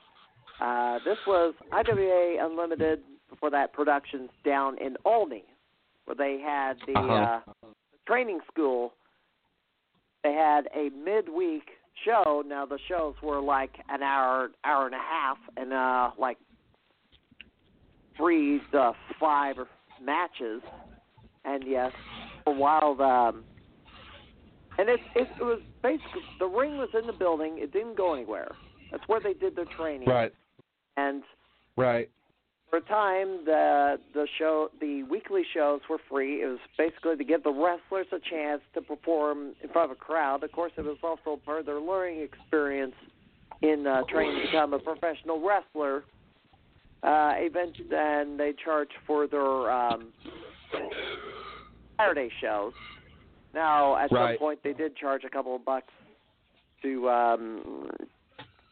Uh, 0.62 1.00
this 1.04 1.18
was 1.28 1.54
IWA 1.74 2.46
Unlimited 2.46 3.02
for 3.40 3.50
that 3.50 3.74
productions 3.74 4.30
down 4.46 4.78
in 4.78 4.96
Olney, 5.04 5.44
where 6.06 6.16
they 6.16 6.40
had 6.40 6.78
the 6.88 6.98
Uh-huh. 6.98 7.42
uh, 7.64 7.68
training 8.08 8.40
school. 8.52 8.94
They 10.24 10.34
had 10.34 10.68
a 10.74 10.90
midweek 10.92 11.70
show. 12.04 12.44
Now 12.46 12.66
the 12.66 12.80
shows 12.90 13.16
were 13.24 13.42
like 13.42 13.72
an 13.90 14.04
hour, 14.04 14.50
hour 14.64 14.86
and 14.86 14.96
a 14.96 15.00
half, 15.00 15.38
and 15.58 15.74
uh, 15.74 16.12
like 16.20 16.38
three 18.18 18.62
to 18.72 18.94
five 19.20 19.56
matches. 20.04 20.62
And 21.46 21.64
yes, 21.68 21.92
for 22.44 22.54
a 22.54 22.58
while, 22.58 23.00
um, 23.02 23.44
and 24.78 24.90
it, 24.90 25.00
it 25.16 25.28
it 25.40 25.44
was 25.44 25.62
basically 25.84 26.22
the 26.40 26.48
ring 26.48 26.78
was 26.78 26.90
in 27.00 27.06
the 27.06 27.14
building. 27.14 27.58
It 27.60 27.72
didn't 27.72 27.96
go 27.98 28.14
anywhere. 28.14 28.52
That's 28.92 29.04
where 29.08 29.20
they 29.20 29.34
did 29.34 29.56
their 29.56 29.66
training. 29.78 30.08
Right. 30.08 30.34
And 30.98 31.24
Right. 31.78 32.10
For 32.76 32.78
a 32.78 32.90
time, 32.90 33.46
the 33.46 33.98
the 34.14 34.28
show, 34.38 34.70
the 34.82 35.04
weekly 35.04 35.44
shows 35.54 35.82
were 35.90 36.00
free. 36.10 36.42
It 36.42 36.48
was 36.48 36.60
basically 36.78 37.16
to 37.18 37.24
give 37.24 37.44
the 37.44 37.52
wrestlers 37.52 38.08
a 38.12 38.20
chance 38.30 38.62
to 38.74 38.82
perform 38.82 39.54
in 39.62 39.70
front 39.70 39.92
of 39.92 39.98
a 39.98 40.00
crowd. 40.00 40.44
Of 40.44 40.52
course, 40.52 40.72
it 40.78 40.84
was 40.84 40.98
also 41.04 41.40
part 41.46 41.62
of 41.62 41.66
their 41.66 41.80
learning 41.80 42.22
experience 42.22 42.96
in 43.62 43.88
uh, 43.88 44.02
training 44.10 44.42
to 44.42 44.48
become 44.48 44.74
a 44.74 44.80
professional 44.80 45.46
wrestler. 45.46 46.04
Uh, 47.04 47.34
event, 47.38 47.76
and 47.92 48.40
they 48.40 48.52
charged 48.64 48.94
for 49.06 49.28
their 49.28 49.72
um, 49.72 50.08
Saturday 51.98 52.32
shows. 52.42 52.74
Now, 53.54 53.96
at 53.96 54.12
Right. 54.12 54.34
some 54.34 54.40
point, 54.40 54.60
they 54.64 54.74
did 54.74 54.98
charge 54.98 55.24
a 55.24 55.30
couple 55.30 55.56
of 55.56 55.64
bucks 55.64 55.94
to 56.82 57.08
um, 57.08 57.92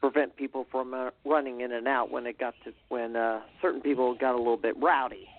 prevent 0.04 0.36
people 0.36 0.66
from 0.70 0.94
uh, 0.94 1.12
running 1.24 1.62
in 1.62 1.72
and 1.72 1.88
out 1.88 2.12
when 2.12 2.28
it 2.28 2.38
got 2.38 2.54
to 2.66 2.74
when 2.90 3.16
uh, 3.16 3.40
certain 3.62 3.80
people 3.80 4.14
got 4.20 4.36
a 4.36 4.38
little 4.38 4.58
bit 4.58 4.76
rowdy. 4.82 5.30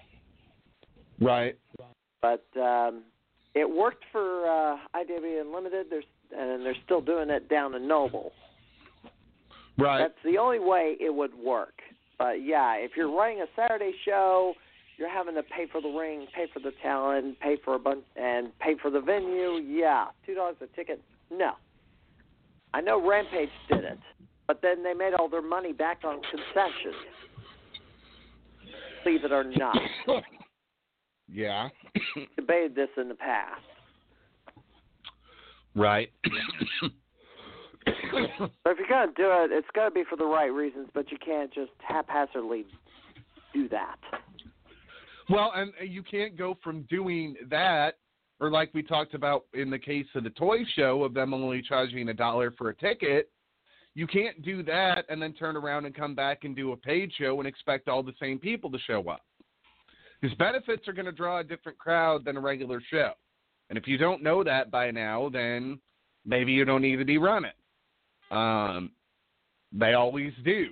Right. 1.20 1.58
But 2.22 2.46
um, 2.58 3.02
it 3.54 3.68
worked 3.68 4.04
for 4.10 4.46
uh, 4.46 4.78
IW 4.96 5.42
Unlimited. 5.42 5.88
There's 5.90 6.04
and 6.34 6.64
they're 6.64 6.74
still 6.82 7.02
doing 7.02 7.28
it 7.28 7.50
down 7.50 7.74
in 7.74 7.86
Noble. 7.86 8.32
Right. 9.76 9.98
That's 9.98 10.18
the 10.24 10.38
only 10.38 10.60
way 10.60 10.96
it 10.98 11.14
would 11.14 11.34
work. 11.34 11.74
But 12.18 12.42
yeah, 12.42 12.76
if 12.76 12.92
you're 12.96 13.14
running 13.14 13.42
a 13.42 13.46
Saturday 13.54 13.92
show, 14.02 14.54
you're 14.96 15.10
having 15.10 15.34
to 15.34 15.42
pay 15.42 15.66
for 15.70 15.82
the 15.82 15.88
ring, 15.90 16.26
pay 16.34 16.46
for 16.54 16.60
the 16.60 16.72
talent, 16.82 17.38
pay 17.38 17.58
for 17.62 17.74
a 17.74 17.78
bunch, 17.78 18.04
and 18.16 18.58
pay 18.60 18.76
for 18.80 18.90
the 18.90 19.00
venue. 19.00 19.58
Yeah, 19.58 20.06
two 20.24 20.34
dollars 20.34 20.56
a 20.62 20.74
ticket. 20.74 21.02
No, 21.30 21.52
I 22.72 22.80
know 22.80 23.06
Rampage 23.06 23.50
did 23.68 23.84
it, 23.84 23.98
but 24.46 24.60
then 24.62 24.82
they 24.82 24.94
made 24.94 25.14
all 25.14 25.28
their 25.28 25.42
money 25.42 25.72
back 25.72 26.00
on 26.04 26.20
concessions. 26.22 26.94
Believe 29.02 29.24
it 29.24 29.32
or 29.32 29.44
not, 29.44 29.76
yeah. 31.32 31.68
debated 32.36 32.74
this 32.74 32.88
in 32.96 33.08
the 33.08 33.14
past. 33.14 33.60
right. 35.74 36.10
So 37.86 38.70
if 38.70 38.78
you're 38.78 38.88
gonna 38.88 39.12
do 39.14 39.28
it, 39.28 39.52
it's 39.52 39.66
gotta 39.74 39.90
be 39.90 40.04
for 40.08 40.16
the 40.16 40.24
right 40.24 40.50
reasons, 40.50 40.88
but 40.94 41.10
you 41.12 41.18
can't 41.22 41.52
just 41.52 41.72
haphazardly 41.86 42.64
do 43.52 43.68
that. 43.68 43.96
Well, 45.28 45.52
and 45.54 45.72
uh, 45.80 45.84
you 45.84 46.02
can't 46.02 46.36
go 46.36 46.56
from 46.62 46.82
doing 46.82 47.36
that, 47.50 47.94
or 48.40 48.50
like 48.50 48.70
we 48.74 48.82
talked 48.82 49.14
about 49.14 49.44
in 49.54 49.70
the 49.70 49.78
case 49.78 50.06
of 50.14 50.24
the 50.24 50.30
toy 50.30 50.58
show 50.76 51.04
of 51.04 51.14
them 51.14 51.32
only 51.32 51.62
charging 51.62 52.08
a 52.08 52.14
dollar 52.14 52.52
for 52.52 52.70
a 52.70 52.74
ticket. 52.74 53.30
You 53.94 54.06
can't 54.06 54.42
do 54.42 54.62
that 54.64 55.04
and 55.08 55.22
then 55.22 55.32
turn 55.34 55.56
around 55.56 55.86
and 55.86 55.94
come 55.94 56.14
back 56.14 56.44
and 56.44 56.56
do 56.56 56.72
a 56.72 56.76
paid 56.76 57.12
show 57.16 57.38
and 57.38 57.46
expect 57.46 57.88
all 57.88 58.02
the 58.02 58.14
same 58.20 58.38
people 58.38 58.70
to 58.70 58.78
show 58.86 59.08
up. 59.08 59.22
Because 60.20 60.36
benefits 60.36 60.88
are 60.88 60.92
going 60.92 61.06
to 61.06 61.12
draw 61.12 61.40
a 61.40 61.44
different 61.44 61.78
crowd 61.78 62.24
than 62.24 62.36
a 62.36 62.40
regular 62.40 62.82
show. 62.90 63.12
And 63.70 63.78
if 63.78 63.86
you 63.86 63.96
don't 63.96 64.22
know 64.22 64.42
that 64.42 64.70
by 64.70 64.90
now, 64.90 65.28
then 65.32 65.78
maybe 66.24 66.52
you 66.52 66.64
don't 66.64 66.82
need 66.82 66.96
to 66.96 67.04
be 67.04 67.18
running. 67.18 67.52
Um, 68.30 68.92
they 69.72 69.94
always 69.94 70.32
do 70.44 70.70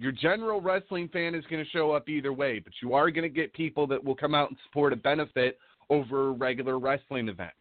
your 0.00 0.12
general 0.12 0.62
wrestling 0.62 1.08
fan 1.08 1.34
is 1.34 1.44
going 1.50 1.62
to 1.62 1.70
show 1.70 1.92
up 1.92 2.08
either 2.08 2.32
way, 2.32 2.58
but 2.58 2.72
you 2.82 2.94
are 2.94 3.10
going 3.10 3.22
to 3.22 3.28
get 3.28 3.52
people 3.52 3.86
that 3.86 4.02
will 4.02 4.14
come 4.14 4.34
out 4.34 4.48
and 4.48 4.56
support 4.64 4.94
a 4.94 4.96
benefit 4.96 5.58
over 5.90 6.28
a 6.28 6.32
regular 6.32 6.78
wrestling 6.78 7.28
event. 7.28 7.52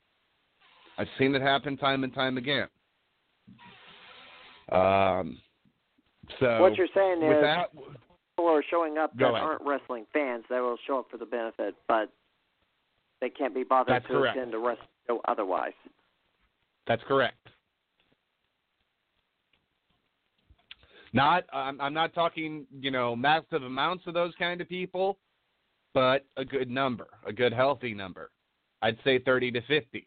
I've 0.97 1.07
seen 1.17 1.35
it 1.35 1.41
happen 1.41 1.75
time 1.75 2.05
and 2.05 2.13
time 2.13 2.37
again. 2.37 2.67
Um, 4.71 5.37
so 6.39 6.61
what 6.61 6.75
you're 6.75 6.87
saying 6.93 7.23
is 7.23 7.41
that, 7.41 7.71
people 7.73 8.51
are 8.51 8.63
showing 8.69 8.97
up 8.97 9.11
that 9.17 9.25
ahead. 9.25 9.41
aren't 9.41 9.61
wrestling 9.65 10.05
fans. 10.13 10.43
They 10.49 10.59
will 10.59 10.77
show 10.87 10.99
up 10.99 11.07
for 11.09 11.17
the 11.17 11.25
benefit, 11.25 11.75
but 11.87 12.11
they 13.21 13.29
can't 13.29 13.53
be 13.53 13.63
bothered 13.63 13.95
That's 13.95 14.07
to 14.07 14.13
correct. 14.13 14.37
attend 14.37 14.53
a 14.53 14.59
wrestling 14.59 14.87
show 15.07 15.21
otherwise. 15.27 15.73
that's 16.87 17.03
correct. 17.07 17.35
Not, 21.11 21.45
I'm, 21.51 21.81
I'm 21.81 21.93
not 21.93 22.13
talking, 22.13 22.67
you 22.79 22.91
know, 22.91 23.15
massive 23.15 23.63
amounts 23.63 24.05
of 24.05 24.13
those 24.13 24.33
kind 24.37 24.61
of 24.61 24.69
people, 24.69 25.17
but 25.95 26.25
a 26.37 26.45
good 26.45 26.69
number, 26.69 27.07
a 27.25 27.33
good 27.33 27.51
healthy 27.51 27.95
number. 27.95 28.29
I'd 28.83 28.97
say 29.03 29.17
30 29.17 29.51
to 29.53 29.61
50, 29.61 30.05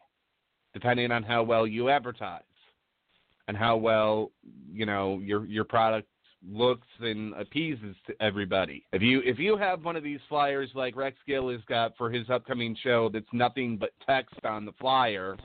depending 0.72 1.10
on 1.10 1.24
how 1.24 1.42
well 1.42 1.66
you 1.66 1.88
advertise 1.88 2.42
and 3.52 3.58
how 3.58 3.76
well, 3.76 4.30
you 4.72 4.86
know, 4.86 5.20
your 5.22 5.44
your 5.44 5.64
product 5.64 6.08
looks 6.50 6.88
and 7.00 7.34
appeases 7.34 7.94
to 8.06 8.14
everybody. 8.18 8.82
If 8.94 9.02
you 9.02 9.20
if 9.26 9.38
you 9.38 9.58
have 9.58 9.84
one 9.84 9.94
of 9.94 10.02
these 10.02 10.20
flyers 10.26 10.70
like 10.74 10.96
Rex 10.96 11.18
Gill 11.26 11.50
has 11.50 11.60
got 11.68 11.94
for 11.98 12.10
his 12.10 12.30
upcoming 12.30 12.74
show 12.82 13.10
that's 13.12 13.26
nothing 13.34 13.76
but 13.76 13.90
text 14.06 14.42
on 14.44 14.64
the 14.64 14.72
flyer, 14.80 15.36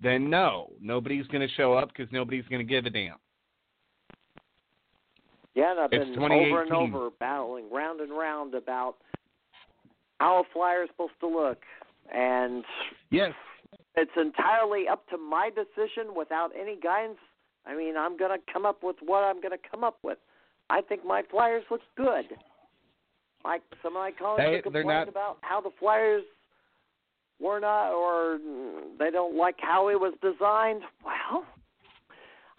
then 0.00 0.28
no, 0.28 0.72
nobody's 0.80 1.26
going 1.28 1.46
to 1.46 1.54
show 1.54 1.74
up 1.74 1.90
because 1.96 2.12
nobody's 2.12 2.44
going 2.50 2.66
to 2.66 2.68
give 2.68 2.84
a 2.84 2.90
damn. 2.90 3.14
Yeah, 5.54 5.70
and 5.70 5.80
I've 5.80 5.92
It's 5.92 6.10
been 6.16 6.32
over 6.32 6.62
and 6.62 6.72
over 6.72 7.10
battling 7.20 7.70
round 7.70 8.00
and 8.00 8.10
round 8.10 8.54
about 8.56 8.96
how 10.18 10.40
a 10.40 10.44
flyer 10.52 10.82
is 10.82 10.88
supposed 10.90 11.12
to 11.20 11.28
look, 11.28 11.58
and 12.12 12.64
Yes, 13.10 13.34
it's 13.94 14.10
entirely 14.16 14.88
up 14.88 15.08
to 15.10 15.18
my 15.18 15.50
decision 15.50 16.14
without 16.16 16.50
any 16.58 16.76
guidance. 16.82 17.18
I 17.66 17.76
mean, 17.76 17.96
I'm 17.96 18.16
gonna 18.16 18.38
come 18.52 18.66
up 18.66 18.82
with 18.82 18.96
what 19.04 19.22
I'm 19.22 19.40
gonna 19.40 19.56
come 19.70 19.84
up 19.84 19.98
with. 20.02 20.18
I 20.70 20.80
think 20.80 21.04
my 21.04 21.22
flyers 21.30 21.64
look 21.70 21.80
good. 21.96 22.24
My 23.44 23.58
some 23.82 23.96
of 23.96 24.02
my 24.02 24.12
colleagues 24.12 24.42
Hey, 24.42 24.52
they're 24.52 24.62
complained 24.62 24.88
not- 24.88 25.08
about 25.08 25.38
how 25.42 25.60
the 25.60 25.70
flyers 25.78 26.24
were 27.40 27.60
not, 27.60 27.92
or 27.92 28.38
they 28.98 29.10
don't 29.10 29.36
like 29.36 29.56
how 29.60 29.88
it 29.88 29.98
was 29.98 30.14
designed. 30.22 30.82
Well, 31.04 31.44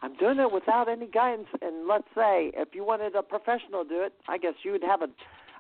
I'm 0.01 0.15
doing 0.15 0.39
it 0.39 0.51
without 0.51 0.89
any 0.89 1.07
guidance. 1.07 1.47
And 1.61 1.87
let's 1.87 2.07
say 2.13 2.51
if 2.55 2.75
you 2.75 2.83
wanted 2.83 3.15
a 3.15 3.23
professional 3.23 3.83
to 3.83 3.89
do 3.89 4.01
it, 4.01 4.13
I 4.27 4.37
guess 4.37 4.53
you 4.63 4.71
would 4.73 4.83
have 4.83 5.01
a. 5.01 5.07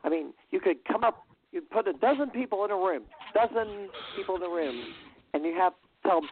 I 0.03 0.09
mean, 0.09 0.33
you 0.51 0.59
could 0.59 0.83
come 0.83 1.03
up, 1.05 1.25
you'd 1.53 1.69
put 1.69 1.87
a 1.87 1.93
dozen 1.93 2.29
people 2.29 2.65
in 2.65 2.71
a 2.71 2.75
room, 2.75 3.03
dozen 3.33 3.89
people 4.17 4.35
in 4.35 4.43
a 4.43 4.49
room, 4.49 4.93
and 5.33 5.45
you 5.45 5.53
have 5.55 5.73
tell 6.03 6.19
them, 6.21 6.29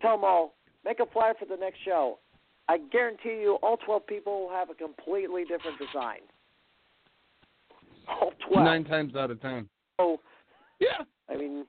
tell 0.00 0.16
them 0.16 0.24
all 0.24 0.54
make 0.84 1.00
a 1.00 1.06
flyer 1.06 1.34
for 1.38 1.44
the 1.44 1.56
next 1.56 1.78
show. 1.84 2.18
I 2.68 2.78
guarantee 2.90 3.40
you, 3.40 3.58
all 3.62 3.76
12 3.78 4.06
people 4.06 4.42
will 4.42 4.50
have 4.50 4.70
a 4.70 4.74
completely 4.74 5.42
different 5.44 5.78
design. 5.78 6.20
All 8.08 8.32
12. 8.48 8.64
nine 8.64 8.84
times 8.84 9.14
out 9.14 9.30
of 9.30 9.40
ten. 9.40 9.68
So, 10.00 10.20
Yeah, 10.80 11.04
I 11.28 11.36
mean, 11.36 11.64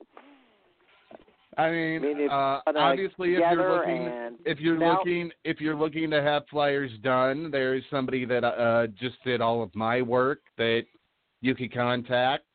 I 1.58 1.70
mean, 1.70 2.04
I 2.04 2.08
mean, 2.08 2.20
if- 2.22 2.32
uh, 2.32 2.62
uh, 2.66 2.74
obviously, 2.76 3.36
if 3.36 3.40
you're 3.40 3.78
looking, 3.78 4.40
if 4.44 4.60
you're 4.60 4.78
now- 4.78 4.98
looking, 4.98 5.32
if 5.44 5.62
you're 5.62 5.76
looking 5.76 6.10
to 6.10 6.22
have 6.22 6.48
flyers 6.48 6.92
done, 7.00 7.52
there's 7.52 7.86
somebody 7.92 8.26
that 8.26 8.44
uh, 8.44 8.88
just 8.88 9.24
did 9.24 9.42
all 9.42 9.62
of 9.62 9.74
my 9.76 10.02
work 10.02 10.42
that 10.58 10.86
you 11.42 11.54
could 11.54 11.72
contact, 11.72 12.46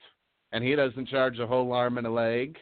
and 0.51 0.64
he 0.64 0.74
doesn't 0.74 1.07
charge 1.07 1.39
a 1.39 1.47
whole 1.47 1.72
arm 1.72 1.99
and 1.99 2.07
a 2.07 2.11
leg. 2.11 2.59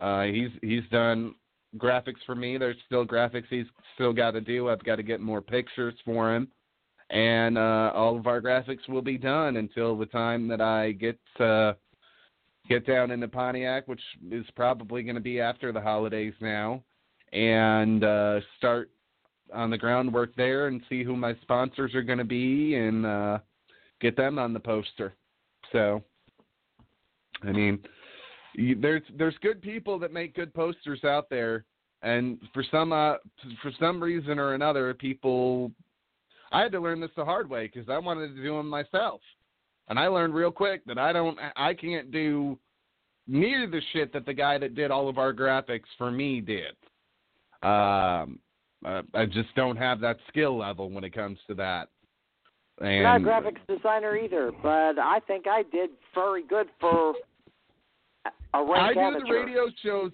Uh, 0.00 0.22
he's 0.22 0.50
he's 0.62 0.88
done 0.90 1.34
graphics 1.76 2.24
for 2.26 2.34
me. 2.34 2.58
There's 2.58 2.76
still 2.86 3.06
graphics 3.06 3.46
he's 3.50 3.66
still 3.94 4.12
got 4.12 4.32
to 4.32 4.40
do. 4.40 4.68
I've 4.68 4.84
got 4.84 4.96
to 4.96 5.02
get 5.02 5.20
more 5.20 5.40
pictures 5.40 5.94
for 6.04 6.34
him, 6.34 6.48
and 7.10 7.58
uh, 7.58 7.92
all 7.94 8.16
of 8.18 8.26
our 8.26 8.40
graphics 8.40 8.88
will 8.88 9.02
be 9.02 9.18
done 9.18 9.56
until 9.56 9.96
the 9.96 10.06
time 10.06 10.48
that 10.48 10.60
I 10.60 10.92
get. 10.92 11.18
Uh, 11.38 11.74
get 12.68 12.86
down 12.86 13.10
into 13.10 13.28
Pontiac, 13.28 13.86
which 13.88 14.00
is 14.30 14.46
probably 14.56 15.02
going 15.02 15.14
to 15.16 15.20
be 15.20 15.40
after 15.40 15.72
the 15.72 15.80
holidays 15.80 16.34
now, 16.40 16.82
and 17.32 18.02
uh, 18.04 18.40
start 18.56 18.90
on 19.52 19.70
the 19.70 19.78
groundwork 19.78 20.34
there 20.36 20.68
and 20.68 20.80
see 20.88 21.04
who 21.04 21.16
my 21.16 21.34
sponsors 21.42 21.94
are 21.94 22.02
going 22.02 22.18
to 22.18 22.24
be 22.24 22.74
and 22.74 23.04
uh, 23.04 23.38
get 24.00 24.16
them 24.16 24.38
on 24.38 24.52
the 24.52 24.60
poster. 24.60 25.14
So, 25.72 26.02
I 27.42 27.52
mean, 27.52 27.78
there's 28.54 29.02
there's 29.16 29.36
good 29.42 29.60
people 29.62 29.98
that 29.98 30.12
make 30.12 30.34
good 30.34 30.54
posters 30.54 31.04
out 31.04 31.28
there, 31.30 31.64
and 32.02 32.38
for 32.52 32.64
some 32.70 32.92
uh, 32.92 33.14
for 33.62 33.72
some 33.78 34.02
reason 34.02 34.38
or 34.38 34.54
another, 34.54 34.94
people. 34.94 35.72
I 36.52 36.60
had 36.62 36.72
to 36.72 36.80
learn 36.80 37.00
this 37.00 37.10
the 37.16 37.24
hard 37.24 37.50
way 37.50 37.66
because 37.66 37.88
I 37.88 37.98
wanted 37.98 38.28
to 38.28 38.42
do 38.42 38.56
them 38.56 38.68
myself. 38.68 39.20
And 39.88 39.98
I 39.98 40.06
learned 40.06 40.34
real 40.34 40.52
quick 40.52 40.84
that 40.86 40.98
I 40.98 41.12
don't, 41.12 41.36
I 41.56 41.74
can't 41.74 42.12
do 42.12 42.58
near 43.26 43.66
the 43.66 43.80
shit 43.92 44.12
that 44.12 44.24
the 44.24 44.34
guy 44.34 44.58
that 44.58 44.74
did 44.74 44.90
all 44.90 45.08
of 45.08 45.18
our 45.18 45.32
graphics 45.32 45.88
for 45.98 46.10
me 46.10 46.40
did. 46.40 46.76
Um, 47.62 48.38
uh, 48.84 49.02
I 49.14 49.26
just 49.26 49.54
don't 49.56 49.76
have 49.76 50.00
that 50.00 50.18
skill 50.28 50.56
level 50.56 50.90
when 50.90 51.04
it 51.04 51.14
comes 51.14 51.38
to 51.48 51.54
that. 51.54 51.88
And 52.80 53.02
not 53.02 53.20
a 53.20 53.24
graphics 53.24 53.60
designer 53.68 54.16
either, 54.16 54.52
but 54.62 54.98
I 54.98 55.20
think 55.26 55.46
I 55.46 55.62
did 55.72 55.90
very 56.14 56.44
good 56.44 56.66
for 56.80 57.14
I 58.54 58.92
do 58.94 59.00
amateur. 59.00 59.26
the 59.26 59.32
radio 59.32 59.66
shows. 59.82 60.12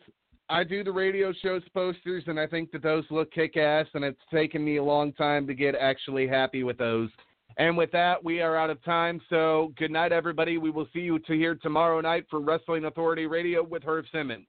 I 0.48 0.64
do 0.64 0.82
the 0.82 0.90
radio 0.90 1.32
shows 1.32 1.62
posters, 1.72 2.24
and 2.26 2.40
I 2.40 2.46
think 2.46 2.72
that 2.72 2.82
those 2.82 3.04
look 3.10 3.30
kick 3.32 3.56
ass. 3.56 3.86
And 3.94 4.04
it's 4.04 4.20
taken 4.32 4.64
me 4.64 4.76
a 4.76 4.84
long 4.84 5.12
time 5.12 5.46
to 5.46 5.54
get 5.54 5.74
actually 5.74 6.26
happy 6.26 6.64
with 6.64 6.78
those. 6.78 7.10
And 7.56 7.76
with 7.76 7.90
that, 7.92 8.24
we 8.24 8.40
are 8.40 8.56
out 8.56 8.70
of 8.70 8.82
time. 8.84 9.20
So 9.28 9.72
good 9.76 9.90
night, 9.90 10.12
everybody. 10.12 10.58
We 10.58 10.70
will 10.70 10.88
see 10.92 11.00
you 11.00 11.18
to 11.20 11.32
here 11.34 11.54
tomorrow 11.54 12.00
night 12.00 12.24
for 12.30 12.40
Wrestling 12.40 12.86
Authority 12.86 13.26
Radio 13.26 13.62
with 13.62 13.82
Herb 13.84 14.06
Simmons. 14.10 14.46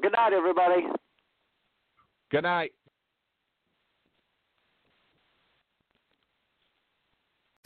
Good 0.00 0.12
night, 0.12 0.32
everybody. 0.32 0.86
Good 2.30 2.44
night. 2.44 2.72